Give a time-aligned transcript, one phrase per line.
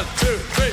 [0.00, 0.69] One, two, three,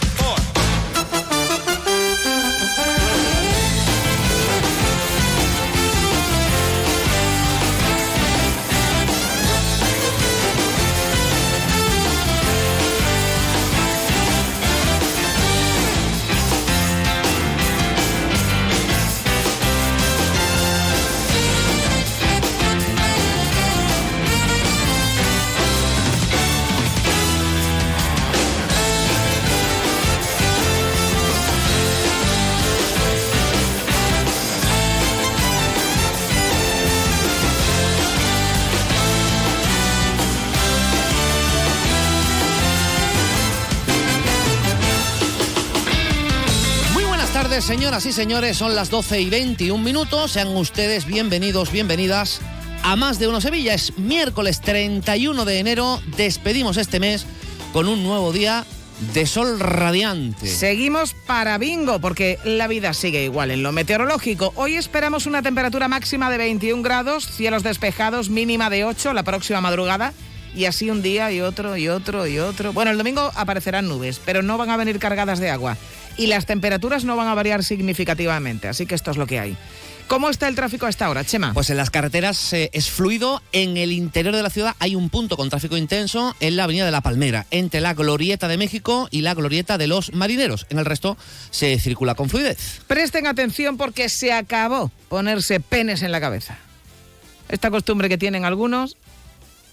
[47.67, 48.55] señoras y señores.
[48.55, 50.31] Son las 12 y 21 minutos.
[50.31, 52.39] Sean ustedes bienvenidos, bienvenidas
[52.81, 53.73] a Más de Uno Sevilla.
[53.73, 56.01] Es miércoles 31 de enero.
[56.15, 57.25] Despedimos este mes
[57.73, 58.65] con un nuevo día
[59.13, 60.47] de sol radiante.
[60.47, 64.53] Seguimos para bingo, porque la vida sigue igual en lo meteorológico.
[64.55, 69.59] Hoy esperamos una temperatura máxima de 21 grados, cielos despejados, mínima de 8 la próxima
[69.59, 70.13] madrugada.
[70.55, 72.71] Y así un día y otro y otro y otro.
[72.71, 75.75] Bueno, el domingo aparecerán nubes, pero no van a venir cargadas de agua.
[76.17, 79.57] Y las temperaturas no van a variar significativamente, así que esto es lo que hay.
[80.07, 81.53] ¿Cómo está el tráfico a esta hora, Chema?
[81.53, 83.41] Pues en las carreteras eh, es fluido.
[83.51, 86.85] En el interior de la ciudad hay un punto con tráfico intenso en la avenida
[86.85, 90.65] de la Palmera, entre la Glorieta de México y la Glorieta de los Marineros.
[90.69, 91.17] En el resto
[91.51, 92.79] se circula con fluidez.
[92.87, 96.57] Presten atención porque se acabó ponerse penes en la cabeza.
[97.49, 98.95] Esta costumbre que tienen algunos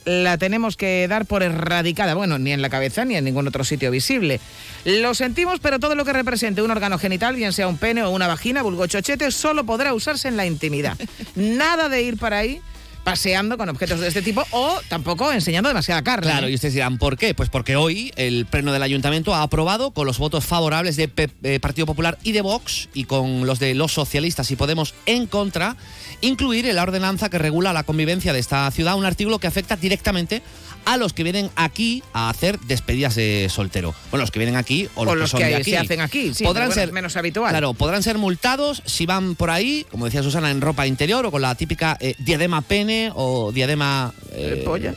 [0.05, 2.15] la tenemos que dar por erradicada.
[2.15, 4.41] Bueno, ni en la cabeza ni en ningún otro sitio visible.
[4.85, 8.11] Lo sentimos, pero todo lo que represente un órgano genital, bien sea un pene o
[8.11, 10.97] una vagina, vulgo chochete, solo podrá usarse en la intimidad.
[11.35, 12.61] Nada de ir para ahí
[13.05, 16.31] paseando con objetos de este tipo o tampoco enseñando demasiada carne.
[16.31, 17.35] Claro, y ustedes dirán, ¿por qué?
[17.35, 21.11] Pues porque hoy el Pleno del Ayuntamiento ha aprobado con los votos favorables de
[21.43, 25.27] eh, Partido Popular y de Vox y con los de los socialistas y Podemos en
[25.27, 25.77] contra,
[26.23, 29.77] incluir en la ordenanza que regula la convivencia de esta ciudad un artículo que afecta
[29.77, 30.43] directamente
[30.85, 33.95] a los que vienen aquí a hacer despedidas de soltero.
[34.11, 35.71] Bueno, los que vienen aquí o los, O los son que de aquí.
[35.71, 37.51] se hacen aquí, sí, podrán bueno, ser menos habitual.
[37.51, 41.31] Claro, podrán ser multados si van por ahí, como decía Susana, en ropa interior o
[41.31, 44.91] con la típica eh, diadema pene o diadema Eh, eh, polla.
[44.91, 44.97] no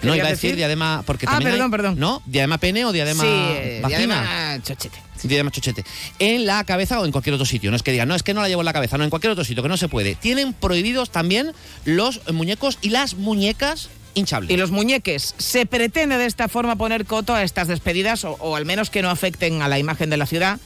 [0.00, 0.56] ¿Querías iba a decir, decir?
[0.56, 1.94] diadema porque Ah, también perdón, hay- perdón.
[1.98, 2.22] ¿No?
[2.26, 3.88] Diadema pene o diadema sí, vagina.
[3.88, 4.98] diadema chochete.
[5.22, 5.84] Diadema chochete.
[6.18, 7.70] En la cabeza o en cualquier otro sitio.
[7.70, 9.10] No es que digan, no, es que no la llevo en la cabeza, no, en
[9.10, 10.16] cualquier otro sitio, que no se puede.
[10.16, 11.52] Tienen prohibidos también
[11.84, 13.88] los muñecos y las muñecas
[14.52, 18.56] Y los muñeques, ¿se pretende de esta forma poner coto a estas despedidas o, o
[18.56, 20.58] al menos que no afecten a la imagen de la ciudad?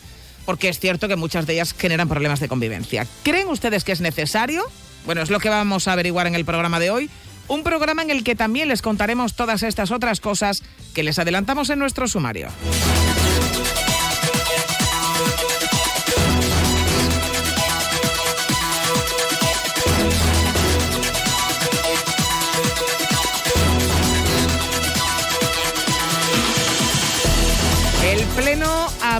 [0.44, 3.06] Porque es cierto que muchas de ellas generan problemas de convivencia.
[3.22, 4.64] ¿Creen ustedes que es necesario?
[5.04, 7.10] Bueno, es lo que vamos a averiguar en el programa de hoy.
[7.48, 10.62] Un programa en el que también les contaremos todas estas otras cosas
[10.94, 12.48] que les adelantamos en nuestro sumario.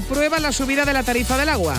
[0.06, 1.74] Aprueba la subida de la tarifa del agua.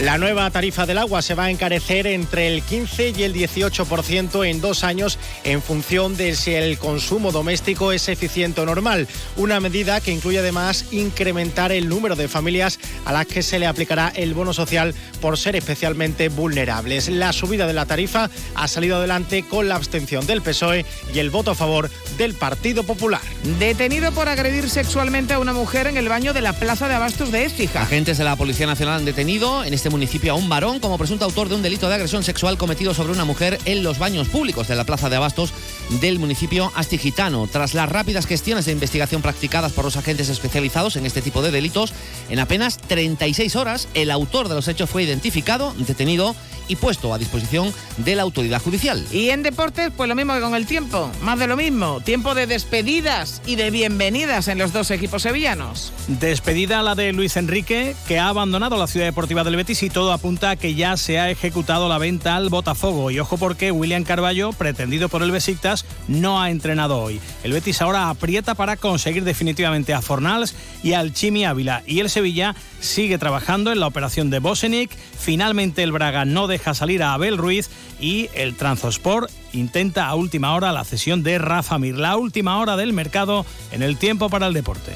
[0.00, 4.46] La nueva tarifa del agua se va a encarecer entre el 15 y el 18%
[4.46, 9.08] en dos años en función de si el consumo doméstico es eficiente o normal.
[9.38, 13.66] Una medida que incluye además incrementar el número de familias a las que se le
[13.66, 17.08] aplicará el bono social por ser especialmente vulnerables.
[17.08, 20.84] La subida de la tarifa ha salido adelante con la abstención del PSOE
[21.14, 23.22] y el voto a favor del Partido Popular.
[23.58, 27.32] Detenido por agredir sexualmente a una mujer en el baño de la Plaza de Abastos
[27.32, 27.80] de Écija.
[27.80, 31.24] Agentes de la Policía Nacional han detenido en este municipio a un varón como presunto
[31.24, 34.68] autor de un delito de agresión sexual cometido sobre una mujer en los baños públicos
[34.68, 35.52] de la Plaza de Abastos
[36.00, 37.48] del municipio astigitano.
[37.50, 41.50] Tras las rápidas gestiones de investigación practicadas por los agentes especializados en este tipo de
[41.50, 41.92] delitos,
[42.28, 46.34] en apenas 36 horas el autor de los hechos fue identificado, detenido
[46.68, 49.04] y puesto a disposición de la autoridad judicial.
[49.12, 52.00] Y en deportes, pues lo mismo que con el tiempo, más de lo mismo.
[52.00, 55.92] Tiempo de despedidas y de bienvenidas en los dos equipos sevillanos.
[56.08, 60.12] Despedida la de Luis Enrique, que ha abandonado la ciudad deportiva del Betis y todo
[60.12, 63.10] apunta a que ya se ha ejecutado la venta al Botafogo.
[63.10, 67.20] Y ojo porque William Carballo, pretendido por el Besiktas, no ha entrenado hoy.
[67.42, 71.82] El Betis ahora aprieta para conseguir definitivamente a Fornals y al Chimi Ávila.
[71.86, 74.90] Y el Sevilla sigue trabajando en la operación de Bosenic.
[75.18, 77.68] Finalmente el Braga no deja salir a Abel Ruiz
[78.00, 81.96] y el Transosport intenta a última hora la cesión de Rafa Mir.
[81.96, 84.92] La última hora del mercado en el tiempo para el deporte.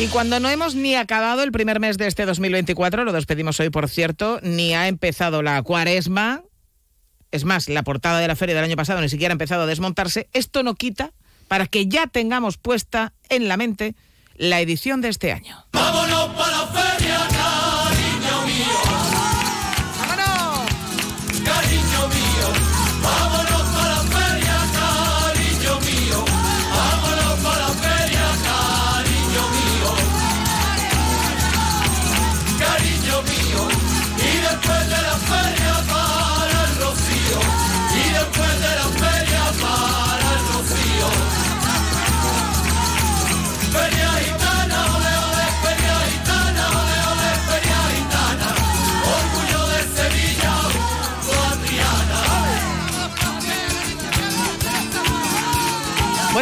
[0.00, 3.68] Y cuando no hemos ni acabado el primer mes de este 2024, lo despedimos hoy
[3.68, 6.42] por cierto, ni ha empezado la cuaresma,
[7.30, 9.66] es más, la portada de la feria del año pasado ni siquiera ha empezado a
[9.66, 11.12] desmontarse, esto no quita
[11.48, 13.94] para que ya tengamos puesta en la mente
[14.36, 15.66] la edición de este año.
[15.72, 17.09] ¡Vámonos para la feria,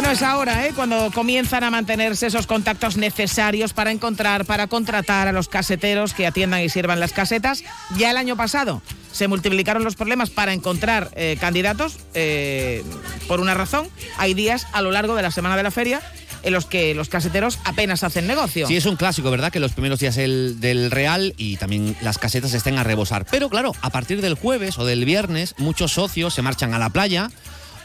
[0.09, 0.71] Bueno, es ahora, ¿eh?
[0.75, 6.25] Cuando comienzan a mantenerse esos contactos necesarios para encontrar, para contratar a los caseteros que
[6.25, 7.63] atiendan y sirvan las casetas.
[7.95, 12.83] Ya el año pasado se multiplicaron los problemas para encontrar eh, candidatos eh,
[13.27, 13.87] por una razón.
[14.17, 16.01] Hay días a lo largo de la semana de la feria
[16.41, 18.65] en los que los caseteros apenas hacen negocio.
[18.65, 19.51] Sí, es un clásico, ¿verdad?
[19.51, 23.27] Que los primeros días del, del Real y también las casetas estén a rebosar.
[23.29, 26.89] Pero claro, a partir del jueves o del viernes, muchos socios se marchan a la
[26.89, 27.29] playa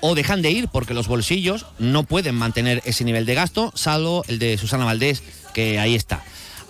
[0.06, 4.22] o dejan de ir porque los bolsillos no pueden mantener ese nivel de gasto, salvo
[4.28, 5.22] el de Susana Valdés,
[5.54, 6.22] que ahí está,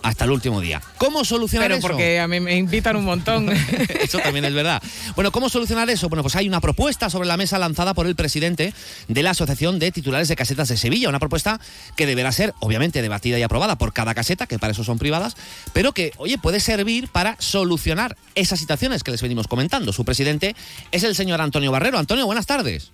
[0.03, 0.81] hasta el último día.
[0.97, 1.87] ¿Cómo solucionar Pero eso?
[1.89, 3.49] porque a mí me invitan un montón.
[3.99, 4.81] Eso también es verdad.
[5.15, 6.07] Bueno, ¿cómo solucionar eso?
[6.07, 8.73] Bueno, pues hay una propuesta sobre la mesa lanzada por el presidente
[9.09, 11.09] de la Asociación de Titulares de Casetas de Sevilla.
[11.09, 11.59] Una propuesta
[11.97, 15.35] que deberá ser, obviamente, debatida y aprobada por cada caseta, que para eso son privadas,
[15.73, 19.91] pero que, oye, puede servir para solucionar esas situaciones que les venimos comentando.
[19.91, 20.55] Su presidente
[20.93, 21.99] es el señor Antonio Barrero.
[21.99, 22.91] Antonio, buenas tardes.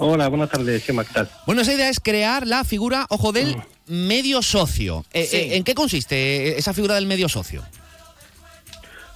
[0.00, 1.28] Hola, buenas tardes, ¿qué tal?
[1.44, 3.56] Bueno, esa idea es crear la figura, ojo, del
[3.88, 5.04] medio socio.
[5.12, 5.36] Eh, Sí.
[5.36, 7.62] eh, ¿En qué consiste esa figura del medio socio?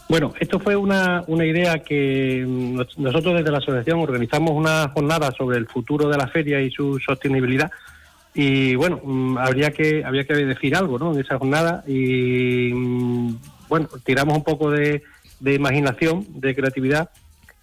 [0.09, 5.33] Bueno, esto fue una, una idea que nos- nosotros desde la asociación organizamos una jornada
[5.39, 7.71] sobre el futuro de la feria y su sostenibilidad.
[8.35, 11.15] Y bueno, mm, habría que habría que decir algo ¿no?
[11.15, 11.85] en esa jornada.
[11.87, 13.37] Y mm,
[13.69, 15.03] bueno, tiramos un poco de,
[15.39, 17.09] de imaginación, de creatividad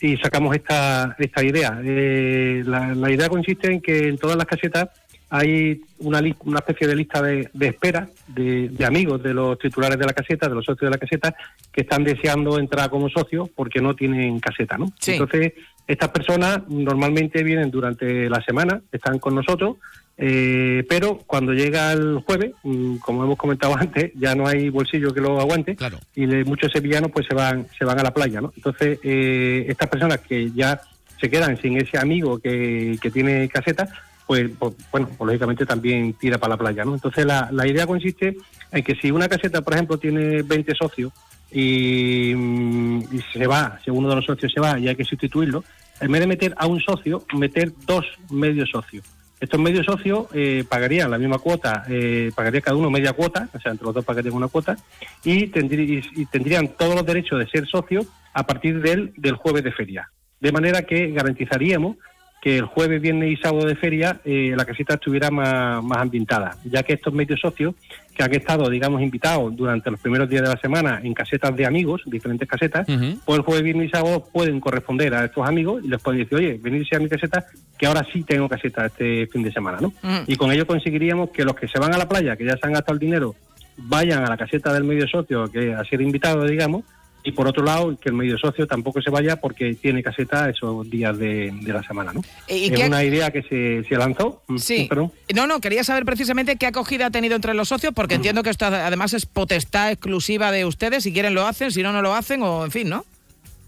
[0.01, 1.79] y sacamos esta, esta idea.
[1.83, 4.89] Eh, la, la idea consiste en que en todas las casetas
[5.29, 9.99] hay una, una especie de lista de, de espera de, de amigos de los titulares
[9.99, 11.35] de la caseta, de los socios de la caseta,
[11.71, 14.87] que están deseando entrar como socios porque no tienen caseta, ¿no?
[14.99, 15.13] Sí.
[15.13, 15.53] Entonces,
[15.87, 19.77] estas personas normalmente vienen durante la semana, están con nosotros,
[20.21, 25.13] eh, pero cuando llega el jueves, mm, como hemos comentado antes, ya no hay bolsillo
[25.13, 25.97] que lo aguante Claro.
[26.13, 28.51] y muchos sevillanos pues se van se van a la playa, ¿no?
[28.55, 30.81] Entonces, eh, estas personas que ya
[31.19, 33.87] se quedan sin ese amigo que, que tiene caseta,
[34.27, 36.93] pues, pues, bueno, pues lógicamente también tira para la playa, ¿no?
[36.93, 38.35] Entonces la, la idea consiste
[38.71, 41.11] en que si una caseta, por ejemplo, tiene 20 socios
[41.51, 45.05] y, mm, y se va, si uno de los socios se va y hay que
[45.05, 45.63] sustituirlo,
[46.01, 49.03] en vez de meter a un socio, meter dos medios socios.
[49.39, 53.59] Estos medios socios eh, pagarían la misma cuota, eh, pagaría cada uno media cuota, o
[53.59, 54.75] sea, entre los dos pagarían una cuota,
[55.23, 59.71] y, y- tendrían todos los derechos de ser socios a partir del, del jueves de
[59.71, 60.09] feria.
[60.41, 61.97] De manera que garantizaríamos
[62.41, 66.57] que el jueves, viernes y sábado de feria eh, la caseta estuviera más, más ambientada,
[66.63, 67.75] ya que estos medios socios
[68.19, 71.65] que han estado, digamos, invitados durante los primeros días de la semana en casetas de
[71.65, 73.17] amigos, diferentes casetas, Ujú.
[73.23, 76.37] pues el jueves, viernes y sábado pueden corresponder a estos amigos y les pueden decir,
[76.37, 77.45] oye, venirse a mi caseta,
[77.77, 79.93] que ahora sí tengo caseta este fin de semana, ¿no?
[80.01, 80.23] Mm.
[80.27, 82.67] Y con ello conseguiríamos que los que se van a la playa, que ya se
[82.67, 83.35] han gastado el dinero,
[83.77, 86.83] vayan a la caseta del medio socio, que a ser invitado, digamos,
[87.23, 90.89] y por otro lado, que el medio socio tampoco se vaya porque tiene caseta esos
[90.89, 92.21] días de, de la semana, ¿no?
[92.47, 94.41] ¿Y es qué- una idea que se, se lanzó.
[94.47, 94.85] Mm, Sí.
[94.89, 95.11] perdón.
[95.35, 98.49] No, no, quería saber precisamente qué acogida ha tenido entre los socios, porque entiendo que
[98.49, 101.03] esto además es potestad exclusiva de ustedes.
[101.03, 103.03] Si quieren lo hacen, si no, no lo hacen, o en fin, ¿no?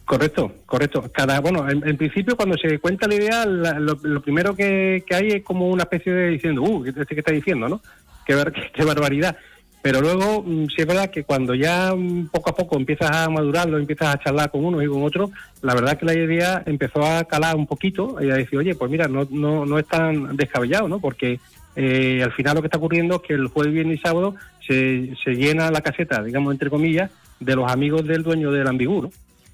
[0.05, 1.09] Correcto, correcto.
[1.13, 5.03] Cada, bueno, en, en principio cuando se cuenta la idea, la- lo, lo primero que,
[5.07, 7.81] que hay es como una especie de diciendo, uh, ¿qué, qué está diciendo, no?
[8.25, 9.37] Qué, bar- qué barbaridad.
[9.81, 13.29] Pero luego, mm, sí es verdad que cuando ya mm, poco a poco empiezas a
[13.29, 17.03] madurarlo, empiezas a charlar con uno y con otro, la verdad que la idea empezó
[17.03, 20.35] a calar un poquito y a decir, oye, pues mira, no, no, no es tan
[20.37, 20.99] descabellado, ¿no?
[20.99, 21.39] Porque
[21.75, 24.35] eh, al final lo que está ocurriendo es que el jueves, viernes y sábado
[24.65, 27.09] se, se llena la caseta, digamos, entre comillas,
[27.39, 29.11] de los amigos del dueño del ambigú, ¿no?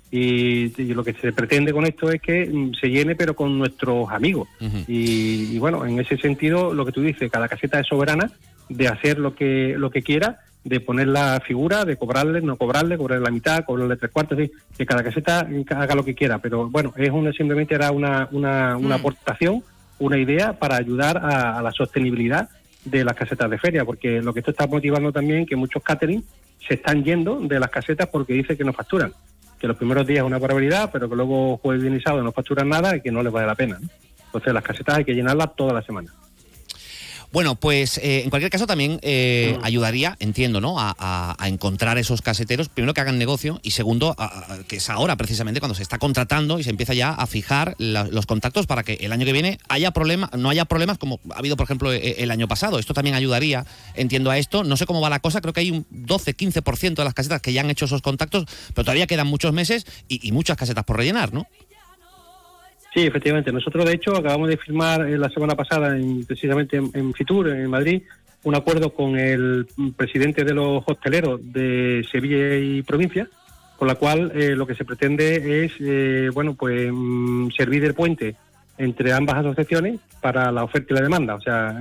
[0.10, 3.58] Y, y lo que se pretende con esto es que mm, se llene, pero con
[3.58, 4.48] nuestros amigos.
[4.88, 8.32] Y, y bueno, en ese sentido, lo que tú dices, cada caseta es soberana
[8.70, 12.98] de hacer lo que lo que quiera, de poner la figura, de cobrarle, no cobrarle,
[12.98, 16.40] cobrarle la mitad, cobrarle tres cuartos, sí, que cada caseta haga lo que quiera.
[16.40, 19.00] Pero bueno, es una simplemente era una, una, una Mm.
[19.00, 19.64] aportación,
[20.00, 22.50] una idea para ayudar a, a la sostenibilidad
[22.84, 26.24] de las casetas de feria, porque lo que esto está motivando también que muchos catering
[26.68, 29.14] se están yendo de las casetas porque dice que no facturan
[29.60, 32.32] que los primeros días es una barbaridad, pero que luego jueves, viernes y sábado no
[32.32, 33.78] facturan nada y que no les vale la pena.
[33.82, 33.88] ¿no?
[34.28, 36.12] Entonces las casetas hay que llenarlas toda la semana.
[37.32, 40.80] Bueno, pues eh, en cualquier caso también eh, ayudaría, entiendo, ¿no?
[40.80, 44.90] A, a- a encontrar esos caseteros, primero que hagan negocio y segundo, a- que es
[44.90, 48.66] ahora precisamente cuando se está contratando y se empieza ya a fijar la- los contactos
[48.66, 51.66] para que el año que viene haya problema, no haya problemas como ha habido, por
[51.66, 52.80] ejemplo, e- el año pasado.
[52.80, 53.66] Esto también ayudaría,
[53.96, 54.64] entiendo a esto.
[54.64, 57.52] No sé cómo va la cosa, creo que hay un 12-15% de las casetas que
[57.52, 60.96] ya han hecho esos contactos, pero todavía quedan muchos meses y, y muchas casetas por
[60.98, 61.46] rellenar, ¿no?
[62.98, 63.52] Sí, efectivamente.
[63.52, 67.48] Nosotros, de hecho, acabamos de firmar eh, la semana pasada, en- precisamente en, en Fitur,
[67.50, 68.02] en Madrid,
[68.44, 73.28] un acuerdo con el presidente de los hosteleros de Sevilla y provincia,
[73.78, 77.94] con la cual eh, lo que se pretende es, eh, bueno, pues mm, servir de
[77.94, 78.36] puente
[78.80, 81.36] entre ambas asociaciones para la oferta y la demanda.
[81.36, 81.80] O sea,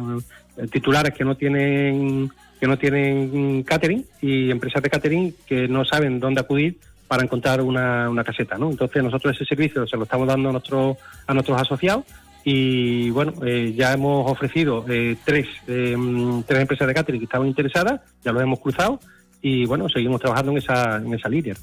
[0.59, 2.31] eh, titulares que no tienen
[2.61, 6.77] que no tienen catering y empresas de catering que no saben dónde acudir
[7.09, 8.71] para encontrar una, una caseta, ¿no?
[8.71, 10.97] Entonces nosotros ese servicio se lo estamos dando a, nuestro,
[11.27, 12.05] a nuestros asociados
[12.45, 17.25] y bueno, eh, ya hemos ofrecido eh, tres, eh, mm, tres empresas de catering que
[17.25, 19.01] estaban interesadas, ya los hemos cruzado
[19.43, 21.55] y bueno, seguimos trabajando en esa, en esa línea.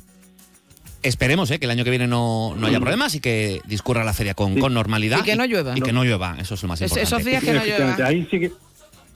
[1.02, 1.60] Esperemos ¿eh?
[1.60, 4.54] que el año que viene no, no haya problemas y que discurra la feria con,
[4.54, 4.60] Sí.
[4.62, 5.20] con normalidad.
[5.20, 5.78] Y que no llueva.
[5.78, 7.16] Y que no llueva, eso es lo más Es- importante.
[7.16, 8.06] esos días que no llueva.
[8.08, 8.52] ahí sí que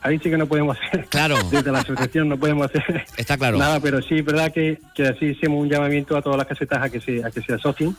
[0.08, 1.38] ahí sí que no podemos hacer Claro.
[1.52, 3.58] desde la asociación no podemos hacer Está claro.
[3.58, 6.82] nada pero sí es verdad que, que así hicimos un llamamiento a todas las casetas
[6.84, 7.96] a que se a que se asocien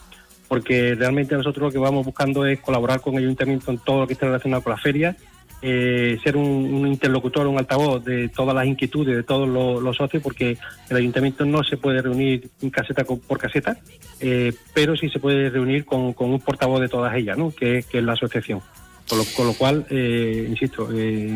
[0.49, 4.07] porque realmente nosotros lo que vamos buscando es colaborar con el ayuntamiento en todo lo
[4.07, 5.17] que esté relacionado con la feria
[5.61, 9.97] eh, ser un, un interlocutor, un altavoz de todas las inquietudes de todos los, los
[9.97, 10.57] socios, porque
[10.88, 13.77] el ayuntamiento no se puede reunir caseta por caseta,
[14.21, 17.50] eh, pero sí se puede reunir con, con un portavoz de todas ellas, ¿no?
[17.50, 18.61] que, que es la asociación.
[19.09, 21.31] Con lo, con lo cual, eh, insisto, eh,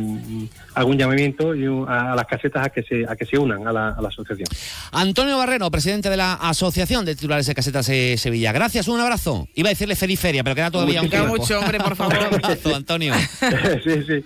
[0.75, 3.38] hago un llamamiento y un- a, a las casetas a que se, a que se
[3.38, 4.47] unan a la, a la asociación.
[4.93, 8.52] Antonio Barreno, presidente de la Asociación de Titulares de Casetas de Sevilla.
[8.52, 9.49] Gracias, un abrazo.
[9.55, 11.38] Iba a decirle feliz feria, pero queda todavía un Queda tiempo.
[11.38, 12.19] mucho, hombre, por favor.
[12.31, 13.14] Un abrazo, Antonio.
[13.85, 14.25] sí, sí,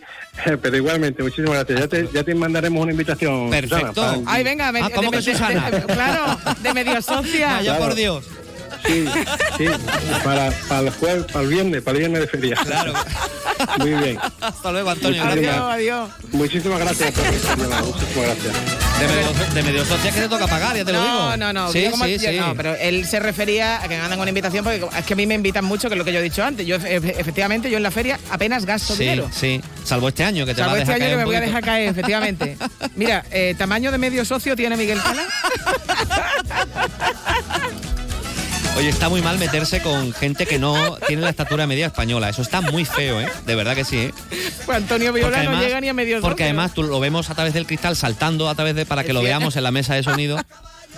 [0.61, 1.81] pero igualmente, muchísimas gracias.
[1.81, 3.49] Ya te, ya te mandaremos una invitación.
[3.51, 3.95] Perfecto.
[3.95, 5.71] Susana, para- Ay, venga, me- Ah, ¿cómo de- que de- Susana?
[5.71, 7.47] de- claro, de medio socia.
[7.55, 7.85] Vaya Claro.
[7.85, 8.25] por Dios.
[8.87, 9.05] Sí,
[9.59, 9.65] sí,
[10.25, 12.57] para, para el jueves, para el viernes, para el viernes de feria.
[12.57, 12.93] Claro.
[13.79, 14.19] Muy bien.
[14.41, 15.25] Hasta luego, Antonio.
[15.25, 15.55] Muchísimas.
[15.55, 16.11] Adiós, adiós.
[16.33, 17.13] Muchísimas gracias.
[17.17, 17.69] Muchísimas
[18.15, 18.55] gracias.
[19.01, 21.15] De medio, de medio que te toca pagar, ya te lo digo.
[21.15, 21.73] No, no, no.
[21.73, 22.39] Sí, yo como- sí, yo sí.
[22.39, 25.17] no, pero él se refería a que me mandan una invitación porque es que a
[25.17, 26.67] mí me invitan mucho, que es lo que yo he dicho antes.
[26.67, 29.29] Yo, efe- efectivamente, yo en la feria apenas gasto Sí, dinero.
[29.33, 29.61] sí.
[29.85, 31.37] Salvo este año que te Salvo va a este dejar año caer que me voy
[31.37, 32.57] a dejar caer, efectivamente.
[32.97, 35.23] Mira, eh, tamaño de medio socio tiene Miguel Cala.
[38.77, 42.29] Oye, está muy mal meterse con gente que no tiene la estatura media española.
[42.29, 43.29] Eso está muy feo, ¿eh?
[43.47, 44.15] De verdad que sí, ¿eh?
[44.67, 47.55] Pues Antonio Viola no llega ni a medio porque además tú lo vemos a través
[47.55, 50.39] del cristal saltando a través de para que lo veamos en la mesa de sonido.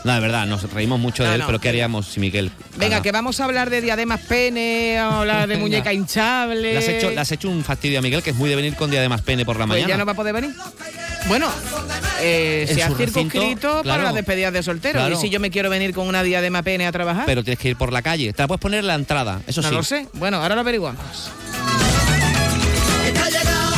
[0.04, 1.46] No, de verdad, nos reímos mucho de No, él, no.
[1.46, 2.50] pero ¿qué haríamos si Miguel?
[2.76, 3.02] Venga, haga?
[3.02, 6.72] que vamos a hablar de diademas pene, a hablar de muñeca hinchable.
[6.72, 8.74] Le has, hecho, le has hecho un fastidio a Miguel, que es muy de venir
[8.76, 9.88] con diademas pene por la Pues mañana.
[9.88, 10.54] ya no va a poder venir.
[11.26, 11.48] Bueno,
[12.20, 15.00] eh, se ha circunscrito para las despedidas de soltero.
[15.00, 15.14] Claro.
[15.14, 17.68] Y si yo me quiero venir con una diadema pene a trabajar, Pero tienes que
[17.70, 18.32] ir por la calle.
[18.32, 19.74] Te la puedes poner en la entrada, eso no sí.
[19.74, 20.06] lo sé.
[20.14, 21.02] Bueno, ahora lo averiguamos.
[23.06, 23.77] Está llegando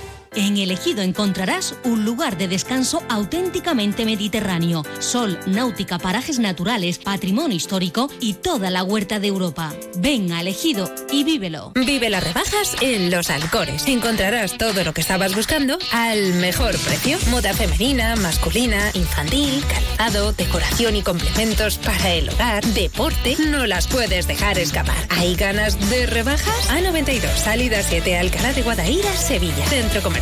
[0.33, 4.85] En Elegido encontrarás un lugar de descanso auténticamente mediterráneo.
[4.99, 9.73] Sol, náutica, parajes naturales, patrimonio histórico y toda la huerta de Europa.
[9.97, 11.73] Ven a Elegido y vívelo.
[11.75, 13.85] Vive las rebajas en Los Alcores.
[13.87, 17.17] Encontrarás todo lo que estabas buscando al mejor precio.
[17.29, 23.35] Moda femenina, masculina, infantil, calzado, decoración y complementos para el hogar, deporte.
[23.49, 24.95] No las puedes dejar escapar.
[25.09, 26.69] ¿Hay ganas de rebajas?
[26.69, 29.65] A92, salida 7, Alcalá de Guadaira, Sevilla.
[29.65, 30.20] Centro comercial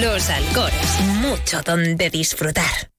[0.00, 1.00] Los Alcores.
[1.20, 2.90] Mucho donde disfrutar.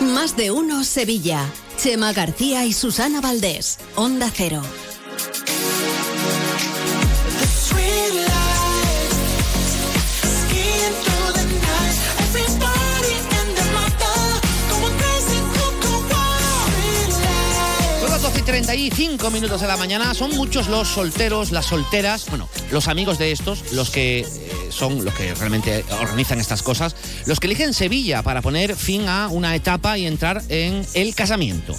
[0.00, 1.48] Más de uno Sevilla.
[1.76, 3.78] Chema García y Susana Valdés.
[3.96, 4.62] Onda Cero.
[18.44, 20.12] 35 minutos de la mañana.
[20.12, 24.26] Son muchos los solteros, las solteras, bueno, los amigos de estos, los que eh,
[24.70, 26.94] son los que realmente organizan estas cosas,
[27.26, 31.74] los que eligen Sevilla para poner fin a una etapa y entrar en el casamiento.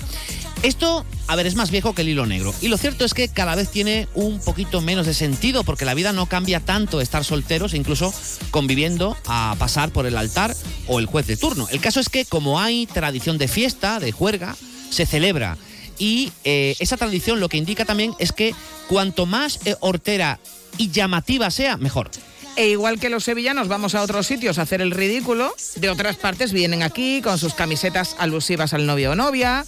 [0.63, 2.51] Esto, a ver, es más viejo que el hilo negro.
[2.61, 5.93] Y lo cierto es que cada vez tiene un poquito menos de sentido porque la
[5.93, 8.11] vida no cambia tanto estar solteros e incluso
[8.49, 10.55] conviviendo a pasar por el altar
[10.87, 11.67] o el juez de turno.
[11.69, 14.55] El caso es que como hay tradición de fiesta, de juerga,
[14.89, 15.57] se celebra.
[15.97, 18.53] Y eh, esa tradición lo que indica también es que
[18.87, 20.39] cuanto más eh, hortera
[20.77, 22.09] y llamativa sea, mejor.
[22.55, 26.15] E igual que los sevillanos vamos a otros sitios a hacer el ridículo, de otras
[26.15, 29.65] partes vienen aquí con sus camisetas alusivas al novio o novia,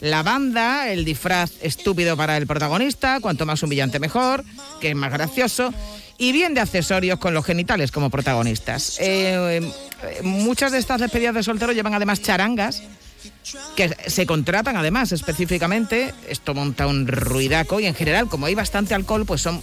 [0.00, 4.44] la banda, el disfraz estúpido para el protagonista, cuanto más humillante mejor,
[4.80, 5.74] que es más gracioso,
[6.16, 8.96] y bien de accesorios con los genitales como protagonistas.
[9.00, 9.60] Eh,
[10.22, 12.82] muchas de estas despedidas de soltero llevan además charangas
[13.76, 16.14] que se contratan además específicamente.
[16.28, 19.62] Esto monta un ruidaco y en general, como hay bastante alcohol, pues son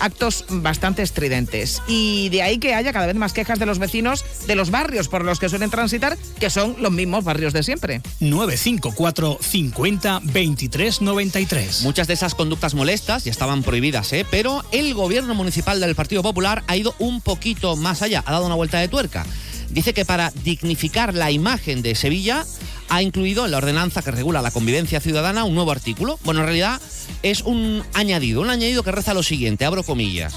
[0.00, 1.82] actos bastante estridentes.
[1.86, 5.08] Y de ahí que haya cada vez más quejas de los vecinos de los barrios
[5.08, 8.00] por los que suelen transitar, que son los mismos barrios de siempre.
[8.20, 11.82] 954 50 23 93.
[11.82, 14.26] Muchas de esas conductas molestas ya estaban prohibidas, ¿eh?
[14.30, 18.46] pero el gobierno municipal del Partido Popular ha ido un poquito más allá, ha dado
[18.46, 19.26] una vuelta de tuerca.
[19.70, 22.44] Dice que para dignificar la imagen de Sevilla
[22.88, 26.18] ha incluido en la ordenanza que regula la convivencia ciudadana un nuevo artículo.
[26.24, 26.80] Bueno, en realidad
[27.22, 30.34] es un añadido, un añadido que reza lo siguiente, abro comillas.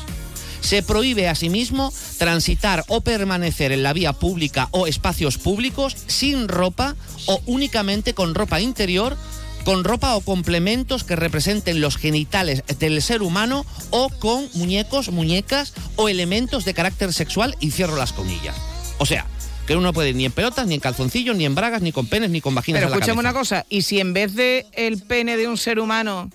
[0.59, 6.95] Se prohíbe asimismo transitar o permanecer en la vía pública o espacios públicos sin ropa
[7.25, 9.17] o únicamente con ropa interior,
[9.65, 15.73] con ropa o complementos que representen los genitales del ser humano o con muñecos, muñecas
[15.95, 18.55] o elementos de carácter sexual y cierro las comillas.
[19.01, 19.25] O sea,
[19.65, 21.91] que uno no puede ir ni en pelotas, ni en calzoncillos, ni en bragas, ni
[21.91, 25.01] con penes, ni con vaginas Pero escúchame una cosa, ¿y si en vez de el
[25.01, 26.29] pene de un ser humano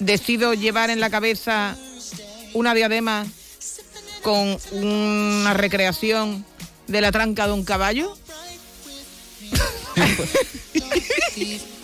[0.00, 1.76] decido llevar en la cabeza
[2.54, 3.24] una diadema
[4.22, 6.44] con una recreación
[6.88, 8.18] de la tranca de un caballo?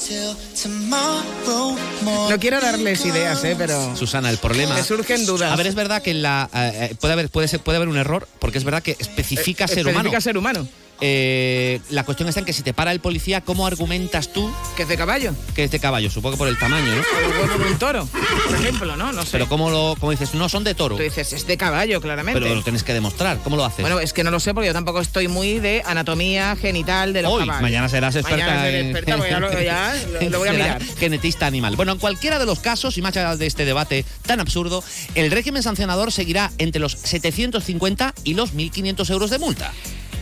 [2.05, 3.55] No quiero darles ideas, ¿eh?
[3.59, 4.75] pero Susana, el problema.
[4.75, 5.53] me surgen dudas.
[5.53, 7.89] A ver, es verdad que en la eh, eh, puede haber puede ser, puede haber
[7.89, 10.21] un error porque es verdad que especifica Eh, ser especifica humano.
[10.21, 10.69] ser humano.
[11.01, 14.85] Eh, la cuestión está en que si te para el policía, ¿cómo argumentas tú Que
[14.85, 15.35] es de caballo.
[15.55, 16.11] que es de caballo?
[16.11, 17.03] Supongo que por el tamaño, ¿no?
[17.43, 18.07] Huevo de un toro,
[18.47, 19.13] por ejemplo, ¿no?
[19.13, 19.29] No sé.
[19.33, 22.41] Pero cómo lo cómo dices, no son de toro, Tú dices, es de caballo, claramente.
[22.41, 23.39] pero lo tienes que demostrar.
[23.45, 23.81] ¿Cómo lo haces?
[23.83, 27.23] Bueno, es que no lo sé porque yo tampoco estoy muy de anatomía genital de
[27.23, 27.63] los Hoy, caballos.
[27.63, 30.53] mañana serás experta Mañana seré en- experta, pues ya lo, ya lo- lo voy a
[30.53, 30.83] mirar.
[30.99, 31.77] Genetista animal.
[31.77, 34.83] Bueno, en cualquiera de los casos, y más allá de este debate tan absurdo,
[35.15, 39.73] el régimen sancionador seguirá entre los 750 y los 1.500 euros de multa.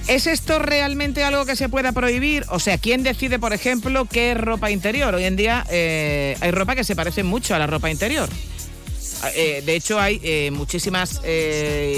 [0.07, 2.45] ¿Es esto realmente algo que se pueda prohibir?
[2.51, 5.15] O sea, ¿quién decide, por ejemplo, qué es ropa interior?
[5.15, 8.29] Hoy en día eh, hay ropa que se parece mucho a la ropa interior.
[9.35, 11.23] Eh, de hecho, hay eh, muchísimas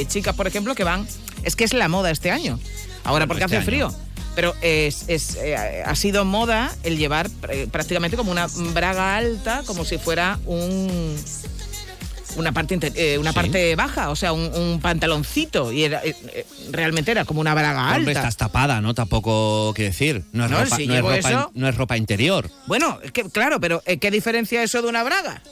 [0.06, 1.06] chicas, por ejemplo, que van...
[1.42, 2.60] Es que es la moda este año.
[3.02, 3.90] Ahora porque este hace año.
[3.90, 3.94] frío.
[4.36, 5.38] Pero es, es,
[5.84, 7.28] ha sido moda el llevar
[7.72, 11.16] prácticamente como una braga alta, como si fuera un
[12.36, 13.34] una parte eh, una Sí.
[13.36, 17.54] parte baja, o sea, un, un pantaloncito y era, eh, eh, realmente era como una
[17.54, 18.20] braga Hombre, alta.
[18.20, 18.94] estás tapada, ¿no?
[18.94, 20.22] Tampoco quiere decir.
[20.32, 22.50] No es, No, ropa, si no es llevo ropa, eso- no es ropa interior.
[22.66, 25.42] Bueno, es que claro, pero ¿qué diferencia eso de una braga?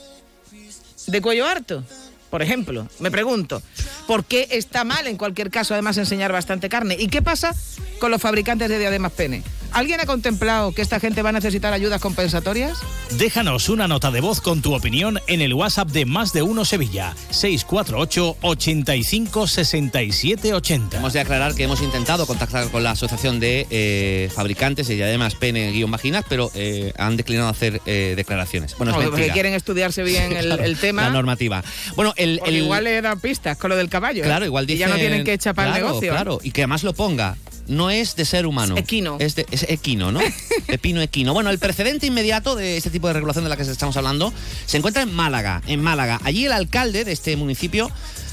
[1.07, 1.85] ¿De cuello harto?
[2.31, 3.63] Por ejemplo, me pregunto,
[4.09, 6.97] ¿por qué está mal en cualquier caso además enseñar bastante carne?
[6.99, 7.55] ¿Y qué pasa
[8.01, 9.43] con los fabricantes de diademas pene?
[9.75, 12.79] ¿Alguien ha contemplado que esta gente va a necesitar ayudas compensatorias?
[13.19, 16.65] Déjanos una nota de voz con tu opinión en el WhatsApp de Más de Uno
[16.65, 20.99] Sevilla, 648 85 67 80.
[20.99, 25.35] Hemos de aclarar que hemos intentado contactar con la Asociación de eh, Fabricantes y además
[25.35, 28.77] pene-vaginas, pero eh, han declinado hacer eh, declaraciones.
[28.77, 31.03] Bueno, es O porque quieren estudiarse bien el, Claro, el tema.
[31.03, 31.65] La normativa.
[31.97, 34.23] Bueno, el, igual le dan pistas con lo del caballo.
[34.23, 34.79] Claro, igual Y dice.
[34.79, 36.13] ya no tienen que echar para el negocio.
[36.13, 37.37] Claro, y que además lo ponga.
[37.67, 38.77] No es de ser humano.
[38.77, 39.17] Equino.
[39.21, 40.21] Es, de- es equino, ¿no?
[40.67, 41.33] Pepino equino.
[41.33, 44.33] Bueno, el precedente inmediato de este tipo de regulación de la que estamos hablando
[44.67, 45.63] se encuentra en Málaga.
[45.67, 46.21] En Málaga.
[46.25, 47.91] Allí el alcalde de este municipio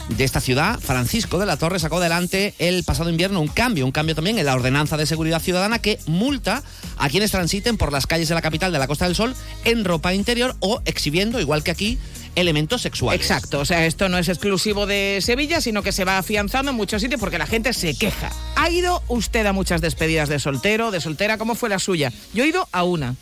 [0.09, 3.91] de esta ciudad, Francisco de la Torre, sacó adelante el pasado invierno un cambio, un
[3.91, 6.63] cambio también en la ordenanza de seguridad ciudadana que multa
[6.97, 9.85] a quienes transiten por las calles de la capital de la Costa del Sol en
[9.85, 11.97] ropa interior o exhibiendo, igual que aquí,
[12.35, 13.21] elementos sexuales.
[13.21, 16.77] Exacto, o sea, esto no es exclusivo de Sevilla, sino que se va afianzando en
[16.77, 18.31] muchos sitios porque la gente se queja.
[18.55, 21.37] ¿Ha ido usted a muchas despedidas de soltero, de soltera?
[21.37, 22.11] ¿Cómo fue la suya?
[22.33, 23.15] Yo he ido a una.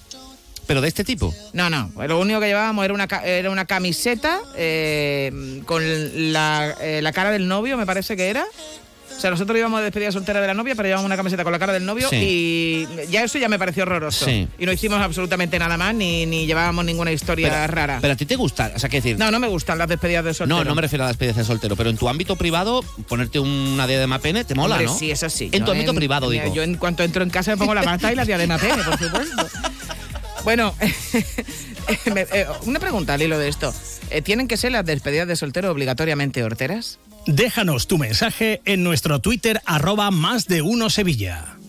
[0.67, 1.33] Pero de este tipo.
[1.53, 5.81] No, no, lo único que llevábamos era una, era una camiseta eh, con
[6.31, 8.45] la, eh, la cara del novio, me parece que era.
[9.19, 11.51] O sea, nosotros íbamos de despedida soltera de la novia, pero llevábamos una camiseta con
[11.51, 12.15] la cara del novio Sí.
[12.15, 14.23] y ya eso ya me pareció horroroso.
[14.23, 14.47] Sí.
[14.57, 17.97] Y no hicimos absolutamente nada más ni, ni llevábamos ninguna historia Pero, rara.
[17.99, 19.19] pero a ti te gusta, o sea, qué decir.
[19.19, 20.59] no, no me gustan las despedidas de soltero.
[20.59, 23.39] No, no me refiero a la despedida de soltero, pero en tu ámbito privado, ponerte
[23.39, 24.97] una diadema pene te mola, Hombre, ¿no?
[24.97, 25.49] Sí, eso sí.
[25.51, 26.55] En Yo tu ámbito privado, mira, digo.
[26.55, 28.97] Yo en cuanto entro en casa me pongo la bata y la diadema pene, por
[28.97, 29.45] supuesto.
[30.45, 33.73] Bueno, eh, una pregunta al hilo de esto.
[34.09, 36.97] Eh, ¿Tienen que ser las despedidas de soltero obligatoriamente horteras?
[37.31, 41.59] Déjanos tu mensaje en nuestro Twitter arroba más de uno Sevilla.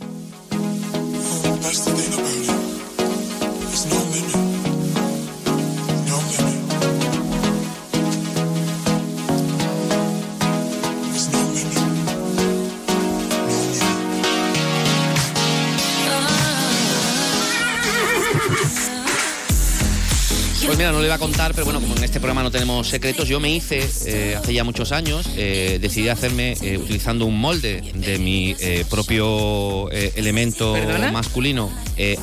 [20.70, 22.86] Pues mira, no le iba a contar, pero bueno, como en este programa no tenemos
[22.86, 27.40] secretos, yo me hice eh, hace ya muchos años, eh, decidí hacerme, eh, utilizando un
[27.40, 28.54] molde de mi
[28.88, 31.10] propio elemento ¿Perdona?
[31.10, 31.72] masculino,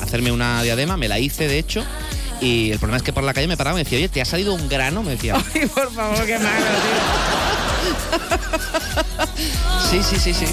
[0.00, 1.84] hacerme una diadema, me la hice de hecho,
[2.40, 4.22] y el problema es que por la calle me paraba y me decía, oye, ¿te
[4.22, 5.02] ha salido un grano?
[5.02, 6.64] Me decía, Ay, por favor, qué malo,
[9.90, 10.46] sí, sí, sí, sí.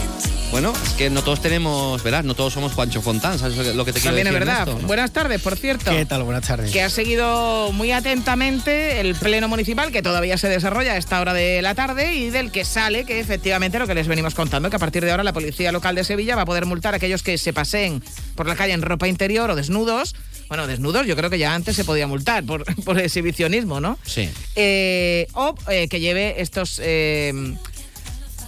[0.51, 3.91] Bueno, es que no todos tenemos, verás, no todos somos Juancho Fontán, ¿sabes lo que
[3.91, 4.39] te quiero También es decir?
[4.47, 4.61] verdad.
[4.61, 4.87] Ernesto, no?
[4.87, 5.91] Buenas tardes, por cierto.
[5.91, 6.23] ¿Qué tal?
[6.23, 6.71] Buenas tardes.
[6.71, 11.33] que ha seguido muy atentamente el pleno municipal que todavía se desarrolla a esta hora
[11.33, 14.77] de la tarde y del que sale que efectivamente lo que les venimos contando, que
[14.77, 17.21] a partir de ahora la Policía Local de Sevilla va a poder multar a aquellos
[17.21, 18.01] que se paseen
[18.35, 20.15] por la calle en ropa interior o desnudos.
[20.47, 23.97] Bueno, desnudos yo creo que ya antes se podía multar por, por exhibicionismo, ¿no?
[24.05, 24.29] Sí.
[24.55, 26.79] Eh, o eh, que lleve estos...
[26.83, 27.33] eh,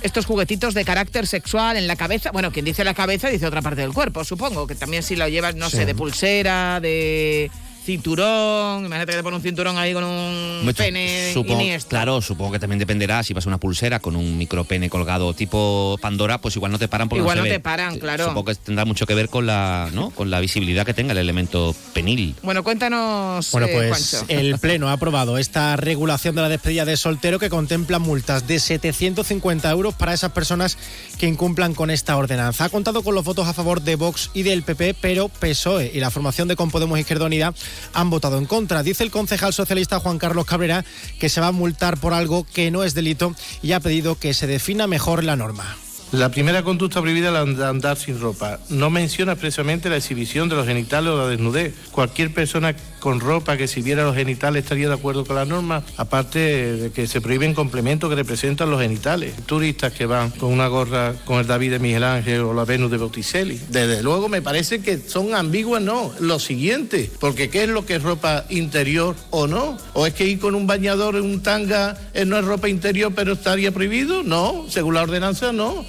[0.03, 2.29] estos juguetitos de carácter sexual en la cabeza.
[2.31, 4.67] Bueno, quien dice la cabeza dice otra parte del cuerpo, supongo.
[4.67, 5.77] Que también si lo llevas, no Sí.
[5.77, 7.49] sé, de pulsera, de
[7.87, 8.85] cinturón.
[8.85, 11.63] Imagínate que te pone un cinturón ahí con un Hombre, pene supongo-.
[11.87, 13.23] Claro, supongo que también dependerá.
[13.23, 16.87] Si vas a una pulsera con un micropene colgado tipo Pandora, pues igual no te
[16.87, 17.59] paran porque Igual no, te ve.
[17.59, 18.25] paran, claro.
[18.25, 20.11] Supongo que tendrá mucho que ver con la, ¿no?
[20.11, 22.35] con la visibilidad que tenga el elemento penil.
[22.43, 24.25] Bueno, cuéntanos, Bueno, eh, pues Juancho.
[24.29, 28.59] el Pleno ha aprobado esta regulación de la despedida de soltero que contempla multas de
[28.59, 30.77] 750 euros para esas personas
[31.17, 32.65] que incumplan con esta ordenanza.
[32.65, 35.99] Ha contado con los votos a favor de Vox y del PP, pero PSOE y
[35.99, 37.53] la formación de Con Podemos Izquierda Unida
[37.93, 38.83] han votado en contra.
[38.83, 40.85] Dice el concejal socialista Juan Carlos Cabrera
[41.19, 44.33] que se va a multar por algo que no es delito y ha pedido que
[44.33, 45.77] se defina mejor la norma.
[46.13, 48.59] La primera conducta prohibida es la andar sin ropa.
[48.69, 51.75] No menciona expresamente la exhibición de los genitales o la desnudez.
[51.91, 52.77] Cualquier persona
[53.07, 56.39] con ropa que exhibiera los genitales estaría de acuerdo con la norma, aparte
[56.75, 59.33] de que se prohíben complementos que representan los genitales.
[59.45, 62.91] Turistas que van con una gorra con el David de Miguel Ángel o la Venus
[62.91, 63.61] de Botticelli.
[63.69, 66.11] Desde luego me parece que son ambiguas, no.
[66.19, 69.77] Lo siguiente, porque ¿qué es lo que es ropa interior o no?
[69.93, 73.13] ¿O es que ir con un bañador en un tanga eh, no es ropa interior
[73.15, 74.21] pero estaría prohibido?
[74.21, 75.85] No, según la ordenanza no.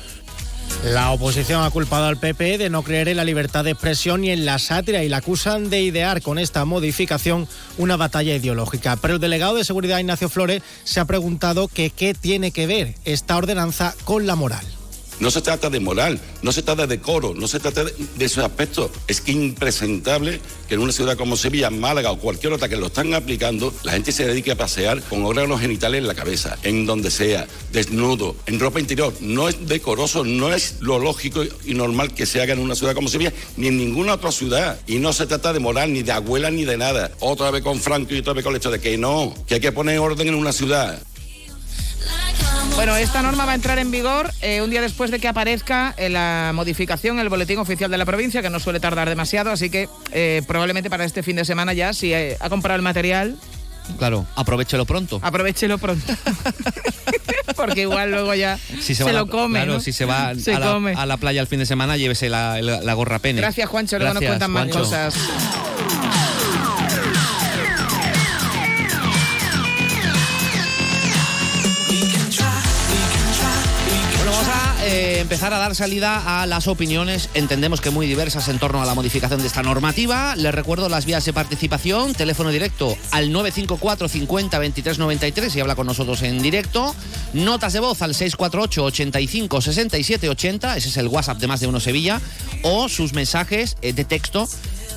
[0.85, 4.31] La oposición ha culpado al PP de no creer en la libertad de expresión y
[4.31, 8.97] en la sátira y la acusan de idear con esta modificación una batalla ideológica.
[8.97, 12.95] Pero el delegado de Seguridad Ignacio Flores se ha preguntado que qué tiene que ver
[13.05, 14.78] esta ordenanza con la moral.
[15.21, 18.25] No se trata de moral, no se trata de decoro, no se trata de, de
[18.25, 18.91] esos aspectos.
[19.07, 22.87] Es que impresentable que en una ciudad como Sevilla, Málaga o cualquier otra que lo
[22.87, 26.87] están aplicando, la gente se dedique a pasear con órganos genitales en la cabeza, en
[26.87, 29.13] donde sea, desnudo, en ropa interior.
[29.21, 32.95] No es decoroso, no es lo lógico y normal que se haga en una ciudad
[32.95, 34.79] como Sevilla, ni en ninguna otra ciudad.
[34.87, 37.11] Y no se trata de moral, ni de abuela, ni de nada.
[37.21, 39.61] Otra vez con Franco y otra vez con el hecho de que no, que hay
[39.61, 41.01] que poner orden en una ciudad.
[42.75, 45.95] Bueno, esta norma va a entrar en vigor eh, un día después de que aparezca
[45.97, 49.51] eh, la modificación en el boletín oficial de la provincia, que no suele tardar demasiado,
[49.51, 52.83] así que eh, probablemente para este fin de semana ya, si eh, ha comprado el
[52.83, 53.37] material,
[53.99, 55.19] Claro, aprovechelo pronto.
[55.23, 56.13] aprovechelo pronto.
[57.57, 59.59] Porque igual luego ya Si se, va a la- lo come.
[59.61, 59.81] Claro, ¿no?
[59.81, 62.61] si se va Se a, la, a la playa el fin de semana, llévese la,
[62.61, 63.41] la- gorra pene.
[63.41, 63.99] Gracias, Juancho.
[63.99, 64.79] Luego nos cuentan más Juancho.
[64.81, 65.15] cosas.
[74.99, 78.95] Empezar a dar salida a las opiniones, entendemos que muy diversas en torno a la
[78.95, 80.35] modificación de esta normativa.
[80.35, 85.77] Les recuerdo las vías de participación, teléfono directo al 954 50 23 93 y habla
[85.77, 86.95] con nosotros en directo.
[87.33, 91.67] Notas de voz al 648 85 67 80, ese es el WhatsApp de Más de
[91.67, 92.21] Uno Sevilla,
[92.63, 94.49] o sus mensajes eh, de texto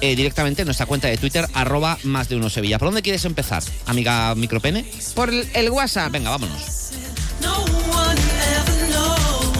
[0.01, 2.79] eh, directamente en nuestra cuenta de Twitter, arroba Más de Uno Sevilla.
[2.79, 4.85] ¿Por dónde quieres empezar, amiga Micropene?
[5.13, 6.11] Por el, el WhatsApp.
[6.11, 6.91] Venga, vámonos.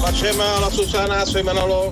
[0.09, 1.91] Chema, Susana, soy Manolo.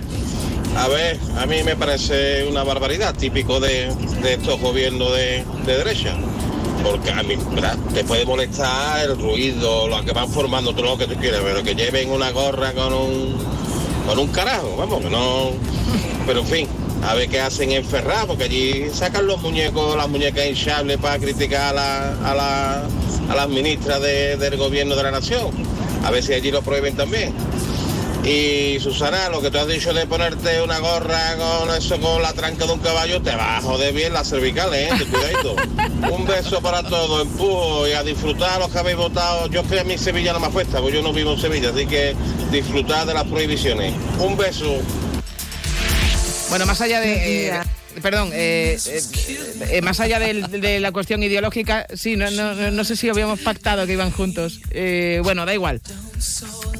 [0.75, 5.77] A ver, a mí me parece una barbaridad, típico de, de estos gobiernos de, de
[5.77, 6.15] derecha.
[6.83, 7.77] Porque a mí ¿verdad?
[7.93, 11.63] te puede molestar el ruido, lo que van formando, todo lo que tú quieras, pero
[11.63, 13.37] que lleven una gorra con un
[14.05, 15.51] con un carajo, vamos, que no...
[16.25, 16.67] Pero en fin,
[17.07, 21.19] a ver qué hacen en Ferraz, porque allí sacan los muñecos, las muñecas hinchables para
[21.19, 22.87] criticar a la, a la,
[23.29, 25.51] a las ministras de- del gobierno de la nación.
[26.03, 27.33] A ver si allí lo prohíben también.
[28.23, 32.33] Y Susana, lo que tú has dicho de ponerte una gorra con eso, con la
[32.33, 35.05] tranca de un caballo, te va a joder bien las cervicales, ¿eh?
[35.09, 35.55] Cuidadito.
[36.15, 39.47] un beso para todos, empujo y a disfrutar los que habéis votado.
[39.47, 41.69] Yo es que a mi Sevilla no me afecta, porque yo no vivo en Sevilla,
[41.69, 42.15] así que
[42.51, 43.93] disfrutar de las prohibiciones.
[44.19, 44.77] Un beso.
[46.49, 47.47] Bueno, más allá de...
[47.47, 47.61] eh,
[48.01, 49.01] perdón, eh, eh,
[49.71, 53.39] eh, más allá de, la cuestión ideológica, sí, no, no, no- no sé si habíamos
[53.39, 54.59] pactado que iban juntos.
[54.71, 55.81] Eh, bueno, da igual.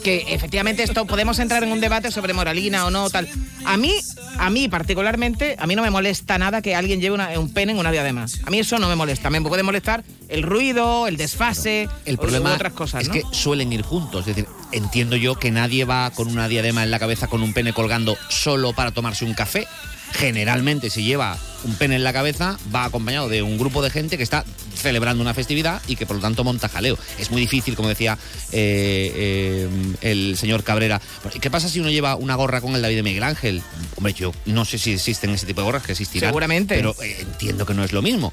[0.03, 3.27] Que efectivamente esto podemos entrar en un debate sobre moralina o no, tal.
[3.65, 3.93] A mí,
[4.38, 7.73] a mí particularmente, a mí no me molesta nada que alguien lleve una- un pene
[7.73, 8.25] en una diadema.
[8.45, 9.29] A mí eso no me molesta.
[9.29, 13.81] Me puede molestar el ruido, el desfase, El problema otras cosas, es que suelen ir
[13.81, 14.21] juntos.
[14.27, 17.53] Es decir, entiendo yo que nadie va con una diadema en la cabeza con un
[17.53, 19.67] pene colgando solo para tomarse un café.
[20.13, 24.17] Generalmente, si lleva un pene en la cabeza, va acompañado de un grupo de gente
[24.17, 24.45] que está
[24.76, 26.98] celebrando una festividad y que por lo tanto monta jaleo.
[27.17, 28.17] Es muy difícil, como decía
[28.52, 29.69] eh, eh,
[30.02, 31.02] el señor Cabrera.
[31.34, 33.62] ¿Y qué pasa si uno lleva una gorra con el David de Miguel Ángel?
[33.95, 36.30] Hombre, yo no sé si existen ese tipo de gorras que existirán.
[36.30, 36.76] Seguramente.
[36.76, 38.32] Pero eh, entiendo que no es lo mismo.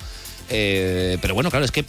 [0.49, 1.85] Pero bueno, claro, es que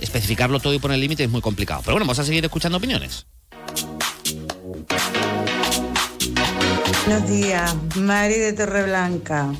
[0.00, 1.80] especificarlo todo y poner límite es muy complicado.
[1.82, 3.26] Pero bueno, vamos a seguir escuchando opiniones.
[7.06, 9.52] Buenos días, Mari de Torreblanca.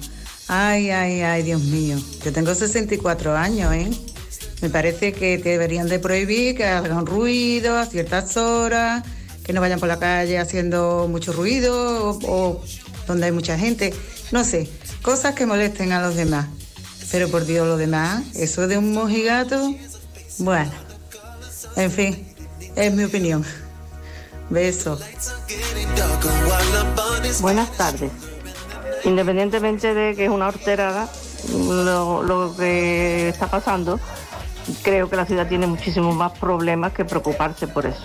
[0.46, 1.98] Ay, ay, ay, Dios mío.
[2.22, 3.90] Yo tengo 64 años, ¿eh?
[4.60, 9.02] Me parece que deberían de prohibir que hagan ruido a ciertas horas,
[9.42, 12.62] que no vayan por la calle haciendo mucho ruido o,
[13.06, 13.94] donde hay mucha gente.
[14.32, 14.68] No sé,
[15.00, 16.46] cosas que molesten a los demás.
[17.10, 19.74] Pero por Dios, lo demás, eso de un mojigato,
[20.38, 20.70] bueno.
[21.76, 22.34] En fin,
[22.76, 23.44] es mi opinión.
[24.50, 25.00] Besos.
[27.40, 28.10] Buenas tardes.
[29.04, 31.08] Independientemente de que es una horterada,
[31.48, 33.98] lo, que está pasando,
[34.82, 38.02] creo que la ciudad tiene muchísimos más problemas que preocuparse por eso.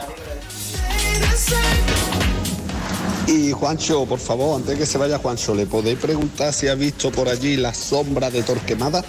[3.28, 6.76] Y Juancho, por favor, antes de que se vaya Juancho, ¿le podéis preguntar si ha
[6.76, 9.04] visto por allí la sombra de Torquemada?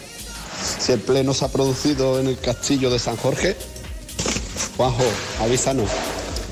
[0.80, 3.56] Si el pleno se ha producido en el castillo de San Jorge.
[4.76, 5.04] Juanjo,
[5.40, 5.90] avísanos.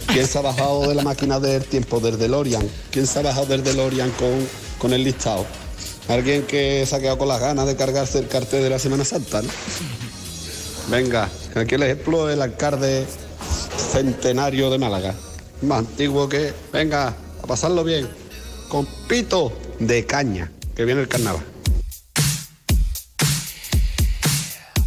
[0.06, 2.68] ¿Quién se ha bajado de la máquina del tiempo, del DeLorean?
[2.90, 4.46] ¿Quién se ha bajado del DeLorean con,
[4.78, 5.44] con el listado?
[6.08, 9.04] Alguien que se ha quedado con las ganas de cargarse el cartel de la Semana
[9.04, 9.48] Santa, ¿no?
[10.90, 13.06] Venga, aquí el ejemplo el alcalde
[13.92, 15.14] centenario de Málaga.
[15.62, 16.52] Más antiguo que.
[16.72, 18.08] Venga, a pasarlo bien.
[18.68, 21.53] Con pito de caña, que viene el carnaval.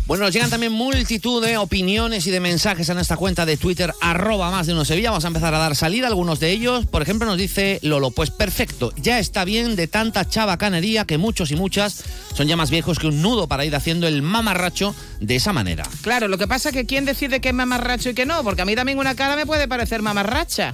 [0.08, 3.94] Bueno, nos llegan también multitud de opiniones y de mensajes a nuestra cuenta de Twitter,
[4.00, 5.10] arroba más de uno Sevilla.
[5.12, 6.86] Vamos a empezar a dar salida a algunos de ellos.
[6.86, 11.52] Por ejemplo, nos dice Lolo, pues perfecto, ya está bien de tanta chabacanería que muchos
[11.52, 15.36] y muchas son ya más viejos que un nudo para ir haciendo el mamarracho de
[15.36, 15.84] esa manera.
[16.04, 18.62] Claro, lo que pasa es que quién decide qué es mamarracho y qué no, porque
[18.62, 20.74] a mí también una cara me puede parecer mamarracha.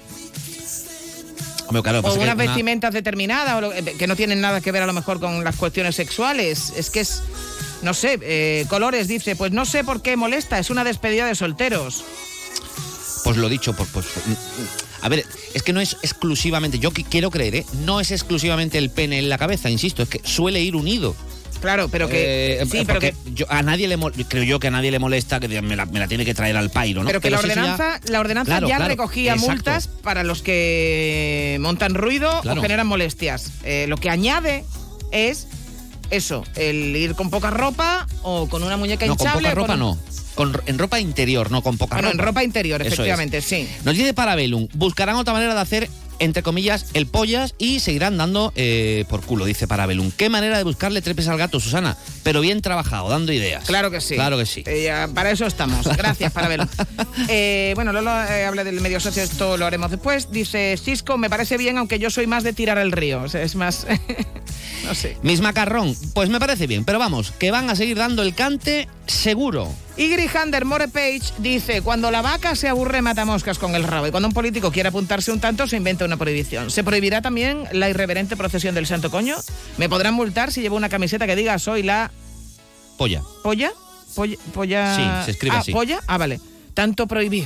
[1.81, 4.83] Claro, o unas una- vestimentas determinadas o lo- eh, que no tienen nada que ver
[4.83, 6.71] a lo mejor con las cuestiones sexuales.
[6.77, 7.23] Es que es,
[7.83, 11.35] no sé, eh, Colores dice, pues no sé por qué molesta, es una despedida de
[11.35, 12.03] solteros.
[13.23, 14.33] Pues lo dicho, pues, pues, mm,
[15.05, 17.65] a ver, es que no es exclusivamente, yo qui- quiero creer, ¿eh?
[17.85, 21.15] no es exclusivamente el pene en la cabeza, insisto, es que suele ir unido.
[21.61, 22.55] Claro, pero que...
[22.61, 23.33] Eh, sí, pero porque que...
[23.33, 25.99] yo- a nadie le creo yo que a nadie le molesta que me la, me
[25.99, 27.07] la tiene que traer al pairo, ¿no?
[27.07, 29.51] Pero que la eso ya- ordenanza, la ordenanza Claro, ya claro, recogía exacto.
[29.53, 32.59] multas para los que montan ruido Claro.
[32.59, 33.51] o generan molestias.
[33.63, 34.65] Eh, lo que añade
[35.11, 35.47] es
[36.15, 39.97] eso, el ir con poca ropa o con una muñeca No, con poca ropa no.
[40.35, 42.43] Con, en ropa interior, no con poca Bueno, en ropa.
[42.43, 42.87] interior, es.
[42.87, 43.67] efectivamente, sí.
[43.83, 48.51] Nos dice Parabellum, buscarán otra manera de hacer, entre comillas, el pollas y seguirán dando
[48.55, 50.11] eh, por culo, dice Parabellum.
[50.11, 51.97] ¿Qué manera de buscarle trepes al gato, Susana?
[52.23, 53.65] Pero bien trabajado, dando ideas.
[53.65, 54.15] Claro que sí.
[54.15, 54.63] Claro que sí.
[54.65, 55.85] Eh, para eso estamos.
[55.97, 56.67] Gracias, para verlo.
[57.29, 60.31] Eh, bueno, Lolo eh, habla del medio socio, esto lo haremos después.
[60.31, 63.21] Dice, Cisco, me parece bien, aunque yo soy más de tirar al río.
[63.23, 63.87] O sea, es más...
[64.85, 65.17] no sé.
[65.21, 68.87] Mis macarrón, pues me parece bien, pero vamos, que van a seguir dando el cante
[69.07, 69.71] seguro.
[69.95, 74.07] Y Grijander More Page dice, cuando la vaca se aburre mata moscas con el rabo
[74.07, 76.71] y cuando un político quiere apuntarse un tanto se inventa una prohibición.
[76.71, 79.35] ¿Se prohibirá también la irreverente procesión del santo coño?
[79.77, 82.11] ¿Me podrán multar si llevo una camiseta que diga soy la
[82.97, 83.21] Polla.
[83.43, 83.71] polla?
[84.15, 84.37] Polla...
[84.53, 84.95] polla...
[84.95, 85.71] Sí, se escribe ah, así.
[85.71, 85.99] polla?
[86.07, 86.39] Ah, vale.
[86.73, 87.45] Tanto prohibir.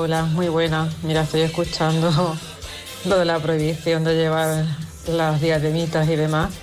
[0.00, 0.88] Hola, muy buena.
[1.02, 2.08] Mira, estoy escuchando
[3.04, 4.64] lo de la prohibición de llevar
[5.08, 6.54] las diademitas y demás.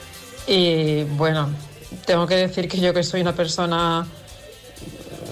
[0.48, 1.50] Y bueno,
[2.06, 4.08] tengo que decir que yo que soy una persona,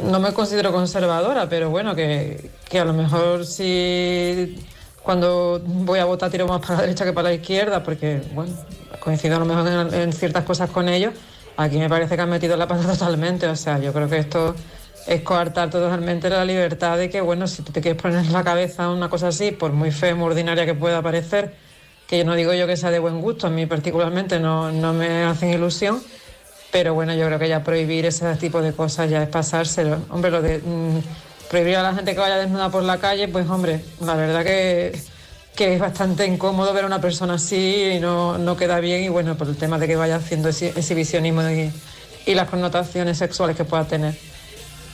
[0.03, 4.61] no me considero conservadora, pero bueno, que, que a lo mejor si
[5.01, 8.53] cuando voy a votar tiro más para la derecha que para la izquierda, porque bueno,
[8.99, 11.13] coincido a lo mejor en, en ciertas cosas con ellos,
[11.55, 14.55] aquí me parece que han metido la pata totalmente, o sea, yo creo que esto
[15.07, 18.43] es coartar totalmente la libertad de que, bueno, si tú te quieres poner en la
[18.43, 21.53] cabeza una cosa así, por muy fea, muy ordinaria que pueda parecer,
[22.07, 24.93] que yo no digo yo que sea de buen gusto, a mí particularmente no, no
[24.93, 26.01] me hacen ilusión,
[26.71, 29.99] pero bueno, yo creo que ya prohibir ese tipo de cosas ya es pasárselo.
[30.09, 30.99] Hombre, lo de mm,
[31.49, 34.99] prohibir a la gente que vaya desnuda por la calle, pues hombre, la verdad que,
[35.55, 39.09] que es bastante incómodo ver a una persona así y no, no queda bien y
[39.09, 41.71] bueno, por el tema de que vaya haciendo exhibicionismo y,
[42.25, 44.32] y las connotaciones sexuales que pueda tener.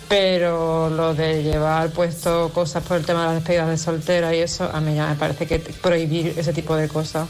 [0.10, 4.40] Pero lo de llevar puesto cosas por el tema de las despedidas de soltera y
[4.40, 7.30] eso, a mí ya me parece que prohibir ese tipo de cosas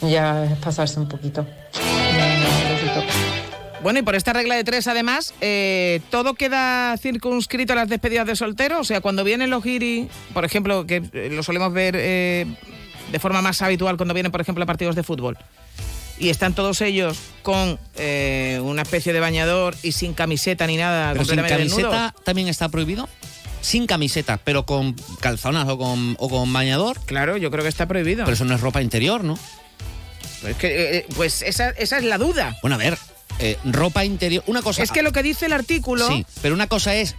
[0.00, 1.44] ya es pasarse un poquito.
[3.82, 8.26] Bueno, y por esta regla de tres, además, eh, todo queda circunscrito a las despedidas
[8.26, 8.80] de soltero.
[8.80, 12.46] O sea, cuando vienen los giri, por ejemplo, que eh, lo solemos ver eh,
[13.12, 15.36] de forma más habitual cuando vienen, por ejemplo, a partidos de fútbol,
[16.18, 21.12] y están todos ellos con eh, una especie de bañador y sin camiseta ni nada,
[21.12, 22.24] Pero sin camiseta desnudos.
[22.24, 23.08] también está prohibido.
[23.60, 27.00] Sin camiseta, pero con calzonas o con, o con bañador.
[27.06, 28.24] Claro, yo creo que está prohibido.
[28.24, 29.38] Pero eso no es ropa interior, ¿no?
[30.46, 32.56] Es que, eh, pues esa, esa es la duda.
[32.60, 32.98] Bueno, a ver,
[33.38, 34.44] eh, ropa interior.
[34.46, 34.82] Una cosa.
[34.82, 36.06] Es que lo que dice el artículo.
[36.08, 37.16] Sí, pero una cosa es.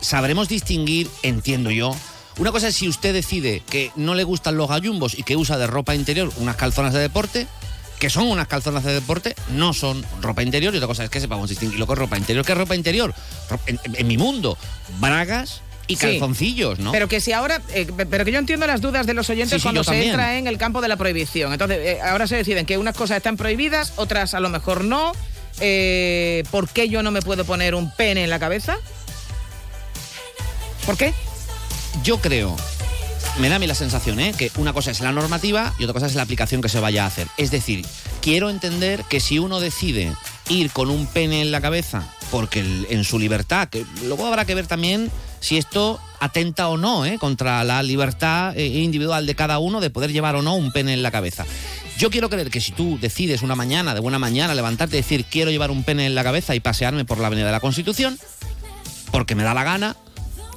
[0.00, 1.94] Sabremos distinguir, entiendo yo.
[2.38, 5.58] Una cosa es si usted decide que no le gustan los gallumbos y que usa
[5.58, 7.46] de ropa interior unas calzonas de deporte,
[8.00, 10.74] que son unas calzonas de deporte, no son ropa interior.
[10.74, 12.44] Y otra cosa es que sepamos distinguir lo que es ropa interior.
[12.44, 13.14] ¿Qué es ropa interior?
[13.66, 14.58] En, en mi mundo,
[14.98, 16.02] bragas y Sí.
[16.02, 16.92] calzoncillos, ¿no?
[16.92, 19.58] Pero que si ahora, eh, pero que yo entiendo las dudas de los oyentes Sí,
[19.58, 20.10] sí, cuando se también.
[20.10, 21.52] entra en el campo de la prohibición.
[21.52, 25.12] Entonces, eh, ahora se deciden que unas cosas están prohibidas, otras a lo mejor no.
[25.60, 28.76] Eh, ¿Por qué yo no me puedo poner un pene en la cabeza?
[30.86, 31.12] ¿Por qué?
[32.02, 32.56] Yo creo,
[33.38, 34.34] me da a mí la sensación, ¿eh?
[34.36, 37.04] que una cosa es la normativa y otra cosa es la aplicación que se vaya
[37.04, 37.28] a hacer.
[37.36, 37.86] Es decir,
[38.20, 40.12] quiero entender que si uno decide
[40.48, 44.54] ir con un pene en la cabeza, porque en su libertad, que luego habrá que
[44.54, 47.18] ver también si esto atenta o no ¿eh?
[47.18, 50.92] contra la libertad eh, individual de cada uno de poder llevar o no un pene
[50.92, 51.46] en la cabeza.
[51.98, 55.24] Yo quiero creer que si tú decides una mañana, de buena mañana, levantarte y decir
[55.24, 58.18] quiero llevar un pene en la cabeza y pasearme por la Avenida de la Constitución,
[59.10, 59.96] porque me da la gana,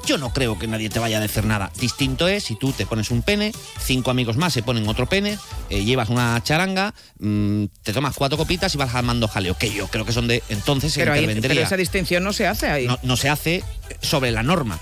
[0.06, 1.72] yo no creo que nadie te vaya a decir nada.
[1.80, 5.38] Distinto es si tú te pones un pene, cinco amigos más se ponen otro pene,
[5.70, 9.88] eh, llevas una charanga, mm, te tomas cuatro copitas y vas armando jaleo, que yo
[9.88, 12.88] creo que son de entonces se Pero, ahí- pero esa distinción no se hace ahí.
[12.88, 13.64] no, no se hace
[14.02, 14.80] sobre la norma.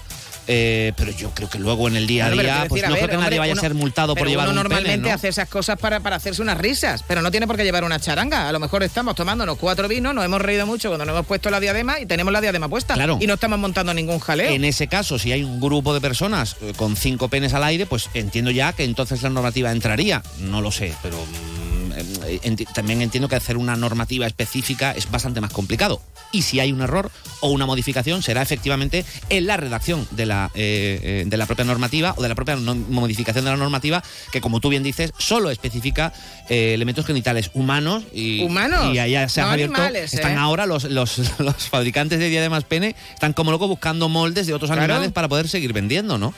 [0.48, 2.96] Eh, pero yo creo que luego en el día a día, pues decir, a no
[2.96, 4.92] ver, creo que hombre, nadie vaya uno- a ser multado por llevar uno un normalmente
[4.98, 5.16] pene, ¿no?
[5.16, 8.00] hace esas cosas para, para hacerse unas risas, pero no tiene por qué llevar una
[8.00, 8.50] charanga.
[8.50, 11.50] A lo mejor estamos tomándonos cuatro vinos, nos hemos reído mucho cuando nos hemos puesto
[11.50, 12.96] la diadema y tenemos la diadema puesta.
[12.96, 13.18] Claro.
[13.22, 14.50] Y no estamos montando ningún jaleo.
[14.52, 17.86] En ese caso, si hay un grupo de personas eh, con cinco penes al aire,
[17.86, 20.24] pues entiendo ya que entonces la normativa entraría.
[20.40, 25.42] No lo sé, pero mm, enti- también entiendo que hacer una normativa específica es bastante
[25.42, 26.02] más complicado.
[26.32, 30.50] Y si hay un error o una modificación, será efectivamente en la redacción de la,
[30.56, 34.02] eh, eh, de la propia normativa o de la propia no- modificación de la normativa,
[34.32, 36.14] que como tú bien dices, solo especifica
[36.50, 38.04] eh, elementos genitales humanos.
[38.14, 39.76] Y, Humanos, Y allá se han abierto.
[39.76, 40.38] animales, están ¿eh?
[40.38, 44.70] ahora los, los, los fabricantes de diademas pene, están como locos buscando moldes de otros
[44.70, 44.84] Claro.
[44.84, 46.34] animales para poder seguir vendiendo, ¿no?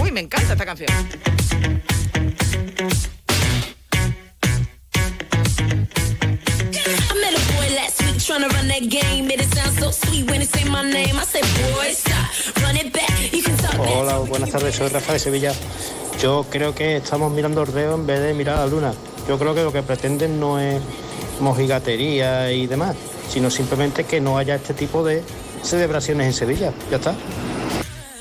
[0.00, 0.88] Uy, me encanta esta canción.
[13.78, 15.52] Hola, buenas tardes, soy Rafa de Sevilla.
[16.22, 18.94] Yo creo que estamos mirando el dedo en vez de mirar a la luna.
[19.28, 20.80] Yo creo que lo que pretenden no es
[21.40, 22.96] mojigatería y demás,
[23.28, 25.22] sino simplemente que no haya este tipo de
[25.62, 26.72] celebraciones en Sevilla.
[26.90, 27.14] Ya está.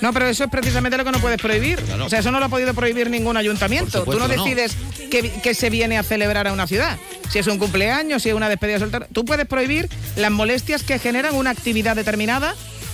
[0.03, 1.79] No, pero eso es precisamente lo que no puedes prohibir.
[2.01, 4.03] O sea, eso no lo ha podido prohibir ningún ayuntamiento.
[4.03, 4.43] Tú no que no.
[4.43, 4.75] decides
[5.09, 6.97] qué, qué se viene a celebrar a una ciudad.
[7.29, 9.07] Si es un cumpleaños, si es una despedida soltera.
[9.13, 9.87] Tú puedes prohibir
[10.17, 12.53] las molestias que generan una actividad determinada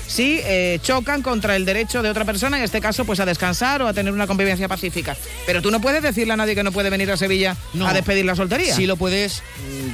[0.10, 3.82] si eh, chocan contra el derecho de otra persona, en este caso, pues a descansar
[3.84, 5.16] o a tener una convivencia pacífica.
[5.46, 8.26] Pero tú no puedes decirle a nadie que no puede venir a Sevilla a despedir
[8.26, 8.76] la soltería.
[8.76, 9.44] Sí lo puedes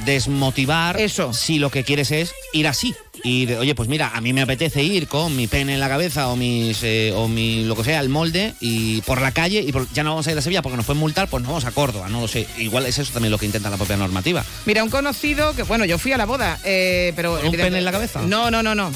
[0.06, 1.32] desmotivar Eso.
[1.32, 2.94] si lo que quieres es ir así.
[3.24, 5.88] Y de, oye, pues mira, a mí me apetece ir con mi pene en la
[5.88, 9.60] cabeza o mis eh, o mi lo que sea, el molde, y por la calle,
[9.66, 11.48] y por- ya no vamos a ir a Sevilla porque nos pueden multar, pues nos
[11.48, 12.46] vamos a Córdoba, no lo sé.
[12.58, 14.44] Igual es eso también lo que intenta la propia normativa.
[14.66, 17.36] Mira, un conocido que, bueno, yo fui a la boda, eh, pero...
[17.38, 18.20] ¿Con un pene en la cabeza?
[18.22, 18.92] No, no, no, no.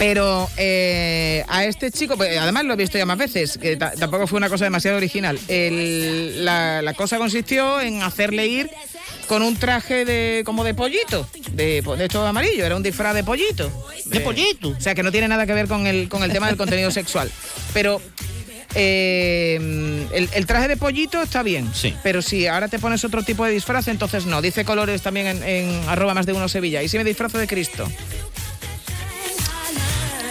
[0.00, 3.92] Pero eh, a este chico, pues, además lo he visto ya más veces, que ta-
[3.92, 5.38] tampoco fue una cosa demasiado original.
[5.46, 8.70] El- la, la cosa consistió en hacerle ir
[9.26, 13.24] con un traje de como de pollito, de, de esto amarillo, era un disfraz de
[13.24, 13.70] pollito.
[14.06, 14.70] ¿De pollito?
[14.70, 16.90] O sea, que no tiene nada que ver con el, con el tema del contenido
[16.90, 17.30] sexual.
[17.74, 18.00] Pero
[18.74, 21.70] eh, el, el traje de pollito está bien.
[21.74, 21.94] Sí.
[22.02, 24.40] Pero si ahora te pones otro tipo de disfraz, entonces no.
[24.40, 26.82] Dice colores también en, en arroba más de uno Sevilla.
[26.82, 27.86] Y si me disfrazo de Cristo.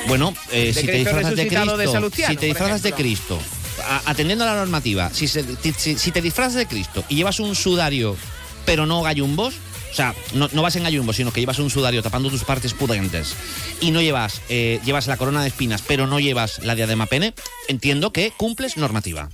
[0.09, 2.91] Bueno, eh, si te disfrazas de Cristo, Salustiano, si te disfrazas de.
[2.93, 3.39] Cristo,
[3.87, 7.15] a- atendiendo a la normativa, si, se- ti- si, si te disfrazas de Cristo y
[7.15, 8.17] llevas un sudario,
[8.65, 9.55] pero no gallumbos,
[9.91, 12.73] o sea, no, no vas en gallumbos, sino que llevas un sudario tapando tus partes
[12.73, 13.35] pudentes
[13.81, 17.33] y no llevas, eh, llevas la corona de espinas, pero no llevas la diadema pene,
[17.67, 19.29] entiendo que cumples normativa.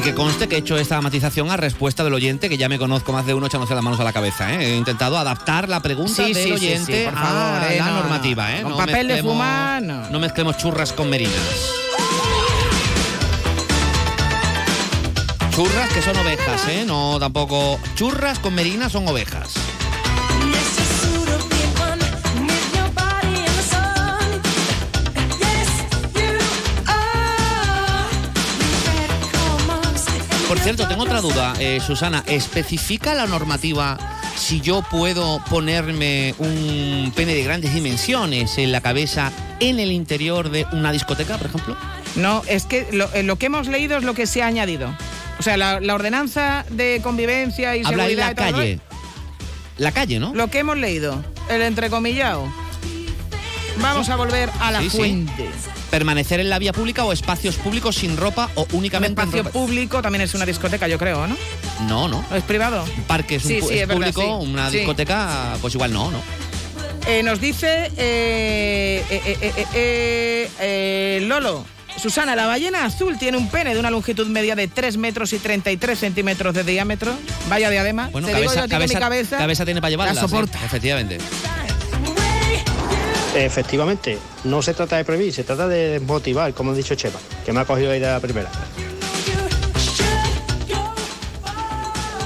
[0.00, 2.78] Y que conste que he hecho esta matización a respuesta del oyente, que ya me
[2.78, 4.50] conozco más de uno echándose las manos a la cabeza.
[4.54, 4.72] ¿eh?
[4.72, 7.86] He intentado adaptar la pregunta Sí, del sí, oyente sí, por a favor, eh, la
[7.86, 8.48] no, normativa.
[8.48, 8.56] no.
[8.56, 8.62] ¿eh?
[8.62, 10.08] Con No papel de fumar, no.
[10.08, 11.34] No mezclemos churras con merinas.
[15.54, 16.84] Churras que son ovejas, ¿eh?
[16.86, 17.78] No, tampoco.
[17.94, 19.52] Churras con merinas son ovejas.
[30.62, 32.22] Cierto, tengo otra duda, eh, Susana.
[32.26, 33.98] ¿Especifica la normativa
[34.36, 40.50] si yo puedo ponerme un pene de grandes dimensiones en la cabeza en el interior
[40.50, 41.76] de una discoteca, por ejemplo?
[42.16, 44.94] No, es que lo, eh, lo que hemos leído es lo que se ha añadido.
[45.38, 48.80] O sea, la, la ordenanza de convivencia y Habla seguridad la y todo, calle.
[49.78, 50.34] La calle, ¿no?
[50.34, 52.52] Lo que hemos leído, el entrecomillado.
[53.78, 55.26] Vamos a volver a la Sí, sí.
[55.90, 59.42] Permanecer en la vía pública o espacios públicos sin ropa o Un únicamente en espacio
[59.44, 59.52] ropa.
[59.52, 61.36] público también es una discoteca, yo creo, ¿no?
[61.88, 62.24] No, no.
[62.30, 62.84] ¿O es privado?
[62.96, 64.48] Un parque es, un Sí, es es verdad, público, sí.
[64.50, 66.22] una discoteca, pues igual no, ¿no?
[67.06, 71.64] Eh, nos dice eh, eh, eh, eh, Lolo.
[71.96, 75.38] Susana, la ballena azul tiene un pene de una longitud media de 3 metros y
[75.38, 77.12] 33 centímetros de diámetro.
[77.48, 78.08] Vaya diadema.
[78.12, 80.14] Bueno, Te digo yo mi cabeza tiene para llevarla.
[80.14, 80.64] la soporta.
[80.64, 81.18] efectivamente.
[83.34, 87.52] Efectivamente, no se trata de prohibir, se trata de motivar, como ha dicho Chema, que
[87.52, 88.50] me ha cogido ahí de la primera.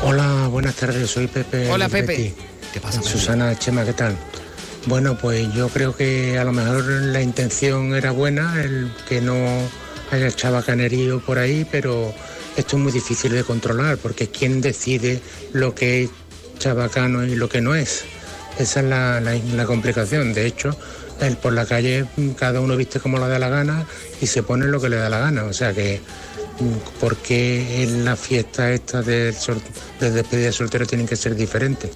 [0.02, 1.70] Hola, buenas tardes, soy Pepe.
[1.70, 1.88] Hola.
[1.88, 2.34] Pepe.
[2.72, 3.10] ¿Qué pasa, Pepe?
[3.10, 4.16] Susana, Chema, ¿qué tal?
[4.86, 9.36] Bueno, pues yo creo que a lo mejor la intención era buena, el que no
[10.10, 12.14] haya chabacanerío por ahí, pero
[12.56, 15.20] esto es muy difícil de controlar, porque ¿quién decide
[15.52, 16.10] lo que es
[16.58, 18.04] chabacano y lo que no es?
[18.58, 20.32] Esa es la, la- complicación.
[20.32, 20.76] De hecho,
[21.20, 23.86] el, por la calle cada uno viste como le da la gana
[24.20, 25.44] y se pone lo que le da la gana.
[25.44, 26.00] O sea que,
[27.00, 29.34] ¿por qué en la fiesta esta de,
[30.00, 31.90] despedida de soltero tienen que ser diferentes?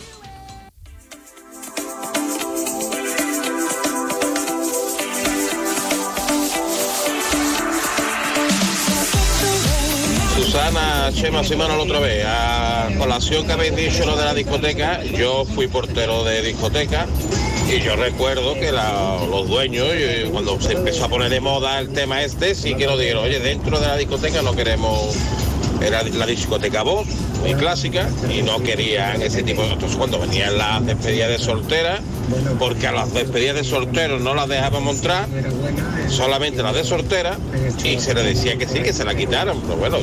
[10.37, 12.25] Susana, Chema, soy Manuel otra vez.
[12.99, 17.07] Colación que habéis dicho lo de la discoteca, yo fui portero de discoteca
[17.69, 19.87] y yo recuerdo que los dueños,
[20.33, 23.39] cuando se empezó a poner de moda el tema este, sí que nos dijeron, oye,
[23.39, 25.15] dentro de la discoteca no queremos,
[25.81, 27.07] era la discoteca voz,
[27.41, 29.73] muy clásica, y no querían ese tipo de...
[29.73, 32.01] Entonces cuando venían las despedidas de solteras,
[32.59, 35.29] porque a las despedidas de solteros no las dejábamos entrar,
[36.09, 37.39] solamente las de soltera
[37.85, 39.61] y se le decía que sí, que se la quitaran.
[39.63, 39.99] Pero bueno,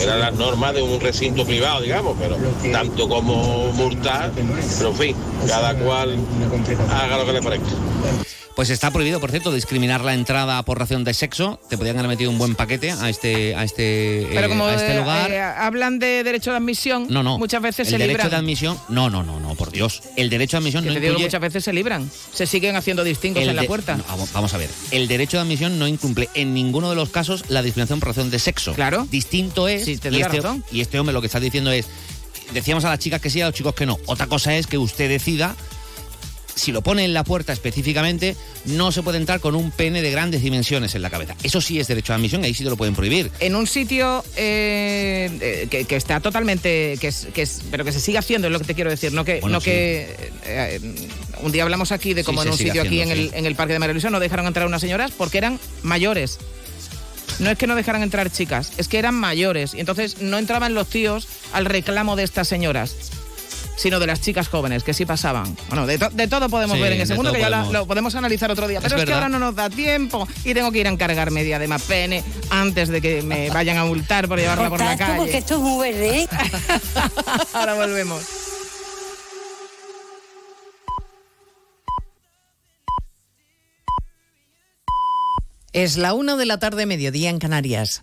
[0.00, 2.36] eran las normas de un recinto privado, digamos, pero
[2.72, 4.32] tanto como multar,
[4.78, 5.16] pero en fin,
[5.46, 6.16] cada cual
[6.90, 7.70] haga lo que le parezca.
[8.60, 11.58] Pues está prohibido, por cierto, discriminar la entrada por razón de sexo.
[11.70, 14.74] Te podrían haber metido un buen paquete a este, a este, Pero eh, como a
[14.74, 15.30] este eh, lugar.
[15.30, 17.38] eh, hablan de derecho de admisión, no, no.
[17.38, 18.30] muchas veces el se derecho libran.
[18.30, 18.78] de admisión.
[18.90, 20.02] No, no, no, no, por Dios.
[20.14, 21.24] El derecho de admisión Que no incluye.
[21.24, 22.10] muchas veces se libran.
[22.34, 23.96] Se siguen haciendo distingos el en la puerta.
[23.96, 24.04] no,
[24.34, 24.68] vamos- a ver.
[24.90, 28.30] El derecho de admisión no incumple en ninguno de los casos la discriminación por razón
[28.30, 28.74] de sexo.
[28.74, 29.06] Claro.
[29.10, 29.86] Distinto es.
[29.86, 30.62] Sí, te y, este, razón.
[30.70, 31.86] y este hombre lo que está diciendo es.
[32.52, 33.96] Decíamos a las chicas que sí, a los chicos que no.
[34.04, 35.56] Otra cosa es que usted decida.
[36.60, 38.36] Si lo pone en la puerta específicamente,
[38.66, 41.34] no se puede entrar con un pene de grandes dimensiones en la cabeza.
[41.42, 43.30] Eso sí es derecho de admisión, ahí sí te lo pueden prohibir.
[43.40, 47.92] en un sitio eh, eh, que, que está totalmente que es, que es- pero que
[47.92, 49.66] se sigue haciendo es lo que te quiero decir no que Bueno, no sí.
[49.70, 50.80] que eh,
[51.42, 53.78] un día hablamos aquí de cómo en un sitio aquí el, en el parque de
[53.78, 56.38] María Luisa no dejaron entrar unas señoras porque eran mayores
[57.38, 60.74] no es que no dejaran entrar chicas es que eran mayores y entonces no entraban
[60.74, 62.94] los tíos al reclamo de estas señoras
[63.80, 65.56] sino de las chicas jóvenes, que sí pasaban.
[65.68, 67.86] Bueno, de, to- de todo podemos Sí, ver en ese mundo, que ya la- lo
[67.86, 68.78] podemos analizar otro día.
[68.82, 71.54] Pero es, que ahora no nos da tiempo y tengo que ir a encargarme de
[71.54, 75.16] además pene antes de que me vayan a multar por llevarla por la calle.
[75.16, 76.20] porque esto es muy verde.
[76.22, 76.28] ¿eh?
[77.54, 78.22] Ahora volvemos.
[85.72, 88.02] Es la una de la tarde, mediodía en Canarias.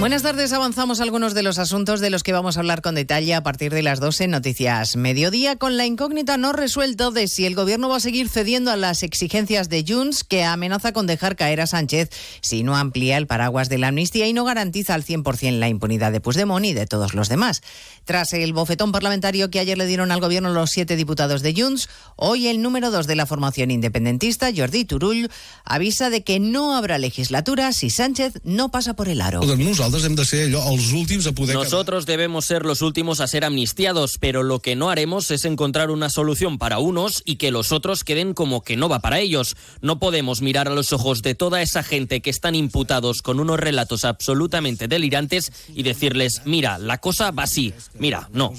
[0.00, 3.32] Buenas tardes, avanzamos algunos de los asuntos de los que vamos a hablar con detalle
[3.32, 7.46] a partir de las 12 en Noticias Mediodía, con la incógnita no resuelta de si
[7.46, 11.36] el gobierno va a seguir cediendo a las exigencias de Junts, que amenaza con dejar
[11.36, 12.10] caer a Sánchez
[12.42, 16.12] si no amplía el paraguas de la amnistía y no garantiza al 100% la impunidad
[16.12, 17.62] de Puigdemont y de todos los demás.
[18.04, 21.88] Tras el bofetón parlamentario que ayer le dieron al gobierno los siete diputados de Junts,
[22.16, 25.30] hoy el número dos de la formación independentista, Jordi Turull,
[25.64, 29.40] avisa de que no habrá legislatura si Sánchez no pasa por el aro.
[29.84, 31.52] Nosaltres hem de ser allò, els últims a poder...
[31.52, 35.90] Nosotros debemos ser los últimos a ser amnistiados, pero lo que no haremos es encontrar
[35.90, 39.56] una solución para unos y que los otros queden como que no va para ellos.
[39.82, 43.60] No podemos mirar a los ojos de toda esa gente que están imputados con unos
[43.60, 47.74] relatos absolutamente delirantes y decirles, mira, la cosa va así.
[47.98, 48.54] Mira, no.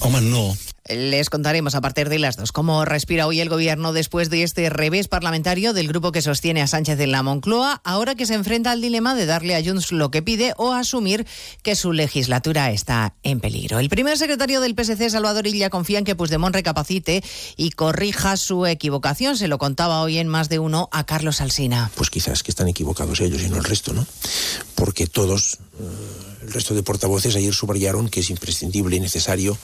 [0.00, 0.56] Home, no.
[0.88, 4.68] Les contaremos a partir de las dos cómo respira hoy el gobierno después de este
[4.68, 8.72] revés parlamentario del grupo que sostiene a Sánchez en la Moncloa, ahora que se enfrenta
[8.72, 11.24] al dilema de darle a Junts lo que pide o asumir
[11.62, 13.78] que su legislatura está en peligro.
[13.78, 17.22] El primer secretario del PSC, Salvador Illa, confía en que Puigdemont recapacite
[17.56, 19.36] y corrija su equivocación.
[19.36, 21.92] Se lo contaba hoy en más de uno a Carlos Alsina.
[21.94, 24.04] Pues quizás que están equivocados ellos y no el resto, ¿no?
[24.74, 29.56] Porque todos, eh, el resto de portavoces ayer subrayaron que es imprescindible y necesario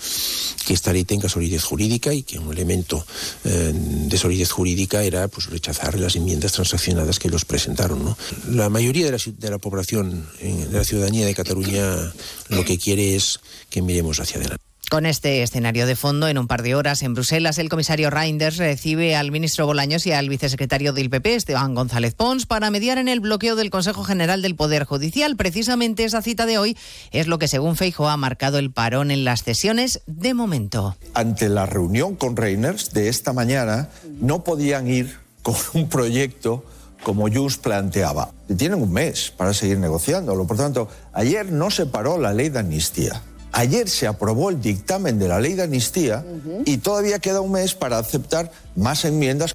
[0.67, 3.05] que esta ley tenga solidez jurídica y que un elemento
[3.45, 8.17] eh, de solidez jurídica era pues, rechazar las enmiendas transaccionadas que ellos presentaron.
[8.51, 12.13] La mayoría de la, población, de la ciudadanía de Cataluña,
[12.49, 14.68] lo que quiere es que miremos hacia adelante.
[14.91, 18.57] Con este escenario de fondo, en un par de horas en Bruselas, el comisario Reinders
[18.57, 23.07] recibe al ministro Bolaños y al vicesecretario del PP, Esteban González Pons, para mediar en
[23.07, 25.37] el bloqueo del Consejo General del Poder Judicial.
[25.37, 26.75] Precisamente esa cita de hoy
[27.11, 30.97] es lo que, según Feijo, ha marcado el parón en las sesiones de momento.
[31.13, 33.91] ante la reunión con Reiners de esta mañana,
[34.23, 36.65] no podían ir con un proyecto
[37.03, 38.31] como Junts planteaba.
[38.57, 40.47] Tienen un mes para seguir negociándolo.
[40.47, 43.23] Por tanto, ayer no se paró la ley de amnistía.
[43.53, 46.25] Ayer se aprobó el dictamen de la ley de amnistía
[46.65, 49.55] y todavía queda un mes para aceptar más enmiendas.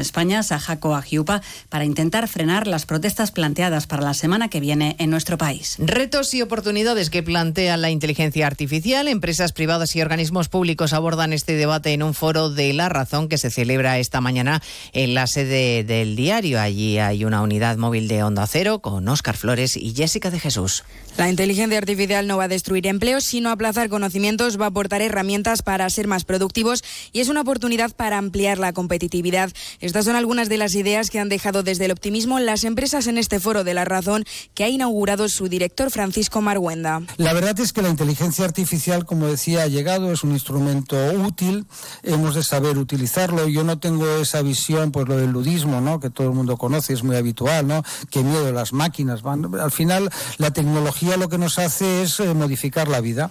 [0.00, 5.10] España, Sajaco Agiupa, para intentar frenar las protestas planteadas para la semana que viene en
[5.10, 5.76] nuestro país.
[5.78, 9.08] Retos y oportunidades que plantea la inteligencia artificial.
[9.08, 13.38] Empresas privadas y organismos públicos abordan este debate en un foro de La Razón que
[13.38, 16.60] se celebra esta mañana en la sede del diario.
[16.60, 20.84] Allí hay una unidad móvil de Onda Cero con Óscar Flores y Jessica de Jesús.
[21.16, 25.62] La inteligencia artificial no va a destruir empleos, sino aplazar conocimientos, va a aportar herramientas
[25.62, 26.82] para ser más productivos
[27.12, 29.50] y es una oportunidad para ampliar la competitividad.
[29.80, 33.18] Estas son algunas de las ideas que han dejado desde el optimismo las empresas en
[33.18, 37.02] este foro de la razón que ha inaugurado su director Francisco Marguenda.
[37.16, 41.66] La verdad es que la inteligencia artificial, como decía, ha llegado, es un instrumento útil,
[42.02, 43.48] hemos de saber utilizarlo.
[43.48, 46.00] Yo no tengo esa visión, pues lo del ludismo, ¿no?
[46.00, 47.82] que todo el mundo conoce, es muy habitual, ¿no?
[48.10, 49.22] que miedo las máquinas.
[49.22, 49.54] Van.
[49.60, 53.30] Al final, la tecnología lo que nos hace es eh, modificar la vida.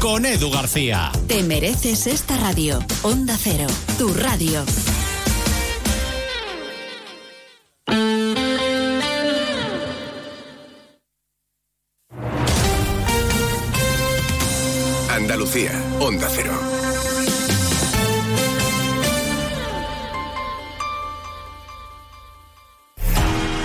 [0.00, 1.12] con Edu García.
[1.26, 2.78] Te mereces esta radio.
[3.02, 3.66] Onda Cero,
[3.98, 4.64] tu radio.
[15.10, 16.52] Andalucía, Onda Cero.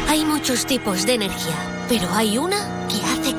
[0.07, 3.38] Hay muchos tipos de energía, pero hay una que hace que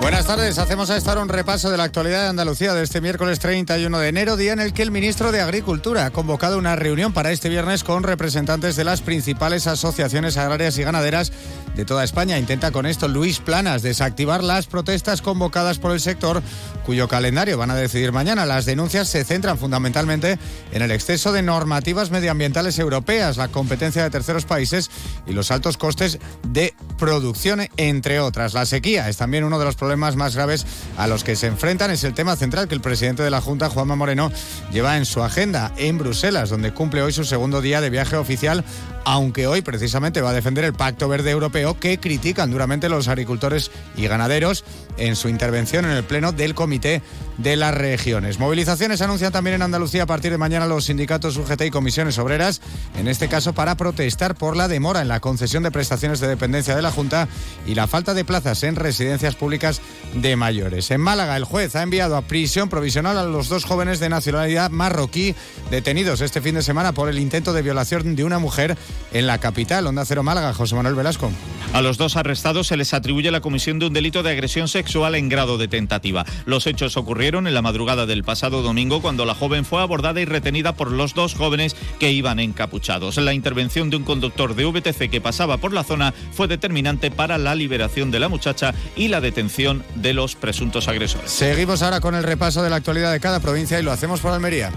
[0.00, 3.02] Buenas tardes, hacemos a esta hora un repaso de la actualidad de Andalucía de este
[3.02, 6.74] miércoles 31 de enero, día en el que el ministro de Agricultura ha convocado una
[6.74, 11.32] reunión para este viernes con representantes de las principales asociaciones agrarias y ganaderas
[11.76, 12.38] de toda España.
[12.38, 16.42] Intenta con esto Luis Planas desactivar las protestas convocadas por el sector,
[16.86, 18.46] cuyo calendario van a decidir mañana.
[18.46, 20.38] Las denuncias se centran fundamentalmente
[20.72, 24.90] en el exceso de normativas medioambientales europeas, la competencia de terceros países
[25.26, 28.54] y los altos costes de producción, entre otras.
[28.54, 30.66] La sequía es también uno de los problemas más graves
[30.96, 31.90] a los que se enfrentan.
[31.90, 34.30] Es el tema central que el presidente de la Junta, Juanma Moreno,
[34.72, 38.64] lleva en su agenda en Bruselas, donde cumple hoy su segundo día de viaje oficial,
[39.04, 43.70] aunque hoy precisamente va a defender el Pacto Verde Europeo que critican duramente los agricultores
[43.96, 44.64] y ganaderos
[44.96, 47.02] en su intervención en el Pleno del Comité
[47.38, 48.38] de las Regiones.
[48.38, 52.60] Movilizaciones anuncian también en Andalucía a partir de mañana los sindicatos UGT y comisiones obreras,
[52.96, 56.76] en este caso para protestar por la demora en la concesión de prestaciones de dependencia
[56.76, 57.28] de la Junta
[57.66, 59.80] y la falta de plazas en residencias públicas
[60.14, 60.90] de mayores.
[60.90, 64.70] En Málaga, el juez ha enviado a prisión provisional a los dos jóvenes de nacionalidad
[64.70, 65.34] marroquí
[65.70, 68.76] detenidos este fin de semana por el intento de violación de una mujer
[69.12, 69.86] en la capital.
[69.86, 71.30] Onda Cero Málaga, José Manuel Velasco.
[71.72, 75.14] A los dos arrestados se les atribuye la comisión de un delito de agresión sexual
[75.14, 76.24] en grado de tentativa.
[76.44, 80.24] Los hechos ocurrieron en la madrugada del pasado domingo cuando la joven fue abordada y
[80.24, 83.16] retenida por los dos jóvenes que iban encapuchados.
[83.18, 87.38] La intervención de un conductor de VTC que pasaba por la zona fue determinante para
[87.38, 91.30] la liberación de la muchacha y la detención de los presuntos agresores.
[91.30, 94.32] Seguimos ahora con el repaso de la actualidad de cada provincia y lo hacemos por
[94.32, 94.72] Almería.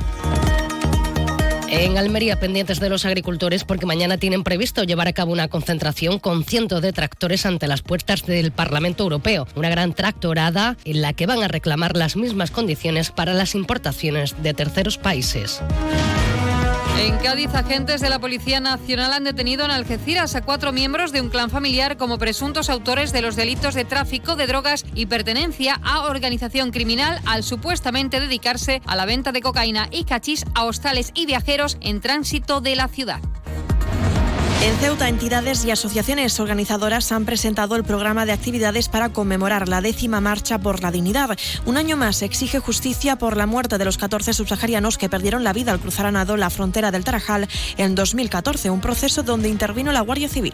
[1.75, 6.19] En Almería, pendientes de los agricultores, porque mañana tienen previsto llevar a cabo una concentración
[6.19, 9.47] con cientos de tractores ante las puertas del Parlamento Europeo.
[9.55, 14.35] Una gran tractorada en la que van a reclamar las mismas condiciones para las importaciones
[14.43, 15.63] de terceros países.
[16.99, 21.21] En Cádiz, agentes de la Policía Nacional han detenido en Algeciras a cuatro miembros de
[21.21, 25.79] un clan familiar como presuntos autores de los delitos de tráfico de drogas y pertenencia
[25.83, 31.11] a organización criminal al supuestamente dedicarse a la venta de cocaína y cachís a hostales
[31.15, 33.19] y viajeros en tránsito de la ciudad.
[34.63, 39.81] En Ceuta, entidades y asociaciones organizadoras han presentado el programa de actividades para conmemorar la
[39.81, 41.37] décima marcha por la dignidad.
[41.65, 45.51] Un año más exige justicia por la muerte de los 14 subsaharianos que perdieron la
[45.51, 49.91] vida al cruzar a nado la frontera del Tarajal en 2014, un proceso donde intervino
[49.91, 50.53] la Guardia Civil.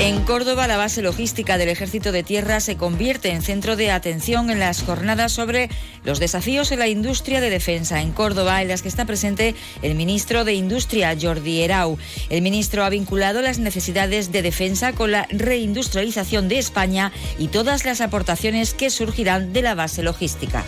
[0.00, 4.50] En Córdoba, la base logística del Ejército de Tierra se convierte en centro de atención
[4.50, 5.70] en las jornadas sobre
[6.04, 9.94] los desafíos en la industria de defensa en Córdoba, en las que está presente el
[9.94, 11.96] ministro de Industria, Jordi Erau.
[12.28, 17.84] El ministro ha vinculado las necesidades de defensa con la reindustrialización de España y todas
[17.84, 20.64] las aportaciones que surgirán de la base logística.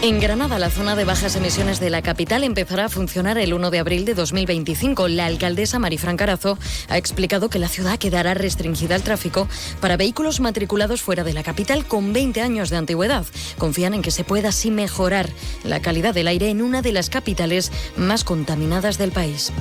[0.00, 3.72] En Granada, la zona de bajas emisiones de la capital empezará a funcionar el 1
[3.72, 5.08] de abril de 2025.
[5.08, 6.56] La alcaldesa Marifran Carazo
[6.88, 9.48] ha explicado que la ciudad quedará restringida al tráfico
[9.80, 13.26] para vehículos matriculados fuera de la capital con 20 años de antigüedad.
[13.58, 15.28] Confían en que se pueda así mejorar
[15.64, 19.52] la calidad del aire en una de las capitales más contaminadas del país.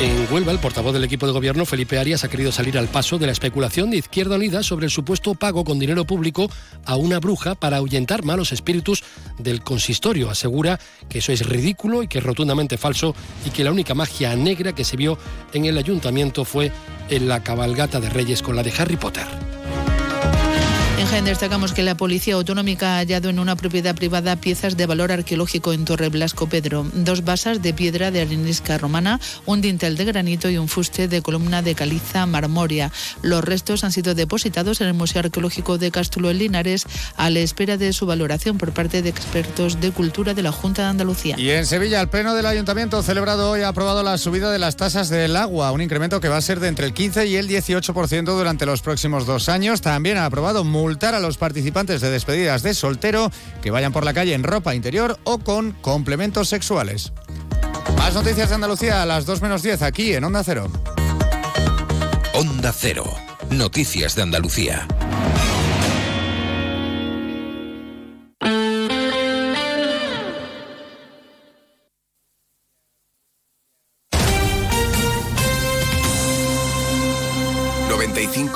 [0.00, 3.18] En Huelva, el portavoz del equipo de gobierno, Felipe Arias, ha querido salir al paso
[3.18, 6.48] de la especulación de Izquierda Unida sobre el supuesto pago con dinero público
[6.84, 9.02] a una bruja para ahuyentar malos espíritus
[9.38, 10.30] del consistorio.
[10.30, 10.78] Asegura
[11.08, 13.12] que eso es ridículo y que es rotundamente falso
[13.44, 15.18] y que la única magia negra que se vio
[15.52, 16.70] en el ayuntamiento fue
[17.10, 19.57] en la cabalgata de Reyes con la de Harry Potter.
[21.10, 25.10] Jaén destacamos que la Policía Autonómica ha hallado en una propiedad privada piezas de valor
[25.10, 30.04] arqueológico en Torre Blasco Pedro, dos basas de piedra de arenisca romana, un dintel de
[30.04, 32.92] granito y un fuste de columna de caliza marmoria.
[33.22, 36.84] Los restos han sido depositados en el Museo Arqueológico de Cástulo en Linares
[37.16, 40.82] a la espera de su valoración por parte de expertos de cultura de la Junta
[40.82, 41.36] de Andalucía.
[41.38, 44.76] Y en Sevilla, el Pleno del Ayuntamiento celebrado hoy ha aprobado la subida de las
[44.76, 47.48] tasas del agua, un incremento que va a ser de entre el 15 y el
[47.48, 49.80] 18% durante los próximos dos años.
[49.80, 50.64] También ha aprobado
[51.06, 53.30] a los participantes de despedidas de soltero
[53.62, 57.12] que vayan por la calle en ropa interior o con complementos sexuales.
[57.96, 60.68] Más noticias de Andalucía a las 2 menos 10 aquí en Onda Cero.
[62.34, 63.04] Onda Cero.
[63.50, 64.86] Noticias de Andalucía.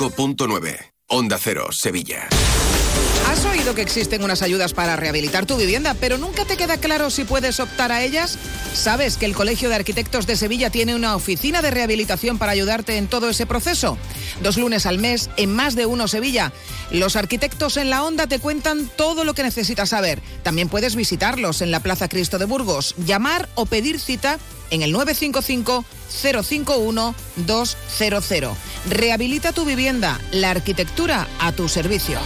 [0.09, 2.27] .9 Onda Cero, Sevilla.
[3.29, 7.11] ¿Has oído que existen unas ayudas para rehabilitar tu vivienda, pero nunca te queda claro
[7.11, 8.39] si puedes optar a ellas?
[8.73, 12.97] ¿Sabes que el Colegio de Arquitectos de Sevilla tiene una oficina de rehabilitación para ayudarte
[12.97, 13.99] en todo ese proceso?
[14.43, 16.51] Dos lunes al mes en más de uno Sevilla.
[16.91, 20.23] Los arquitectos en la onda te cuentan todo lo que necesitas saber.
[20.43, 24.39] También puedes visitarlos en la Plaza Cristo de Burgos, llamar o pedir cita
[24.73, 28.57] en el 955 051 200.
[28.91, 32.19] Rehabilita tu vivienda, la arquitectura a tu servicio.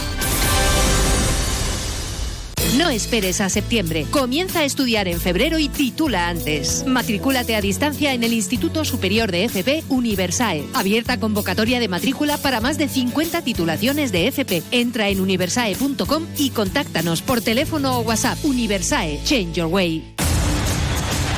[2.77, 4.05] No esperes a septiembre.
[4.11, 6.85] Comienza a estudiar en febrero y titula antes.
[6.85, 10.63] Matricúlate a distancia en el Instituto Superior de FP Universae.
[10.73, 14.63] Abierta convocatoria de matrícula para más de 50 titulaciones de FP.
[14.71, 18.37] Entra en universae.com y contáctanos por teléfono o WhatsApp.
[18.43, 19.21] Universae.
[19.23, 20.13] Change your way.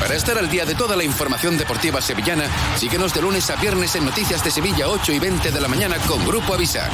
[0.00, 2.44] Para estar al día de toda la información deportiva sevillana,
[2.76, 5.98] síguenos de lunes a viernes en Noticias de Sevilla 8 y 20 de la mañana
[6.08, 6.88] con Grupo Avisa.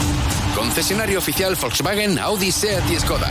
[0.56, 3.30] Concesionario oficial Volkswagen, Audi, Seat y Skoda.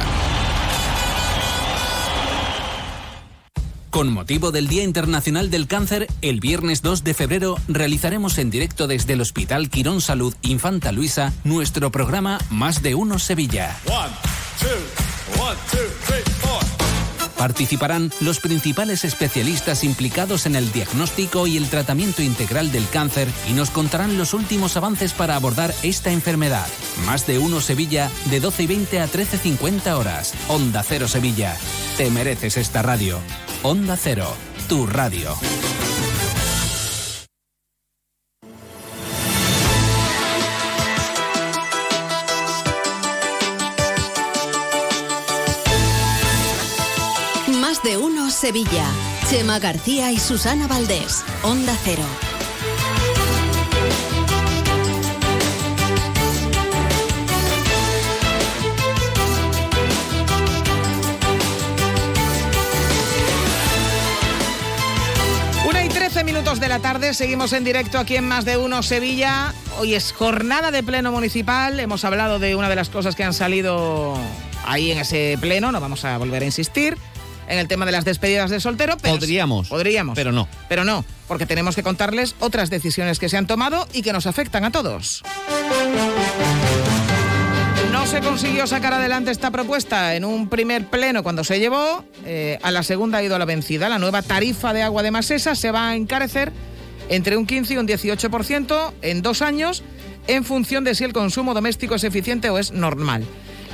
[3.89, 8.87] Con motivo del Día Internacional del Cáncer, el viernes 2 de febrero realizaremos en directo
[8.87, 13.77] desde el Hospital Quirón Salud Infanta Luisa nuestro programa Más de Uno Sevilla.
[17.37, 23.53] Participarán los principales especialistas implicados en el diagnóstico y el tratamiento integral del cáncer y
[23.53, 26.67] nos contarán los últimos avances para abordar esta enfermedad.
[27.05, 30.33] Más de uno Sevilla, de 12 y 20 a 13.50 horas.
[30.47, 31.57] Onda Cero Sevilla.
[31.97, 33.19] Te mereces esta radio.
[33.63, 34.27] Onda Cero,
[34.67, 35.35] tu radio.
[48.35, 48.85] Sevilla.
[49.29, 51.23] Chema García y Susana Valdés.
[51.41, 52.03] Onda Cero.
[65.69, 68.83] Una y 13 minutos de la tarde, seguimos en directo aquí en Más de Uno
[68.83, 69.53] Sevilla.
[69.79, 71.79] Hoy es jornada de pleno municipal.
[71.79, 74.17] Hemos hablado de una de las cosas que han salido
[74.65, 76.97] ahí en ese pleno, no vamos a volver a insistir.
[77.47, 79.69] En el tema de las despedidas de soltero, pero Podríamos.
[79.69, 80.15] Podríamos.
[80.15, 80.47] Pero no.
[80.67, 84.25] Pero no, porque tenemos que contarles otras decisiones que se han tomado y que nos
[84.27, 85.23] afectan a todos.
[87.91, 92.03] No se consiguió sacar adelante esta propuesta en un primer pleno cuando se llevó.
[92.25, 93.89] eh, a la segunda ha ido a la vencida.
[93.89, 96.51] La nueva tarifa de agua de Masesa se va a encarecer
[97.09, 99.83] entre un 15 y un 18% en dos años
[100.27, 103.25] en función de si el consumo doméstico es eficiente o es normal.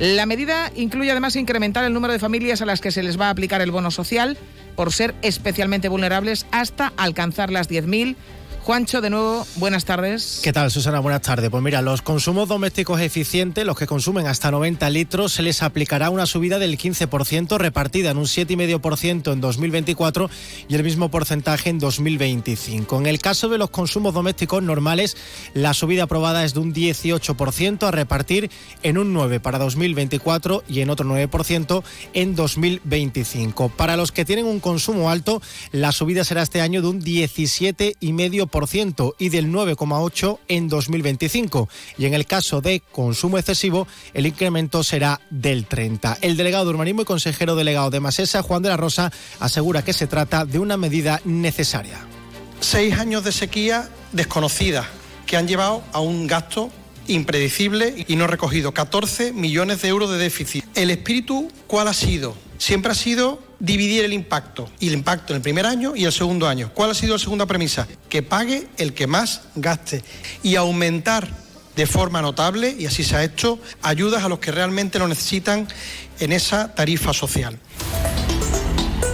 [0.02, 3.28] La medida incluye además incrementar el número de familias a las que se les va
[3.28, 4.36] a aplicar el bono social
[4.74, 8.16] por ser especialmente vulnerables hasta alcanzar las 10.000
[8.64, 10.38] Juancho, de nuevo, buenas tardes.
[10.40, 11.00] ¿Qué tal, Susana?
[11.00, 11.50] Buenas tardes.
[11.50, 16.10] Pues mira, los consumos domésticos eficientes, los que consumen hasta 90 litros, se les aplicará
[16.10, 20.30] una subida del 15% repartida en un 7,5% en 2024
[20.68, 23.00] y el mismo porcentaje en 2025.
[23.00, 25.16] En el caso de los consumos domésticos normales,
[25.54, 28.48] la subida aprobada es de un 18% a repartir
[28.84, 31.82] en un 9% para 2024 y en otro 9%
[32.14, 33.70] en 2025.
[33.70, 35.42] Para los que tienen un consumo alto,
[35.72, 38.51] la subida será este año de un 17,5%
[39.18, 41.68] y del 9,8% en 2025.
[41.98, 46.18] Y en el caso de consumo excesivo, el incremento será del 30%.
[46.20, 49.92] El delegado de urbanismo y consejero delegado de Masesa, Juan de la Rosa, asegura que
[49.92, 51.98] se trata de una medida necesaria.
[52.60, 54.88] Seis años de sequía desconocida
[55.26, 56.70] que han llevado a un gasto
[57.08, 60.64] impredecible y no recogido, 14 millones de euros de déficit.
[60.74, 62.36] ¿El espíritu cuál ha sido?
[62.58, 66.12] Siempre ha sido dividir el impacto, y el impacto en el primer año y el
[66.12, 66.72] segundo año.
[66.74, 67.86] ¿Cuál ha sido la segunda premisa?
[68.08, 70.02] Que pague el que más gaste
[70.42, 71.28] y aumentar
[71.76, 75.68] de forma notable, y así se ha hecho, ayudas a los que realmente lo necesitan
[76.18, 77.58] en esa tarifa social.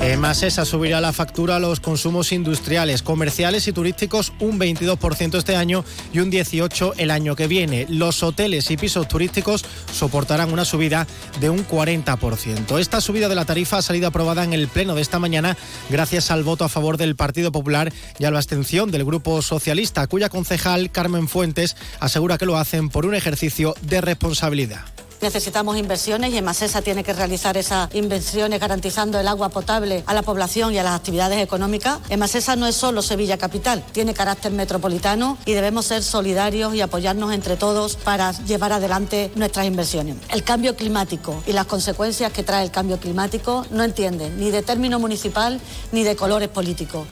[0.08, 5.54] En Masesa subirá la factura a los consumos industriales, comerciales y turísticos un 22% este
[5.54, 5.84] año
[6.14, 7.84] y un 18% el año que viene.
[7.90, 11.06] Los hoteles y pisos turísticos soportarán una subida
[11.40, 12.78] de un 40%.
[12.78, 15.58] Esta subida de la tarifa ha salido aprobada en el pleno de esta mañana
[15.90, 20.06] gracias al voto a favor del Partido Popular y a la abstención del Grupo Socialista,
[20.06, 24.86] cuya concejal Carmen Fuentes asegura que lo hacen por un ejercicio de responsabilidad.
[25.20, 30.22] Necesitamos inversiones y Emasesa tiene que realizar esas inversiones garantizando el agua potable a la
[30.22, 31.98] población y a las actividades económicas.
[32.08, 37.32] Emasesa no es solo Sevilla Capital, tiene carácter metropolitano y debemos ser solidarios y apoyarnos
[37.32, 40.16] entre todos para llevar adelante nuestras inversiones.
[40.30, 44.62] El cambio climático y las consecuencias que trae el cambio climático no entienden ni de
[44.62, 45.60] término municipal
[45.90, 47.08] ni de colores políticos.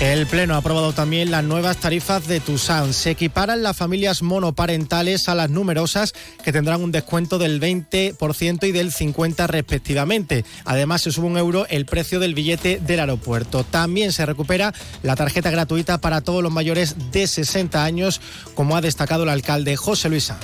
[0.00, 2.92] El Pleno ha aprobado también las nuevas tarifas de Tusan.
[2.92, 6.12] Se equiparan las familias monoparentales a las numerosas
[6.44, 10.44] que tendrán un descuento del 20% y del 50% respectivamente.
[10.66, 13.64] Además, se sube un euro el precio del billete del aeropuerto.
[13.64, 18.20] También se recupera la tarjeta gratuita para todos los mayores de 60 años,
[18.54, 20.38] como ha destacado el alcalde José Luisa.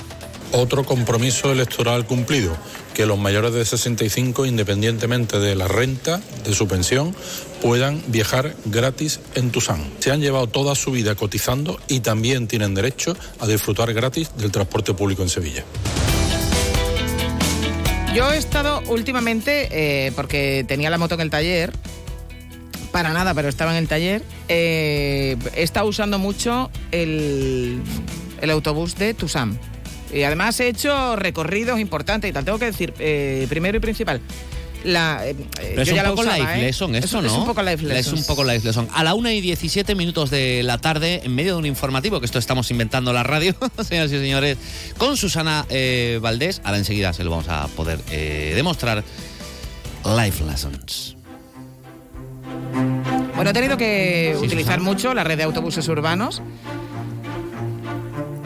[0.55, 2.55] Otro compromiso electoral cumplido,
[2.93, 7.15] que los mayores de 65, independientemente de la renta, de su pensión,
[7.59, 9.83] puedan viajar gratis en Tusán.
[9.97, 14.51] Se han llevado toda su vida cotizando y también tienen derecho a disfrutar gratis del
[14.51, 15.63] transporte público en Sevilla.
[18.13, 21.73] Yo he estado últimamente, eh, porque tenía la moto en el taller,
[22.91, 27.81] para nada, pero estaba en el taller, eh, he estado usando mucho el,
[28.39, 29.57] el autobús de Tusam.
[30.13, 32.45] Y además he hecho recorridos importantes y tal.
[32.45, 34.21] Tengo que decir, eh, primero y principal,
[34.83, 36.61] la, eh, Pero es un la poco usaba, life ¿eh?
[36.61, 37.19] lesson Es- ¿no?
[37.39, 37.97] un poco life lesson.
[37.97, 38.87] Es un poco life lesson.
[38.93, 42.25] A la 1 y 17 minutos de la tarde, en medio de un informativo, que
[42.25, 43.55] esto estamos inventando la radio,
[43.87, 44.57] señoras y señores,
[44.97, 46.61] con Susana eh, Valdés.
[46.65, 49.03] Ahora enseguida se lo vamos a poder eh, demostrar.
[50.05, 51.15] Life lessons.
[53.35, 56.41] Bueno, he tenido que utilizar mucho la red de autobuses urbanos.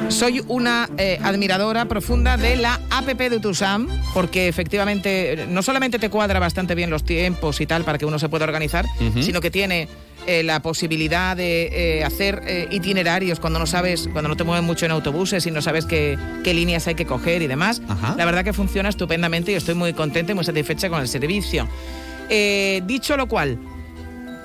[0.10, 6.10] Soy una eh, admiradora profunda de la APP de Tusam, porque efectivamente no solamente te
[6.10, 8.86] cuadra bastante bien los tiempos y tal para que uno se pueda organizar,
[9.22, 9.88] sino que tiene
[10.28, 14.62] eh, la posibilidad de eh, hacer eh, itinerarios cuando no sabes, cuando no te mueves
[14.66, 17.82] mucho en autobuses y no sabes qué, qué líneas hay que coger y demás.
[18.18, 21.66] La verdad que funciona estupendamente y estoy muy contenta y muy satisfecha con el servicio.
[22.30, 23.58] Dicho lo cual,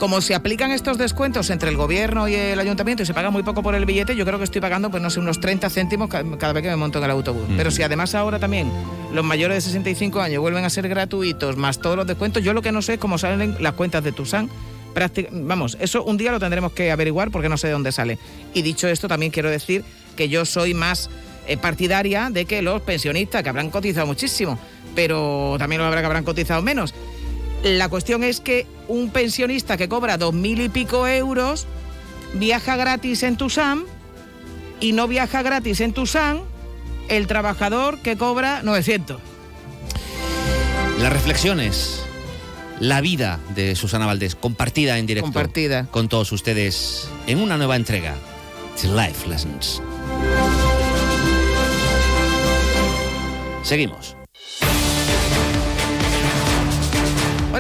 [0.02, 3.44] como se aplican estos descuentos entre el gobierno y el ayuntamiento y se paga muy
[3.44, 6.08] poco por el billete, yo creo que estoy pagando, pues no sé, unos 30 céntimos
[6.10, 7.48] ca- cada vez que me monto en el autobús.
[7.48, 7.56] Mm.
[7.56, 8.68] Pero si además ahora también
[9.14, 12.62] los mayores de 65 años vuelven a ser gratuitos, más todos los descuentos, yo lo
[12.62, 14.50] que no sé es cómo salen las cuentas de Tusan.
[15.30, 18.18] Vamos, eso un día lo tendremos que averiguar porque no sé de dónde sale.
[18.54, 19.84] Y dicho esto, también quiero decir
[20.16, 21.10] que yo soy más
[21.46, 24.58] eh, partidaria de que los pensionistas, que habrán cotizado muchísimo,
[24.96, 26.92] pero también los habrá que habrán cotizado menos,
[27.62, 31.66] la cuestión es que un pensionista que cobra dos mil y pico euros
[32.34, 33.84] viaja gratis en Tusam
[34.80, 36.40] y no viaja gratis en Tusam
[37.08, 39.20] el trabajador que cobra 900.
[41.00, 42.02] Las reflexiones,
[42.80, 45.26] la vida de Susana Valdés, compartida en directo.
[45.26, 45.86] Compartida.
[45.90, 48.14] Con todos ustedes en una nueva entrega
[48.80, 49.82] de Life Lessons.
[53.62, 54.21] Seguimos.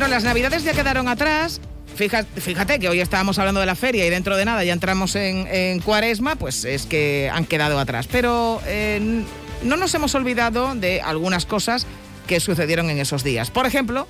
[0.08, 1.60] Las navidades ya quedaron atrás.
[1.94, 5.80] Fíjate, que hoy estábamos hablando de la feria y dentro de nada ya entramos en,
[5.80, 8.08] cuaresma, pues es que han quedado atrás.
[8.10, 9.22] Pero eh,
[9.62, 11.86] no nos hemos olvidado de algunas cosas
[12.26, 13.50] que sucedieron en esos días.
[13.50, 14.06] Por ejemplo,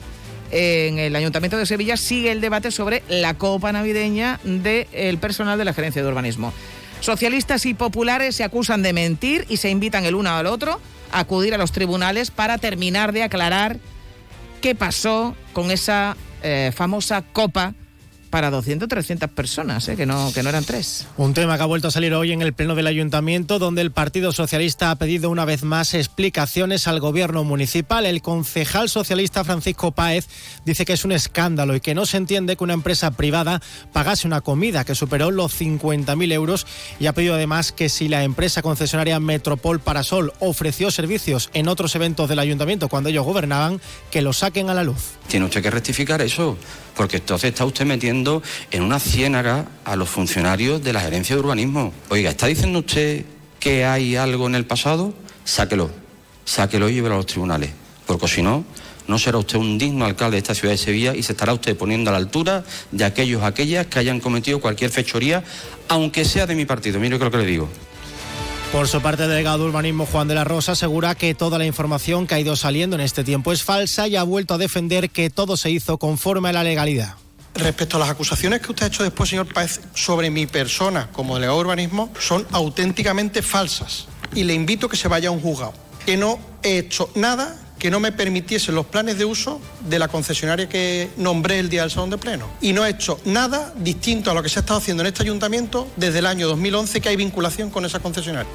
[0.50, 5.64] en el Ayuntamiento de Sevilla sigue el debate sobre la copa navideña del personal de
[5.64, 6.52] la Gerencia de Urbanismo.
[7.00, 10.80] Socialistas y populares se acusan de mentir y se invitan el uno al otro
[11.10, 13.78] a acudir a los tribunales para terminar de aclarar
[14.62, 17.74] qué pasó con esa eh, famosa copa
[18.32, 19.94] para 200 300 personas, ¿eh?
[19.94, 21.06] que, no, que no eran tres.
[21.18, 23.92] Un tema que ha vuelto a salir hoy en el Pleno del Ayuntamiento, donde el
[23.92, 28.06] Partido Socialista ha pedido una vez más explicaciones al Gobierno municipal.
[28.06, 30.28] El concejal socialista Francisco Páez
[30.64, 33.60] dice que es un escándalo y que no se entiende que una empresa privada
[33.92, 36.66] pagase una comida que superó los 50.000 euros
[36.98, 41.94] y ha pedido además que si la empresa concesionaria Metropol Parasol ofreció servicios en otros
[41.96, 43.78] eventos del Ayuntamiento cuando ellos gobernaban,
[44.10, 45.18] que lo saquen a la luz.
[45.28, 46.58] Tiene usted que rectificar eso
[46.96, 51.40] porque entonces está usted metiendo en una ciénaga a los funcionarios de la gerencia de
[51.40, 51.92] urbanismo.
[52.10, 53.24] Oiga, ¿está diciendo usted
[53.58, 55.14] que hay algo en el pasado?
[55.44, 55.90] Sáquelo,
[56.44, 57.70] sáquelo y llévelo a los tribunales,
[58.06, 58.64] porque si no,
[59.08, 61.76] no será usted un digno alcalde de esta ciudad de Sevilla y se estará usted
[61.76, 65.42] poniendo a la altura de aquellos, aquellas que hayan cometido cualquier fechoría,
[65.88, 67.00] aunque sea de mi partido.
[67.00, 67.68] Mire lo que le digo.
[68.72, 71.66] Por su parte, el delegado de urbanismo Juan de la Rosa asegura que toda la
[71.66, 75.10] información que ha ido saliendo en este tiempo es falsa y ha vuelto a defender
[75.10, 77.16] que todo se hizo conforme a la legalidad.
[77.54, 81.34] Respecto a las acusaciones que usted ha hecho después, señor Páez, sobre mi persona como
[81.34, 84.06] delegado de urbanismo, son auténticamente falsas.
[84.34, 85.74] Y le invito a que se vaya a un juzgado.
[86.06, 90.06] Que no he hecho nada que no me permitiesen los planes de uso de la
[90.06, 92.46] concesionaria que nombré el día del Salón de Pleno.
[92.60, 95.24] Y no he hecho nada distinto a lo que se ha estado haciendo en este
[95.24, 98.48] ayuntamiento desde el año 2011 que hay vinculación con esa concesionaria.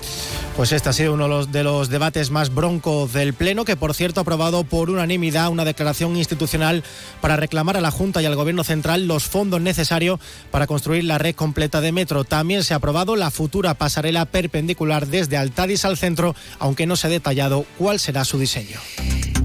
[0.55, 3.75] Pues este ha sido uno de los, de los debates más broncos del Pleno, que
[3.75, 6.85] por cierto ha aprobado por unanimidad una declaración institucional
[7.19, 10.21] para reclamar a la Junta y al Gobierno Central los fondos necesarios
[10.51, 12.23] para construir la red completa de metro.
[12.23, 17.07] También se ha aprobado la futura pasarela perpendicular desde Altadis al centro, aunque no se
[17.07, 18.79] ha detallado cuál será su diseño.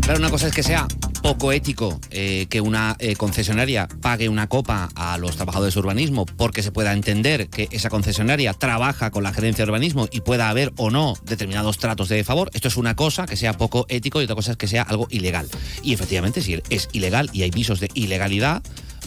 [0.03, 0.89] Claro, una cosa es que sea
[1.23, 6.27] poco ético eh, que una eh, concesionaria pague una copa a los trabajadores de urbanismo
[6.27, 10.51] porque se pueda entender que esa concesionaria trabaja con la gerencia de urbanismo y pueda
[10.51, 12.51] haber o no determinados tratos de favor.
[12.53, 15.07] Esto es una cosa que sea poco ético y otra cosa es que sea algo
[15.11, 15.49] ilegal.
[15.85, 18.63] Y efectivamente, si es ilegal y hay visos de ilegalidad,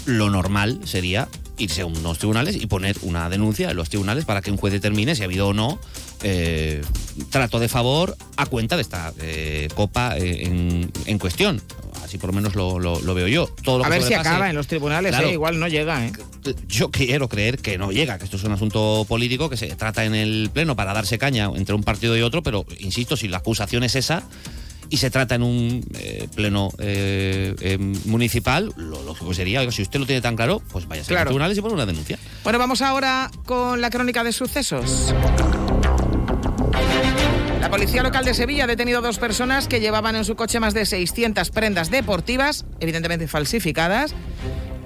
[0.05, 1.27] lo normal sería
[1.57, 4.73] irse a unos tribunales y poner una denuncia en los tribunales para que un juez
[4.73, 5.79] determine si ha habido o no
[6.23, 6.81] eh,
[7.29, 11.61] trato de favor a cuenta de esta eh, copa eh, en, en, cuestión.
[12.03, 13.47] Así por lo menos lo, lo, lo veo yo.
[13.63, 16.11] Todo lo a ver si acaba en los tribunales, claro, igual no llega.
[16.67, 20.05] Yo quiero creer que no llega, que esto es un asunto político que se trata
[20.05, 23.37] en el Pleno para darse caña entre un partido y otro, pero insisto, si la
[23.37, 24.23] acusación es esa
[24.89, 29.81] y se trata en un eh, pleno eh, eh, municipal, lo lógico sería, oiga, si
[29.81, 31.21] usted lo tiene tan claro, pues vaya a claro.
[31.21, 32.19] a los tribunales y pone una denuncia.
[32.43, 35.13] Bueno, vamos ahora con la crónica de sucesos.
[37.75, 40.73] Policía local de Sevilla ha detenido a dos personas que llevaban en su coche más
[40.73, 44.15] de 600 prendas deportivas, evidentemente falsificadas,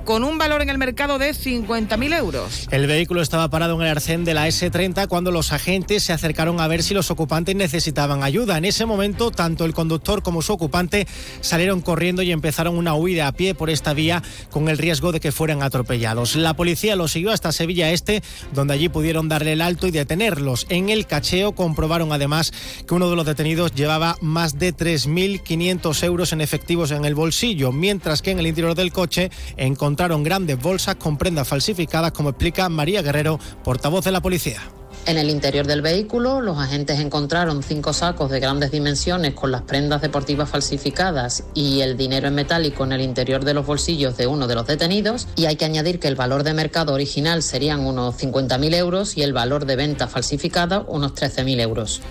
[0.06, 2.68] con un valor en el mercado de 50.000 euros.
[2.72, 6.60] El vehículo estaba parado en el arcén de la S30 cuando los agentes se acercaron
[6.60, 8.58] a ver si los ocupantes necesitaban ayuda.
[8.58, 11.08] En ese momento, tanto el conductor como su ocupante
[11.42, 15.20] salieron corriendo y empezaron una huida a pie por esta vía con el riesgo de
[15.20, 16.36] que fueran atropellados.
[16.36, 18.24] La policía los siguió hasta Sevilla Este,
[18.54, 20.66] donde allí pudieron darle el alto y detenerlos.
[20.70, 22.52] En el cacheo comprobaron además
[22.88, 27.72] que uno de los detenidos llevaba más de 3.500 euros en efectivos en el bolsillo,
[27.72, 32.30] mientras que en el interior del coche encontraron encontraron grandes bolsas con prendas falsificadas, como
[32.30, 34.62] explica María Guerrero, portavoz de la policía.
[35.06, 39.64] En el interior del vehículo, los agentes encontraron cinco sacos de grandes dimensiones con las
[39.64, 44.28] prendas deportivas falsificadas y el dinero en metálico en el interior de los bolsillos de
[44.28, 45.28] uno de los detenidos.
[45.36, 49.24] Y hay que añadir que el valor de mercado original serían unos 50.000 euros y
[49.24, 52.02] el valor de venta falsificada unos 13.000 euros.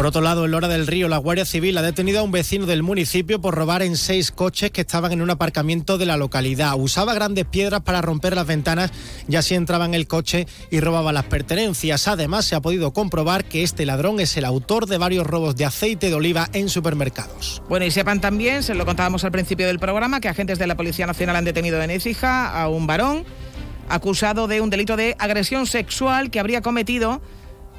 [0.00, 2.64] Por otro lado, en Lora del Río, la Guardia Civil ha detenido a un vecino
[2.64, 6.72] del municipio por robar en seis coches que estaban en un aparcamiento de la localidad.
[6.78, 8.92] Usaba grandes piedras para romper las ventanas
[9.28, 12.08] y así entraba en el coche y robaba las pertenencias.
[12.08, 15.66] Además, se ha podido comprobar que este ladrón es el autor de varios robos de
[15.66, 17.60] aceite de oliva en supermercados.
[17.68, 20.78] Bueno, y sepan también, se lo contábamos al principio del programa, que agentes de la
[20.78, 23.26] Policía Nacional han detenido en Écija a un varón
[23.90, 27.20] acusado de un delito de agresión sexual que habría cometido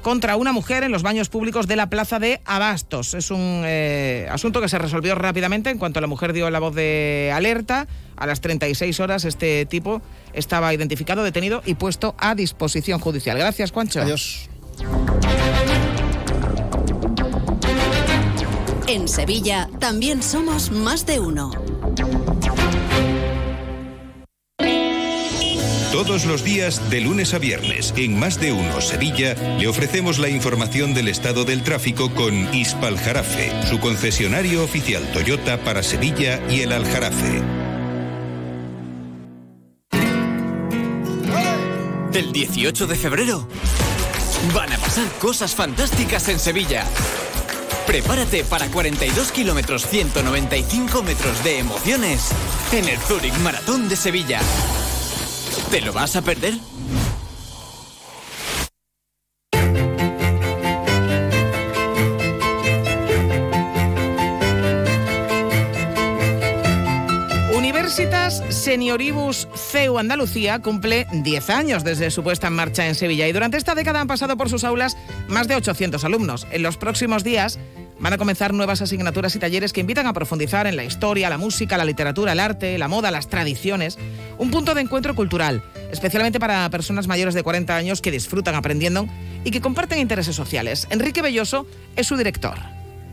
[0.02, 3.14] contra una mujer en los baños públicos de la plaza de Abastos.
[3.14, 6.74] Es un eh, asunto que se resolvió rápidamente en cuanto la mujer dio la voz
[6.74, 7.86] de alerta.
[8.16, 13.38] A las 36 horas este tipo estaba identificado, detenido y puesto a disposición judicial.
[13.38, 14.02] Gracias, Juancho.
[14.02, 14.48] Adiós.
[18.88, 21.52] En Sevilla también somos más de uno.
[25.92, 30.30] Todos los días, de lunes a viernes, en Más de Uno Sevilla, le ofrecemos la
[30.30, 36.72] información del estado del tráfico con Hispaljarafe, su concesionario oficial Toyota para Sevilla y el
[36.72, 37.42] Aljarafe.
[42.10, 43.46] Del 18 de febrero
[44.54, 46.86] van a pasar cosas fantásticas en Sevilla.
[47.86, 52.30] Prepárate para 42 kilómetros 195 metros de emociones
[52.72, 54.40] en el Zurich Maratón de Sevilla.
[55.70, 56.54] ¿Te lo vas a perder?
[67.54, 73.32] Universitas Senioribus CEU Andalucía cumple 10 años desde su puesta en marcha en Sevilla y
[73.32, 74.96] durante esta década han pasado por sus aulas
[75.28, 76.46] más de 800 alumnos.
[76.50, 77.58] En los próximos días
[78.02, 81.38] van a comenzar nuevas asignaturas y talleres que invitan a profundizar en la historia, la
[81.38, 83.96] música, la literatura, el arte, la moda, las tradiciones.
[84.38, 89.06] Un punto de encuentro cultural, especialmente para personas mayores de 40 años que disfrutan aprendiendo
[89.44, 90.88] y que comparten intereses sociales.
[90.90, 92.58] Enrique Belloso es su director.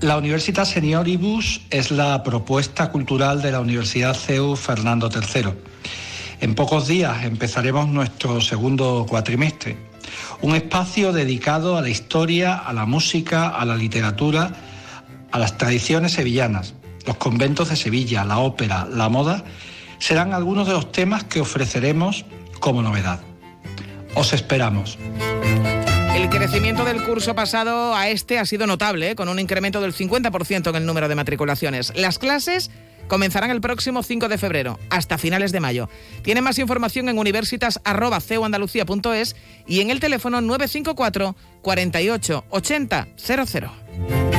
[0.01, 5.51] La Universidad Senioribus es la propuesta cultural de la Universidad CEU Fernando III.
[6.41, 9.77] En pocos días empezaremos nuestro segundo cuatrimestre,
[10.41, 14.53] un espacio dedicado a la historia, a la música, a la literatura,
[15.31, 16.73] a las tradiciones sevillanas,
[17.05, 19.43] los conventos de Sevilla, la ópera, la moda,
[19.99, 22.25] serán algunos de los temas que ofreceremos
[22.59, 23.19] como novedad.
[24.15, 24.97] Os esperamos.
[26.15, 29.15] El crecimiento del curso pasado a este ha sido notable, ¿eh?
[29.15, 31.93] con un incremento del 50% en el número de matriculaciones.
[31.95, 32.69] Las clases
[33.07, 35.89] comenzarán el próximo 5 de febrero, hasta finales de mayo.
[36.21, 39.35] Tiene más información en universitas.ceuandalucía.es
[39.67, 44.38] y en el teléfono 954 48 80 00.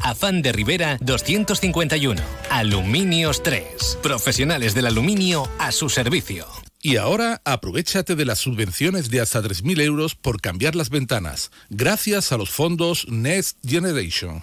[0.00, 2.20] Afán de Rivera 251.
[2.50, 3.98] Aluminios 3.
[4.02, 6.46] Profesionales del aluminio a su servicio.
[6.84, 12.32] Y ahora aprovechate de las subvenciones de hasta 3.000 euros por cambiar las ventanas, gracias
[12.32, 14.42] a los fondos Next Generation.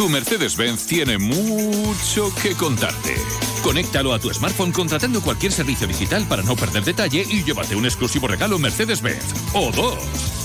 [0.00, 3.16] Tu Mercedes-Benz tiene mucho que contarte.
[3.62, 7.84] Conéctalo a tu smartphone contratando cualquier servicio digital para no perder detalle y llévate un
[7.84, 9.22] exclusivo regalo Mercedes-Benz.
[9.52, 9.98] O dos.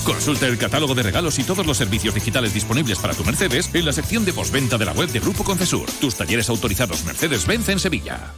[0.04, 3.86] Consulta el catálogo de regalos y todos los servicios digitales disponibles para tu Mercedes en
[3.86, 5.90] la sección de postventa de la web de Grupo Concesur.
[6.02, 8.34] Tus talleres autorizados Mercedes-Benz en Sevilla.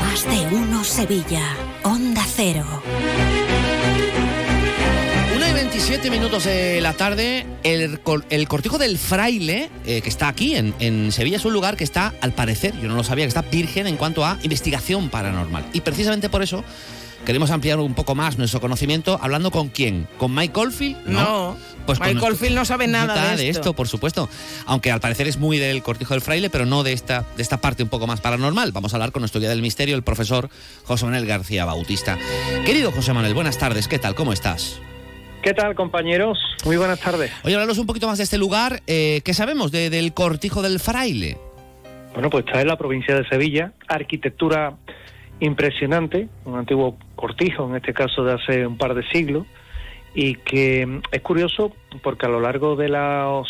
[0.00, 1.42] Más de uno Sevilla.
[1.82, 2.64] Onda Cero.
[5.84, 10.28] 1 y 27 minutos de la tarde, el, el Cortijo del Fraile, eh, que está
[10.28, 13.26] aquí en, en Sevilla, es un lugar que está, al parecer, yo no lo sabía,
[13.26, 15.66] que está virgen en cuanto a investigación paranormal.
[15.74, 16.64] Y precisamente por eso
[17.26, 21.54] queremos ampliar un poco más nuestro conocimiento, hablando con quién, con Mike Oldfield, No,
[21.84, 23.74] Pues con Mike Oldfield no sabe nada de esto.
[23.74, 24.30] por supuesto.
[24.64, 27.58] Aunque al parecer es muy del Cortijo del Fraile, pero no de esta, de esta
[27.58, 28.72] parte un poco más paranormal.
[28.72, 30.48] Vamos a hablar con nuestro guía del misterio, el profesor
[30.84, 32.16] José Manuel García Bautista.
[32.64, 34.14] Querido José Manuel, buenas tardes, ¿qué tal?
[34.14, 34.80] ¿Cómo estás?
[35.44, 36.38] ¿Qué tal, compañeros?
[36.64, 37.30] Muy buenas tardes.
[37.44, 38.80] Oye, hablaros un poquito más de este lugar.
[38.86, 41.36] Eh, ¿Qué sabemos de- del Cortijo del Fraile?
[42.14, 44.74] Bueno, pues está en la provincia de Sevilla, arquitectura
[45.40, 49.46] impresionante, un antiguo cortijo, en este caso de hace un par de siglos,
[50.14, 51.72] y que es curioso
[52.02, 53.46] porque a lo largo de los,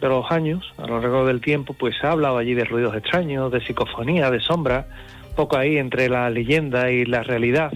[0.00, 2.96] de los años, a lo largo del tiempo, pues se ha hablado allí de ruidos
[2.96, 4.88] extraños, de psicofonía, de sombra,
[5.36, 7.70] poco ahí entre la leyenda y la realidad,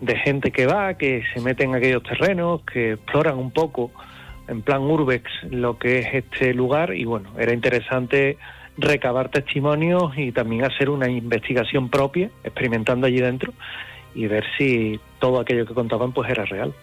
[0.00, 3.90] de gente que va, que se mete en aquellos terrenos, que exploran un poco
[4.48, 8.38] en plan urbex lo que es este lugar y bueno, era interesante
[8.76, 13.52] recabar testimonios y también hacer una investigación propia, experimentando allí dentro
[14.14, 16.74] y ver si todo aquello que contaban pues era real.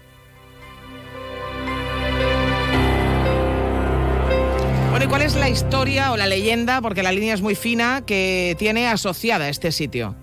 [4.89, 8.03] Bueno, ¿y cuál es la historia o la leyenda, porque la línea es muy fina,
[8.05, 10.15] que tiene asociada este sitio?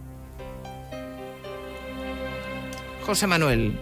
[3.02, 3.72] José Manuel.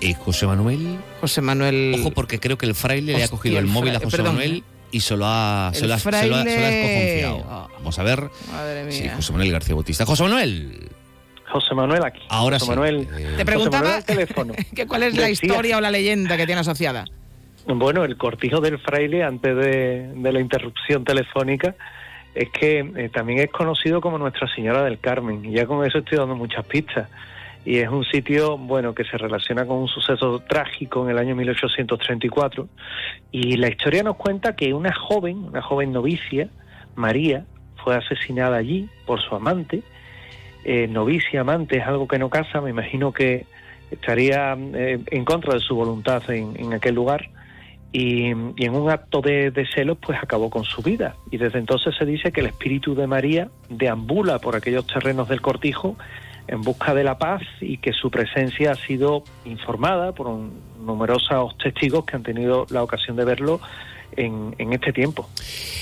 [0.00, 0.98] Eh, José Manuel.
[1.20, 1.96] José Manuel.
[2.00, 4.34] Ojo, porque creo que el fraile le ha cogido el el móvil a José perdón.
[4.36, 7.20] Manuel y se lo ha, se lo ha- se lo ha- se lo ha fraile-
[7.22, 7.68] escojonciado.
[7.78, 8.30] Vamos a ver.
[8.52, 8.92] Madre mía.
[8.92, 10.06] Sí, José Manuel García Bautista.
[10.06, 10.88] José Manuel.
[11.52, 12.20] José Manuel aquí.
[12.28, 12.70] Ahora José sí.
[12.70, 14.54] Manuel, Te José preguntaba Manuel teléfono.
[14.74, 17.04] que cuál es la historia o la leyenda que tiene asociada.
[17.66, 21.74] Bueno, el cortijo del fraile, antes de, de la interrupción telefónica,
[22.34, 25.44] es que eh, también es conocido como Nuestra Señora del Carmen.
[25.44, 27.08] Y ya con eso estoy dando muchas pistas.
[27.64, 31.36] Y es un sitio, bueno, que se relaciona con un suceso trágico en el año
[31.36, 32.68] 1834.
[33.32, 36.48] Y la historia nos cuenta que una joven, una joven novicia,
[36.94, 37.44] María,
[37.84, 39.82] fue asesinada allí por su amante.
[40.64, 43.46] Eh, novicia, amante, es algo que no casa, me imagino que
[43.90, 47.28] estaría eh, en contra de su voluntad en, en aquel lugar
[47.92, 51.58] y, y en un acto de, de celos pues acabó con su vida y desde
[51.58, 55.96] entonces se dice que el espíritu de María deambula por aquellos terrenos del cortijo
[56.48, 61.56] en busca de la paz y que su presencia ha sido informada por un- numerosos
[61.58, 63.60] testigos que han tenido la ocasión de verlo
[64.16, 65.28] en, en este tiempo.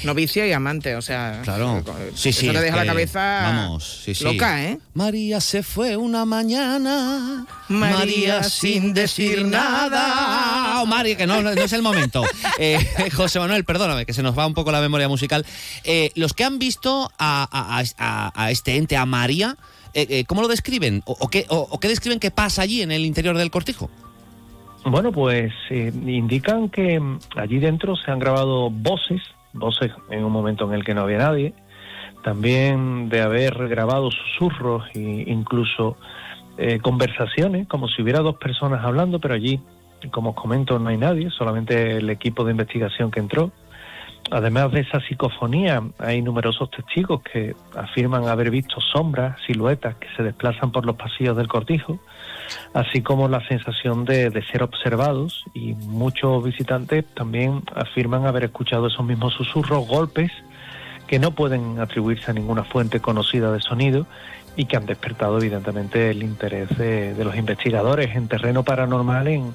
[0.05, 1.40] Novicia y amante, o sea.
[1.44, 1.82] Claro.
[2.14, 2.47] Sí, sí.
[2.47, 4.24] Eso le es deja la que- cabeza Vamos, sí, sí.
[4.24, 4.78] loca, ¿eh?
[4.93, 7.47] María se fue una mañana.
[7.68, 10.80] María María sin decir decir nada.
[10.82, 12.22] Oh, María, que no, no es el momento.
[12.60, 12.78] Eh,
[13.14, 15.47] José Manuel, perdóname, que se nos va un poco la memoria musical.
[15.85, 19.56] Eh, los que han visto a, a- a- a este ente, a María,
[19.94, 21.02] eh, eh, ¿cómo lo describen?
[21.06, 23.90] ¿O, qué, o- o qué describen que pasa allí en el interior del cortijo?
[24.85, 29.20] Bueno, pues eh, indican que mm, allí dentro se han grabado voces,
[29.52, 31.52] voces en un momento en el que no había nadie,
[32.23, 35.97] también de haber grabado susurros e incluso
[36.56, 39.60] eh, conversaciones, como si hubiera dos personas hablando, pero allí,
[40.10, 43.52] como os comento, no hay nadie, solamente el equipo de investigación que entró.
[44.30, 50.22] Además de esa psicofonía, hay numerosos testigos que afirman haber visto sombras, siluetas que se
[50.22, 51.98] desplazan por los pasillos del cortijo,
[52.74, 58.88] así como la sensación de, de ser observados y muchos visitantes también afirman haber escuchado
[58.88, 60.30] esos mismos susurros, golpes
[61.06, 64.06] que no pueden atribuirse a ninguna fuente conocida de sonido
[64.56, 69.55] y que han despertado evidentemente el interés de, los investigadores en terreno paranormal en,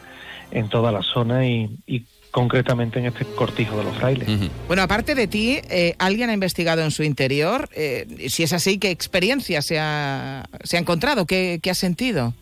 [0.51, 4.27] en toda la zona y, y concretamente en este cortijo de los frailes.
[4.67, 7.69] Bueno, aparte de ti, eh, ¿alguien ha investigado en su interior?
[7.75, 11.27] Eh, si es así, ¿qué experiencia se ha, se ha encontrado?
[11.27, 12.33] ¿Qué, qué ha sentido?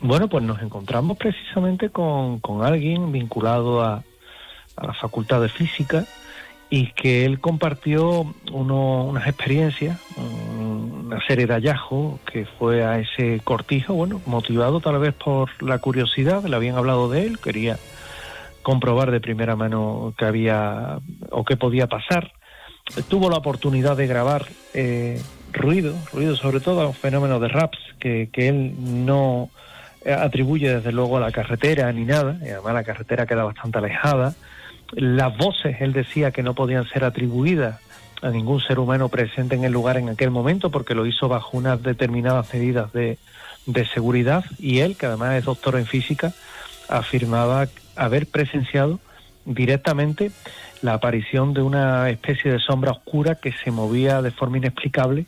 [0.00, 4.02] Bueno, pues nos encontramos precisamente con, con alguien vinculado a,
[4.76, 6.06] a la Facultad de Física
[6.68, 12.98] y que él compartió uno- unas experiencias, un- una serie de hallazgos que fue a
[12.98, 17.78] ese cortijo, bueno, motivado tal vez por la curiosidad, le habían hablado de él, quería
[18.62, 20.98] comprobar de primera mano que había
[21.30, 22.32] o qué podía pasar.
[23.08, 25.20] Tuvo la oportunidad de grabar eh,
[25.52, 28.74] ruido, ruido sobre todo, fenómenos de raps que, que él
[29.06, 29.50] no
[30.04, 33.78] eh, atribuye desde luego a la carretera ni nada, y además la carretera queda bastante
[33.78, 34.34] alejada.
[34.92, 37.80] Las voces, él decía que no podían ser atribuidas
[38.22, 41.56] a ningún ser humano presente en el lugar en aquel momento porque lo hizo bajo
[41.56, 43.18] unas determinadas medidas de,
[43.66, 46.32] de seguridad y él, que además es doctor en física,
[46.88, 47.68] afirmaba
[48.00, 48.98] haber presenciado
[49.44, 50.30] directamente
[50.82, 55.26] la aparición de una especie de sombra oscura que se movía de forma inexplicable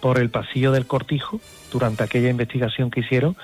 [0.00, 1.40] por el pasillo del cortijo
[1.70, 3.36] durante aquella investigación que hicieron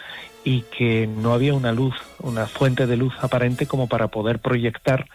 [0.44, 5.07] y que no había una luz, una fuente de luz aparente como para poder proyectar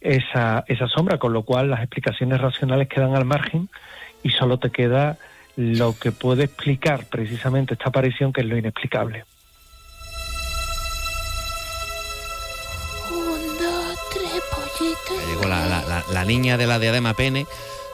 [0.00, 3.68] esa, esa sombra, con lo cual las explicaciones racionales quedan al margen
[4.24, 5.18] y solo te queda
[5.56, 9.24] lo que puede explicar precisamente esta aparición, que es lo inexplicable.
[15.28, 17.46] Llegó la, la- la- la niña de la diadema pene.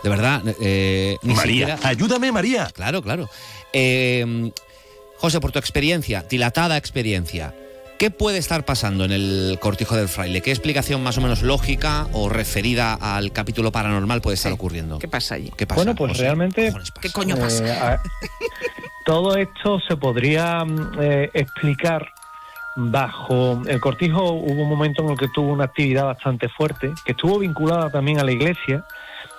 [0.02, 2.68] De verdad, eh, ni María, siquiera- ayúdame, María.
[2.72, 3.28] Claro, claro.
[3.72, 4.52] Eh,
[5.18, 7.52] José, por tu experiencia, dilatada experiencia,
[7.98, 10.40] ¿qué puede estar pasando en el cortijo del fraile?
[10.40, 15.00] ¿Qué explicación más o menos lógica o referida al capítulo paranormal puede estar ocurriendo?
[15.00, 15.52] ¿Qué pasa allí?
[15.56, 15.80] ¿Qué pasa?
[15.80, 16.22] Bueno, pues José?
[16.22, 17.94] realmente ¿Qué coño eh, pasa?
[17.94, 18.02] a-
[19.04, 22.06] todo esto se podría mm, eh, explicar
[22.80, 24.22] bajo el cortijo.
[24.32, 28.20] Hubo un momento en el que tuvo una actividad bastante fuerte, que estuvo vinculada también
[28.20, 28.84] a la iglesia,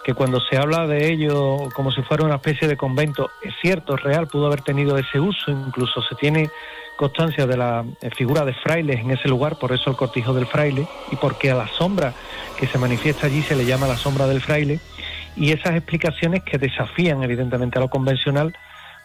[0.03, 3.95] que cuando se habla de ello como si fuera una especie de convento, es cierto,
[3.95, 6.49] es real, pudo haber tenido ese uso, incluso se tiene
[6.97, 10.45] constancia de la eh, figura de frailes en ese lugar, por eso el cortijo del
[10.45, 12.13] fraile, y porque a la sombra
[12.57, 14.81] que se manifiesta allí se le llama la sombra del fraile,
[15.37, 18.53] y esas explicaciones que desafían evidentemente a lo convencional,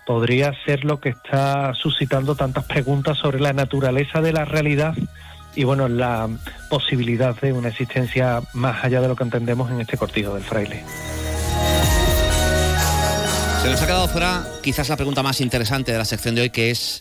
[0.06, 4.94] podría ser lo que está suscitando tantas preguntas sobre la naturaleza de la realidad
[5.56, 6.28] y bueno, la
[6.68, 10.85] posibilidad de una existencia más allá de lo que entendemos en este cortijo del fraile.
[13.62, 16.51] Se nos ha quedado fuera quizás la pregunta más interesante de la sección de hoy,
[16.51, 17.01] que es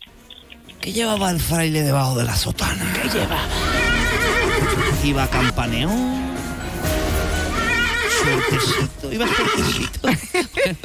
[0.79, 2.85] ¿qué llevaba el fraile debajo de la sotana?
[3.01, 3.41] ¿Qué llevaba?
[5.03, 6.22] Iba campaneón.
[8.23, 9.99] Suertecito, iba suertecito.
[10.01, 10.17] Bueno,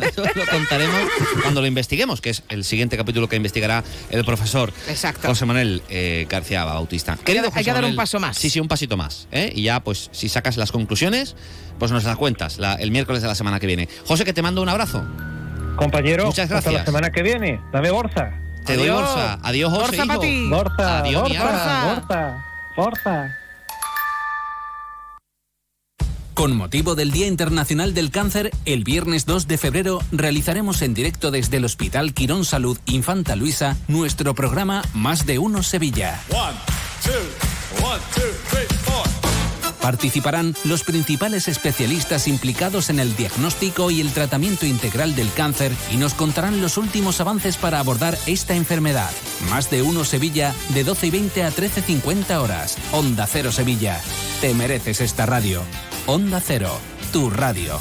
[0.01, 1.01] eso lo contaremos
[1.43, 5.29] cuando lo investiguemos, que es el siguiente capítulo que investigará el profesor Exacto.
[5.29, 7.17] José Manuel eh, García Bautista.
[7.25, 8.37] Querido hay José que dar un paso más.
[8.37, 9.29] Sí, sí, un pasito más.
[9.33, 9.53] ¿eh?
[9.55, 11.37] Y ya, pues, si sacas las conclusiones,
[11.79, 13.89] pues nos las cuentas la- el miércoles de la semana que viene.
[14.07, 15.05] José, que te mando un abrazo.
[15.77, 16.75] Compañero, Muchas hasta gracias.
[16.75, 17.61] la semana que viene.
[17.73, 18.33] Dame bolsa.
[18.67, 19.39] Te doy bolsa.
[19.43, 19.97] Adiós, José.
[19.97, 20.19] Borsa hijo.
[20.21, 20.49] ti.
[20.51, 22.45] Borsa, Adiós, borsa, borsa,
[22.77, 23.38] borsa.
[26.39, 31.33] Con motivo del Día Internacional del Cáncer, el viernes 2 de febrero realizaremos en directo
[31.33, 36.21] desde el Hospital Quirón Salud Infanta Luisa nuestro programa Más de Uno Sevilla.
[39.81, 45.97] Participarán los principales especialistas implicados en el diagnóstico y el tratamiento integral del cáncer y
[45.97, 49.11] nos contarán los últimos avances para abordar esta enfermedad.
[49.51, 52.77] Más de uno Sevilla, de 12 y 20 a 13.50 horas.
[52.93, 54.01] Onda Cero Sevilla.
[54.41, 55.63] Te mereces esta radio.
[56.07, 56.79] Onda Cero,
[57.13, 57.79] tu radio.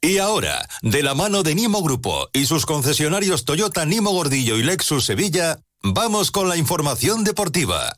[0.00, 4.62] Y ahora, de la mano de Nimo Grupo y sus concesionarios Toyota Nimo Gordillo y
[4.62, 7.94] Lexus Sevilla, vamos con la información deportiva.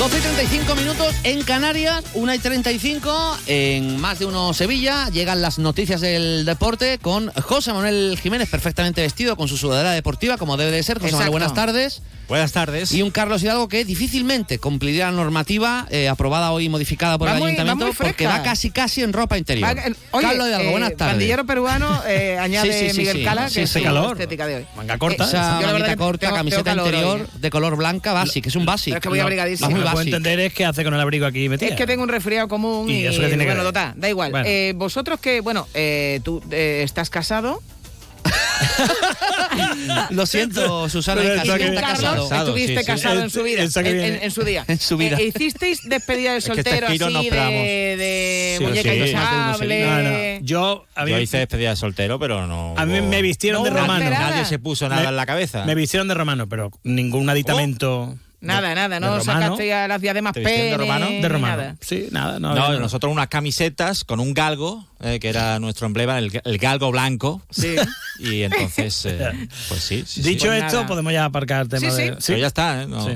[0.00, 5.10] 12 y 35 minutos en Canarias, 1 y 35 en más de uno Sevilla.
[5.10, 10.38] Llegan las noticias del deporte con José Manuel Jiménez, perfectamente vestido con su sudadera deportiva,
[10.38, 10.98] como debe de ser.
[11.00, 12.00] José Manuel, buenas tardes.
[12.28, 12.92] Buenas tardes.
[12.92, 17.26] Y un Carlos Hidalgo que difícilmente cumpliría la normativa eh, aprobada hoy y modificada por
[17.28, 19.68] Va el muy- va ayuntamiento muy porque va casi casi en ropa interior.
[19.76, 21.12] Va- eh, Oye, Carlos Hidalgo, eh, buenas tardes.
[21.14, 23.24] Pandillero peruano, eh, añade Sí, sí, sí, Miguel sí.
[23.24, 23.78] Cala, Sí, que sí.
[23.80, 24.06] es calor.
[24.16, 24.66] la estética de hoy.
[24.76, 25.24] Manga corta.
[25.24, 27.76] Esa yo la verdad manguita que corta, tengo- camiseta tengo calor hoy, interior de color
[27.76, 28.92] blanca, básico, es un básico.
[28.94, 29.68] Pero es que voy No, abrigadísimo.
[29.90, 31.70] Que puedo entender es que hace con el abrigo aquí metido.
[31.70, 33.72] Es que tengo un resfriado común ¿Y y, eso qué tiene que bueno, ver?
[33.72, 34.30] total, da igual.
[34.30, 34.46] Bueno.
[34.48, 37.60] Eh, vosotros que, bueno, eh, tú eh, estás casado.
[40.10, 42.44] Lo siento, Susana, Pero está sí, que- está Carlos, casado.
[42.48, 42.84] estuviste sí, sí.
[42.86, 43.66] casado en su vida.
[43.82, 44.64] Que En, en- en su día.
[44.68, 45.16] En su vida.
[45.18, 48.98] Eh, ¿Hicisteis despedida de Es que este soltero así de, de Sí, muñeca sí.
[48.98, 49.84] hinchable?
[49.86, 50.46] No, no.
[50.46, 52.74] Yo, a mí, Yo hice despedida de soltero, pero no.
[52.76, 54.08] a mí me vistieron No de romano.
[54.10, 55.64] Nadie se puso nada Me- en la cabeza.
[55.64, 58.16] Me vistieron de romano, pero ningún aditamento.
[58.40, 61.06] Nada, nada, no sacaste a las diademas ¿Te vistieron de romano?
[61.10, 61.56] De romano.
[61.56, 61.76] nada.
[61.80, 62.40] Sí, nada.
[62.40, 66.58] No, No, nosotros unas camisetas con un galgo, eh, que era nuestro emblema, el, el
[66.58, 67.42] galgo blanco.
[67.50, 67.76] Sí.
[68.22, 70.04] Y entonces, eh, pues sí.
[70.06, 70.20] sí.
[70.20, 70.86] Dicho Pues esto, nada.
[70.86, 72.08] podemos ya aparcar el tema Sí, de.
[72.18, 72.24] sí.
[72.26, 72.86] Pero ya está, ¿eh?
[72.86, 73.06] No-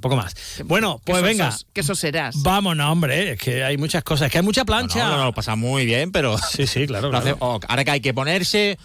[0.00, 0.34] Poco más.
[0.66, 1.52] Bueno, pues venga.
[1.72, 2.40] Que eso serás.
[2.42, 3.32] Vámonos, hombre.
[3.32, 4.26] Es que hay muchas cosas.
[4.26, 5.08] Es que hay mucha No, plancha.
[5.08, 6.36] no, no, lo pasa muy bien, pero.
[6.38, 7.10] Sí, sí, claro.
[7.10, 7.36] claro.
[7.40, 8.78] oh, ahora que hay que ponerse.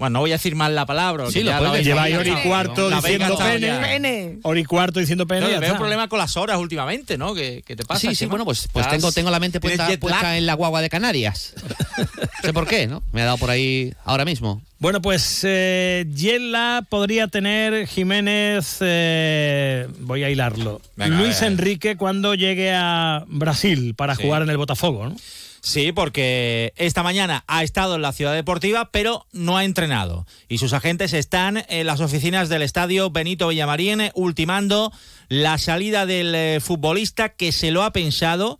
[0.00, 1.26] Bueno, no voy a decir mal la palabra.
[1.26, 3.60] Sí, que lo puedes ahí hora y cuarto diciendo pene.
[3.60, 3.80] ya.
[3.82, 4.38] Pene.
[4.42, 5.42] Hora y cuarto diciendo pene.
[5.42, 5.72] No, veo está.
[5.72, 7.34] un problema con las horas últimamente, ¿no?
[7.34, 8.00] ¿Qué, qué te pasa?
[8.00, 10.88] Sí, sí, bueno, pues, pues ¿Estás- tengo, tengo la mente puesta, en la guagua de
[10.88, 11.52] Canarias.
[11.98, 13.02] no sé por qué, ¿no?
[13.12, 14.62] Me ha dado por ahí ahora mismo.
[14.78, 21.52] Bueno, pues eh, Yela podría tener Jiménez, eh, voy a hilarlo, Venga, Luis a ver.
[21.52, 24.22] Enrique cuando llegue a Brasil para Sí.
[24.22, 25.16] jugar en el Botafogo, ¿no?
[25.62, 30.26] Sí, porque esta mañana ha estado en la ciudad deportiva, pero no ha entrenado.
[30.48, 34.90] Y sus agentes están en las oficinas del estadio Benito Villamarín ultimando
[35.28, 38.58] la salida del eh, futbolista que se lo ha pensado,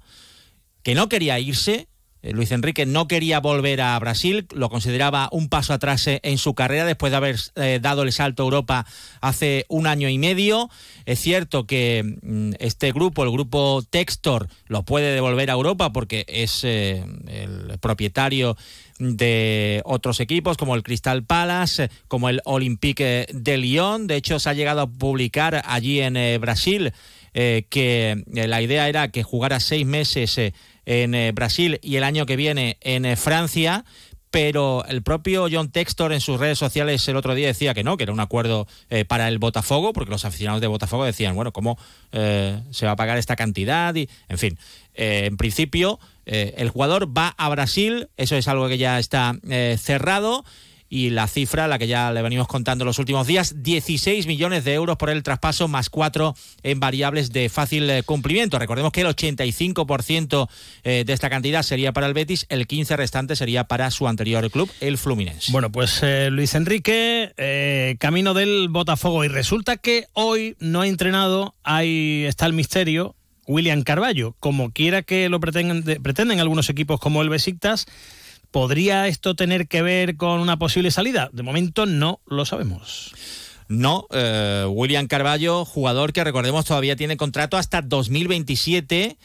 [0.83, 1.89] que no quería irse.
[2.23, 6.39] Eh, Luis Enrique no quería volver a Brasil, lo consideraba un paso atrás eh, en
[6.39, 8.87] su carrera después de haber eh, dado el salto a Europa
[9.21, 10.69] hace un año y medio.
[11.07, 16.27] Es cierto que mm, este grupo, el grupo Textor, lo puede devolver a Europa porque
[16.29, 18.57] es el propietario
[18.99, 24.07] de otros equipos como el Crystal Palace, como el Olympique de Lyon.
[24.07, 26.93] De hecho, se ha llegado a publicar allí en Brasil
[27.33, 30.39] que la idea era que jugara seis meses
[30.91, 33.85] en eh, Brasil y el año que viene en eh, Francia.
[34.33, 37.97] Pero el propio John Textor en sus redes sociales el otro día decía que no,
[37.97, 41.53] que era un acuerdo eh, para el Botafogo, porque los aficionados de Botafogo decían, bueno,
[41.53, 41.77] ¿cómo
[42.13, 43.93] se va a pagar esta cantidad?
[43.97, 44.59] Y, en fin,
[44.95, 49.35] en principio el jugador va a Brasil, eso es algo que ya está
[49.79, 50.45] cerrado.
[50.93, 54.75] Y la cifra, la que ya le venimos contando los últimos días, 16 millones de
[54.75, 56.35] euros por el traspaso, más 4
[56.65, 58.59] en variables de fácil eh, cumplimiento.
[58.59, 60.49] Recordemos que el 85%
[60.83, 64.51] eh, de esta cantidad sería para el Betis, el 15% restante sería para su anterior
[64.51, 65.53] club, el Fluminense.
[65.53, 69.25] Bueno, pues eh, Luis Enrique, camino del Botafogo.
[69.25, 73.15] Y resulta que hoy no ha entrenado, ahí está el misterio,
[73.47, 74.35] William Carballo.
[74.41, 77.87] Como quiera que lo pretenden, pretenden algunos equipos como el Besiktas,
[78.51, 81.31] ¿podría esto tener que ver con una posible salida?
[81.33, 83.13] De momento no lo sabemos.
[83.69, 89.17] No, eh, William Carballo, jugador que recordemos todavía tiene contrato hasta 2027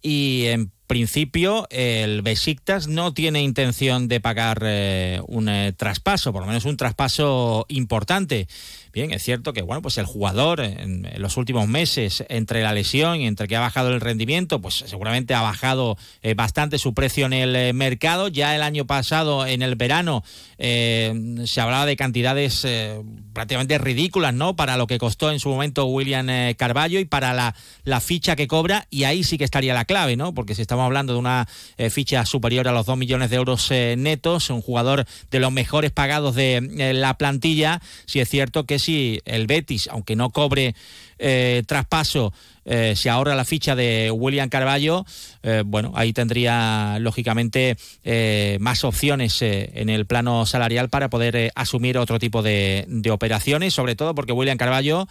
[0.00, 6.42] y en principio el Besiktas no tiene intención de pagar eh, un eh, traspaso, por
[6.42, 8.46] lo menos un traspaso importante.
[8.92, 13.20] Bien, es cierto que bueno, pues el jugador en, los últimos meses, entre la lesión
[13.22, 17.24] y entre que ha bajado el rendimiento, pues seguramente ha bajado eh, bastante su precio
[17.24, 18.28] en el eh, mercado.
[18.28, 20.22] Ya el año pasado, en el verano,
[20.58, 22.66] eh, se hablaba de cantidades
[23.32, 24.56] prácticamente ridículas, ¿no?
[24.56, 27.54] Para lo que costó en su momento William Carballo y para la,
[27.84, 30.34] la, ficha que cobra, y ahí sí que estaría la clave, ¿no?
[30.34, 31.48] Porque si estamos hablando de una
[31.90, 36.34] ficha superior a los 2 millones de euros netos, un jugador de los mejores pagados
[36.34, 40.74] de la plantilla, sí es cierto que si el Betis, aunque no cobre
[41.18, 42.32] eh, traspaso,
[42.64, 45.06] eh, se ahorra la ficha de William Carballo,
[45.42, 47.76] eh, bueno, ahí tendría lógicamente
[48.60, 53.96] más opciones en el plano salarial para poder asumir otro tipo de, de operaciones, sobre
[53.96, 55.06] todo porque William Carballo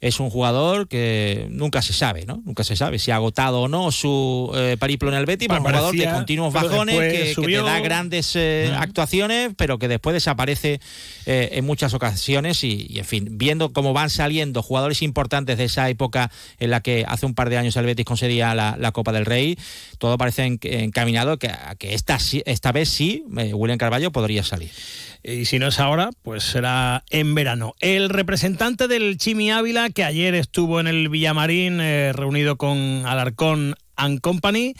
[0.00, 2.42] es un jugador que nunca se sabe, ¿no?
[2.44, 5.58] Nunca se sabe si ha agotado o no su eh, periplo en el Betis, un
[5.58, 10.80] jugador de continuos bajones, que, te da grandes eh, actuaciones, pero que después desaparece
[11.24, 15.88] eh, en muchas ocasiones y, en fin, viendo cómo van saliendo jugadores importantes de esa
[15.88, 19.26] época en la que hace un par de años el Betis conseguía la, Copa del
[19.26, 19.58] Rey,
[19.98, 24.70] todo parece encaminado que, que esta, esta vez sí, William Carballo podría salir
[25.26, 27.74] y si no es ahora, pues será en verano.
[27.80, 33.74] El representante del Chimi Ávila, que ayer estuvo en el Villamarín eh, reunido con Alarcón
[33.96, 34.74] and Company,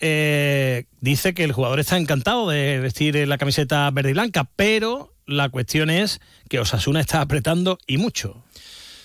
[0.00, 5.12] eh, dice que el jugador está encantado de vestir la camiseta verde y blanca, pero
[5.26, 8.42] la cuestión es que Osasuna está apretando y mucho.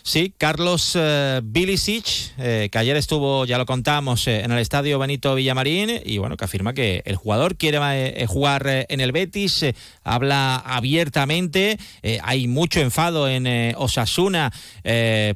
[0.09, 4.97] Sí, Carlos eh, Bilicic, eh, que ayer estuvo, ya lo contamos, eh, en el estadio
[4.97, 9.63] Benito Villamarín, y bueno, que afirma que el jugador quiere jugar en el Betis,
[10.03, 11.77] habla abiertamente,
[12.23, 14.51] hay mucho enfado en Osasuna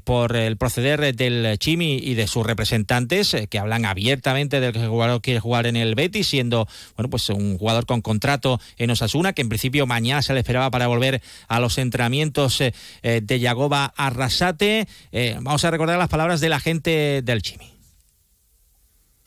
[0.03, 4.89] por el proceder del Chimi y de sus representantes, que hablan abiertamente del que el
[4.89, 6.67] jugador quiere jugar en el Betis, siendo,
[6.97, 10.71] bueno, pues un jugador con contrato en Osasuna, que en principio mañana se le esperaba
[10.71, 16.49] para volver a los entrenamientos de Yagoba Arrasate eh, vamos a recordar las palabras de
[16.49, 17.72] la gente del Chimi.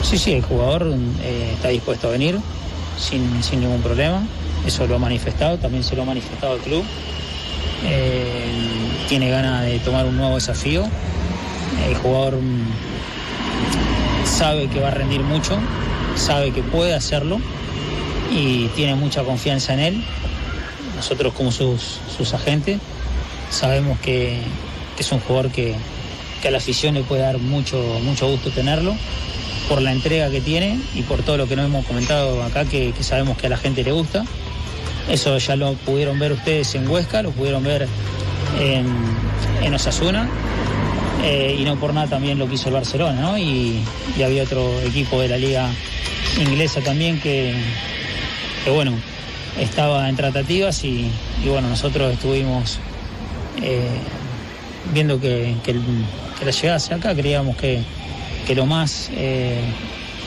[0.04, 0.86] Sí, sí, el jugador
[1.22, 2.38] eh, está dispuesto a venir
[2.98, 4.26] sin, ningún problema.
[4.66, 6.84] Eso lo ha manifestado, también se lo ha manifestado el club.
[7.84, 10.84] Eh, tiene ganas de tomar un nuevo desafío.
[11.86, 12.66] El jugador mm,
[14.24, 15.58] sabe que va a rendir mucho,
[16.14, 17.40] sabe que puede hacerlo
[18.30, 20.04] y tiene mucha confianza en él.
[20.96, 22.80] Nosotros como sus, sus agentes
[23.50, 24.40] sabemos que,
[24.98, 25.74] es un jugador que,
[26.46, 28.94] a la afición le puede dar mucho, mucho gusto tenerlo
[29.68, 32.92] por la entrega que tiene y por todo lo que nos hemos comentado acá, que,
[33.00, 34.24] sabemos que a la gente le gusta.
[35.08, 37.88] Eso ya lo pudieron ver ustedes en Huesca, lo pudieron ver
[38.60, 40.28] en, Osasuna.
[41.24, 43.36] Eh, y no por nada también lo quiso el Barcelona, ¿no?
[43.36, 43.82] Y,
[44.24, 45.68] había otro equipo de la liga
[46.38, 47.54] inglesa también que,
[48.72, 48.92] bueno,
[49.58, 51.10] estaba en tratativas y,
[51.44, 52.78] bueno, nosotros estuvimos
[53.62, 53.98] eh,
[54.92, 55.54] viendo que,
[56.44, 57.82] la llegada hacia acá, creíamos que,
[58.54, 59.60] lo más eh,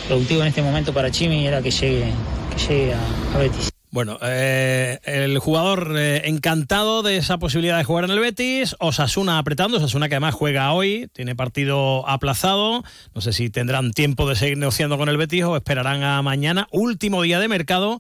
[0.08, 2.12] productivo en este momento para Chimi era que llegue,
[2.56, 3.70] que llegue a, Betis.
[3.92, 9.40] Bueno, eh, el jugador eh, encantado de esa posibilidad de jugar en el Betis, Osasuna
[9.40, 12.84] apretando, Osasuna que además juega hoy, tiene partido aplazado,
[13.16, 16.68] no sé si tendrán tiempo de seguir negociando con el Betis o esperarán a mañana,
[16.72, 18.00] último día de mercado,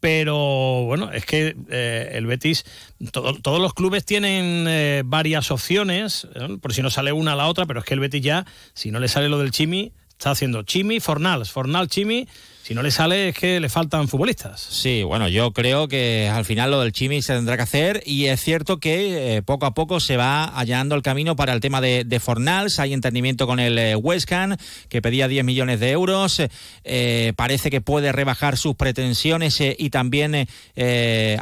[0.00, 2.64] pero bueno, es que eh, el Betis,
[3.12, 6.28] todos los clubes tienen eh, varias opciones,
[6.60, 8.90] por si no sale una a la otra, pero es que el Betis ya, si
[8.90, 12.28] no le sale lo del Chimi, está haciendo Chimi, Fornals, Fornal, Chimi,
[12.68, 14.60] si no le sale es que le faltan futbolistas.
[14.60, 18.26] Sí, bueno, yo creo que al final lo del Chimi se tendrá que hacer y
[18.26, 21.80] es cierto que eh, poco a poco se va allanando el camino para el tema
[21.80, 22.78] de, Fornals.
[22.78, 24.30] Hay entendimiento con el eh, West
[24.90, 26.42] que pedía 10 millones de euros.
[26.84, 30.46] Eh, parece que puede rebajar sus pretensiones y también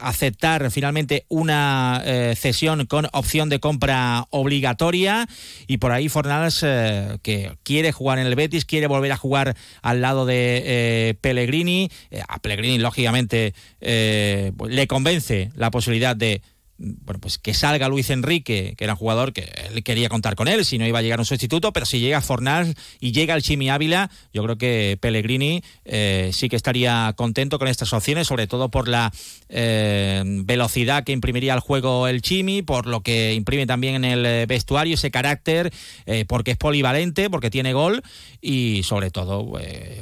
[0.01, 2.05] aceptar finalmente una
[2.37, 5.27] cesión con opción de compra obligatoria.
[5.67, 10.01] Y por ahí Fornals, que quiere jugar en el Betis, quiere volver a jugar al
[10.03, 11.91] lado de Pellegrini.
[12.11, 16.43] Eh, a Pellegrini, lógicamente, eh, pues, le convence la posibilidad de
[16.79, 20.47] bueno, pues que salga Luis Enrique, que era un jugador que él quería contar con
[20.47, 23.43] él, si no iba a llegar un sustituto, pero si llega Fornal y llega el
[23.43, 28.47] Chimi Ávila, yo creo que Pellegrini eh, sí que estaría contento con estas opciones, sobre
[28.47, 29.11] todo por la
[29.49, 34.47] eh, velocidad que imprimiría al juego el Chimi, por lo que imprime también en el
[34.47, 35.73] vestuario ese carácter,
[36.07, 38.03] eh, porque es polivalente, porque tiene gol
[38.41, 39.53] y sobre todo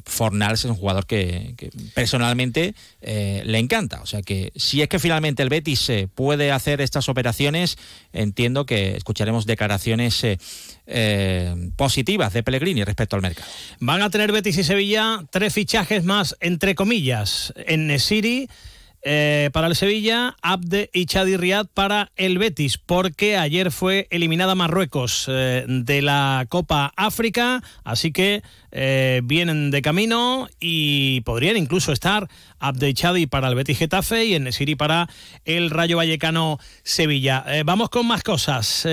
[0.04, 1.54] Fornal es un jugador que,
[1.94, 4.02] personalmente le encanta.
[4.02, 7.76] O sea que si es que finalmente el Betis puede hacer estas operaciones,
[8.12, 10.38] entiendo que escucharemos declaraciones eh,
[10.86, 13.48] eh, positivas de Pellegrini respecto al mercado.
[13.80, 18.48] Van a tener Betis y Sevilla tres fichajes más, entre comillas, en Nesiri.
[19.06, 24.55] Eh, para el Sevilla, Abde y Chadi Riad para el Betis, porque ayer fue eliminada
[24.55, 31.93] Marruecos eh, de la Copa África, así que eh, vienen de camino y podrían incluso
[31.93, 35.10] estar Abde y Chadi para el Betis Getafe y en Nesiri para
[35.44, 37.44] el Rayo Vallecano Sevilla.
[37.66, 38.89] vamos con más cosas.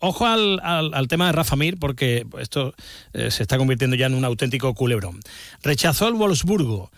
[0.00, 2.74] Ojo al, al, tema de Rafa Mir, porque esto
[3.12, 5.20] se está convirtiendo ya en un auténtico culebrón.
[5.62, 6.90] Rechazó el Wolfsburgo,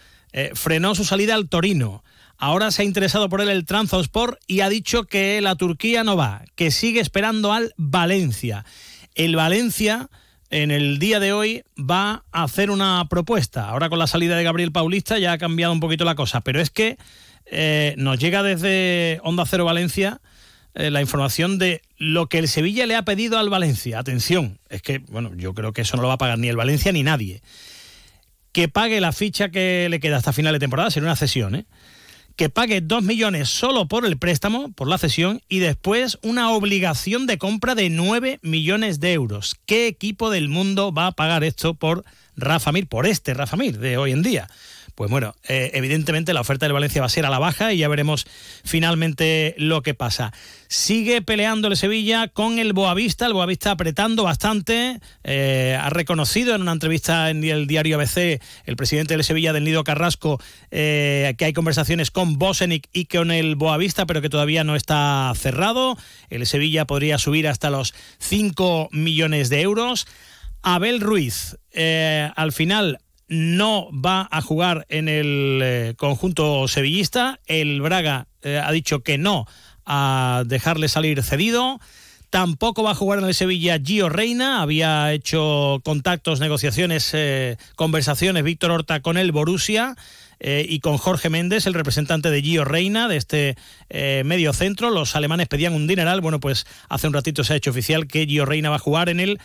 [0.54, 2.02] frenó su salida al Torino,
[2.42, 6.16] Ahora se ha interesado por él el Transosport y ha dicho que la Turquía no
[6.16, 8.64] va, que sigue esperando al Valencia.
[9.14, 10.10] El Valencia
[10.50, 13.68] en el día de hoy va a hacer una propuesta.
[13.68, 16.60] Ahora con la salida de Gabriel Paulista ya ha cambiado un poquito la cosa, pero
[16.60, 16.98] es que
[17.46, 20.20] eh, nos llega desde Onda Cero Valencia
[20.74, 24.00] eh, la información de lo que el Sevilla le ha pedido al Valencia.
[24.00, 26.56] Atención, es que, bueno, yo creo que eso no lo va a pagar ni el
[26.56, 27.40] Valencia ni nadie.
[28.50, 31.66] Que pague la ficha que le queda hasta final de temporada, será una cesión, ¿eh?
[32.36, 37.26] Que pague 2 millones solo por el préstamo, por la cesión, y después una obligación
[37.26, 39.56] de compra de 9 millones de euros.
[39.66, 42.04] ¿Qué equipo del mundo va a pagar esto por
[42.36, 44.48] Rafa Mir, por este Rafa Mir de hoy en día?
[44.94, 47.78] Pues bueno, eh, evidentemente la oferta del Valencia va a ser a la baja y
[47.78, 48.26] ya veremos
[48.62, 50.32] finalmente lo que pasa.
[50.68, 55.00] Sigue peleando el Sevilla con el Boavista, el Boavista apretando bastante.
[55.24, 59.64] Eh, ha reconocido en una entrevista en el diario ABC el presidente del Sevilla, del
[59.64, 60.38] Nido Carrasco,
[60.70, 65.32] eh, que hay conversaciones con Bosenic y con el Boavista, pero que todavía no está
[65.36, 65.96] cerrado.
[66.28, 70.06] El Sevilla podría subir hasta los 5 millones de euros.
[70.62, 71.56] Abel Ruiz,
[72.36, 72.98] al final
[73.32, 77.40] no va a jugar en el eh, conjunto sevillista.
[77.46, 79.46] El Braga eh, ha dicho que no
[79.86, 81.80] a dejarle salir cedido.
[82.28, 84.60] Tampoco va a jugar en el Sevilla Gio Reina.
[84.60, 89.96] Había hecho contactos, negociaciones, eh, conversaciones Víctor Horta con el Borussia.
[90.44, 93.56] y con Jorge Méndez, el representante de Gio Reina, de este
[94.24, 94.90] medio centro.
[94.90, 96.20] Los alemanes pedían un dineral.
[96.20, 99.08] Bueno, pues hace un ratito se ha hecho oficial que Gio Reina va a jugar
[99.08, 99.38] en el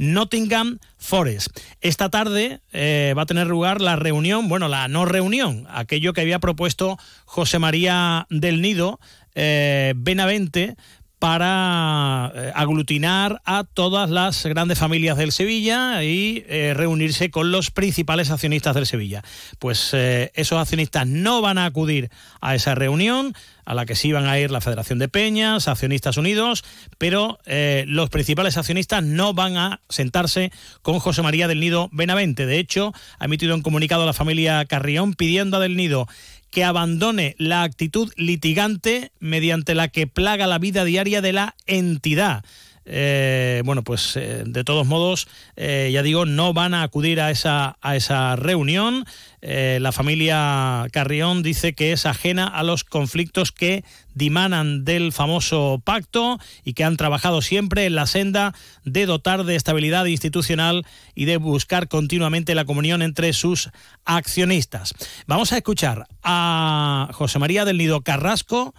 [0.00, 1.50] Nottingham Forest.
[1.82, 6.22] Esta tarde eh, va a tener lugar la reunión, bueno, la no reunión, aquello que
[6.22, 8.98] había propuesto José María del Nido
[9.34, 10.76] eh, Benavente
[11.20, 16.44] para eh, aglutinar a todas las grandes familias del Sevilla y
[16.74, 19.22] reunirse con los principales accionistas del Sevilla.
[19.60, 22.10] Pues esos accionistas no van a acudir
[22.40, 23.34] a esa reunión,
[23.70, 26.64] a la que sí van a ir la Federación de Peñas, Accionistas Unidos,
[26.98, 30.50] pero eh, los principales accionistas no van a sentarse
[30.82, 32.46] con José María del Nido Benavente.
[32.46, 36.08] De hecho, ha emitido un comunicado a la familia Carrión pidiendo a del Nido
[36.50, 42.44] que abandone la actitud litigante mediante la que plaga la vida diaria de la entidad.
[42.86, 47.30] Eh, bueno, pues eh, de todos modos, eh, ya digo, no van a acudir a
[47.30, 49.04] esa, a esa reunión.
[49.42, 53.84] la familia Carrión dice que es ajena a los conflictos que
[54.14, 58.54] dimanan del famoso pacto y que han trabajado siempre en la senda
[58.84, 60.84] de dotar de estabilidad institucional
[61.14, 63.70] y de buscar continuamente la comunión entre sus
[64.04, 64.94] accionistas.
[65.26, 68.74] Vamos a escuchar a José María del Nido Carrasco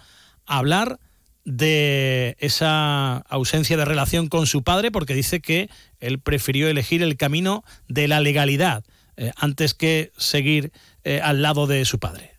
[0.46, 0.98] hablar
[1.44, 5.68] esa ausencia de relación con su padre porque dice que
[6.00, 8.84] él prefirió elegir el camino de la legalidad
[9.16, 10.72] eh, antes que seguir
[11.04, 12.32] eh, al lado de su padre.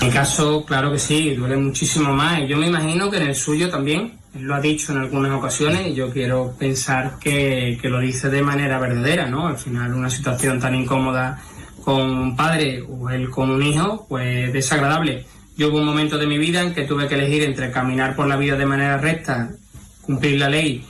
[0.00, 2.40] En mi caso, claro que sí, duele muchísimo más.
[2.40, 4.18] Y yo me imagino que en el suyo también.
[4.34, 8.28] Él lo ha dicho en algunas ocasiones y yo quiero pensar que, que lo dice
[8.28, 9.46] de manera verdadera, ¿no?
[9.46, 11.40] Al final, una situación tan incómoda
[11.84, 15.26] con un padre o él con un hijo, pues desagradable.
[15.56, 18.26] Yo hubo un momento de mi vida en que tuve que elegir entre caminar por
[18.26, 19.50] la vida de manera recta,
[20.02, 20.84] cumplir la ley,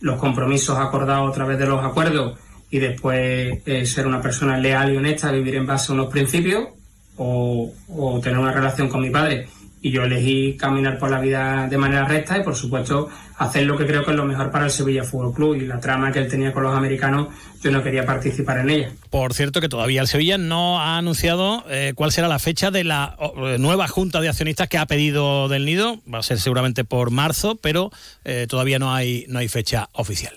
[0.00, 2.38] los compromisos acordados a través de los acuerdos
[2.70, 6.68] y después eh, ser una persona leal y honesta, vivir en base a unos principios
[7.16, 9.48] o, o tener una relación con mi padre
[9.82, 13.08] y yo elegí caminar por la vida de manera recta y por supuesto
[13.38, 15.80] hacer lo que creo que es lo mejor para el Sevilla Fútbol Club y la
[15.80, 17.28] trama que él tenía con los americanos
[17.62, 18.92] yo no quería participar en ella.
[19.08, 22.84] Por cierto que todavía el Sevilla no ha anunciado eh, cuál será la fecha de
[22.84, 26.84] la eh, nueva junta de accionistas que ha pedido del Nido, va a ser seguramente
[26.84, 27.90] por marzo, pero
[28.24, 30.34] eh, todavía no hay no hay fecha oficial.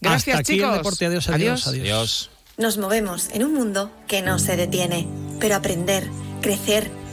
[0.00, 0.62] Gracias Hasta aquí.
[0.62, 1.06] El deporte.
[1.06, 1.82] Adiós, adiós, adiós.
[1.84, 2.30] Adiós.
[2.56, 5.06] Nos movemos en un mundo que no se detiene,
[5.38, 6.06] pero aprender,
[6.42, 6.90] crecer,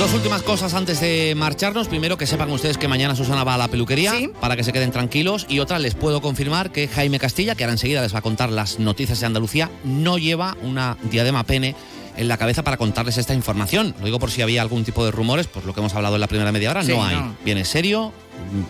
[0.00, 1.86] Dos últimas cosas antes de marcharnos.
[1.86, 4.92] Primero, que sepan ustedes que mañana Susana va a la peluquería para que se queden
[4.92, 5.44] tranquilos.
[5.46, 8.50] Y otra, les puedo confirmar que Jaime Castilla, que ahora enseguida les va a contar
[8.50, 11.76] las noticias de Andalucía, no lleva una diadema pene
[12.16, 13.94] en la cabeza para contarles esta información.
[13.98, 16.22] Lo digo por si había algún tipo de rumores, pues lo que hemos hablado en
[16.22, 17.16] la primera media hora, Sí, no hay.
[17.16, 17.36] no.
[17.44, 18.10] Viene serio,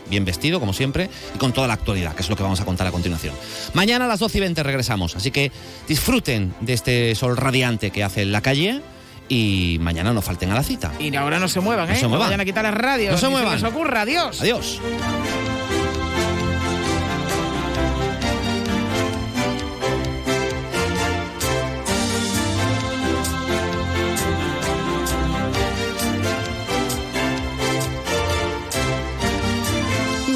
[0.09, 2.65] bien vestido, como siempre, y con toda la actualidad, que es lo que vamos a
[2.65, 3.37] contar a continuación.
[3.73, 5.53] Mañana a las 12 y 20 regresamos, así que
[5.87, 8.83] disfruten de este sol radiante que hace en la calle
[9.31, 10.93] y mañana no falten a la cita.
[10.99, 11.97] Y ahora no se muevan, No ¿eh?
[11.97, 12.27] se muevan.
[12.27, 13.13] vayan a quitar las radios.
[13.13, 13.55] No se muevan.
[13.55, 14.03] les ocurra.
[14.03, 14.41] Adiós.
[14.41, 14.81] Adiós.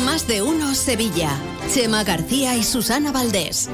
[0.04, 1.30] Más de uno Sevilla.
[1.72, 3.68] Chema García y Susana Valdés.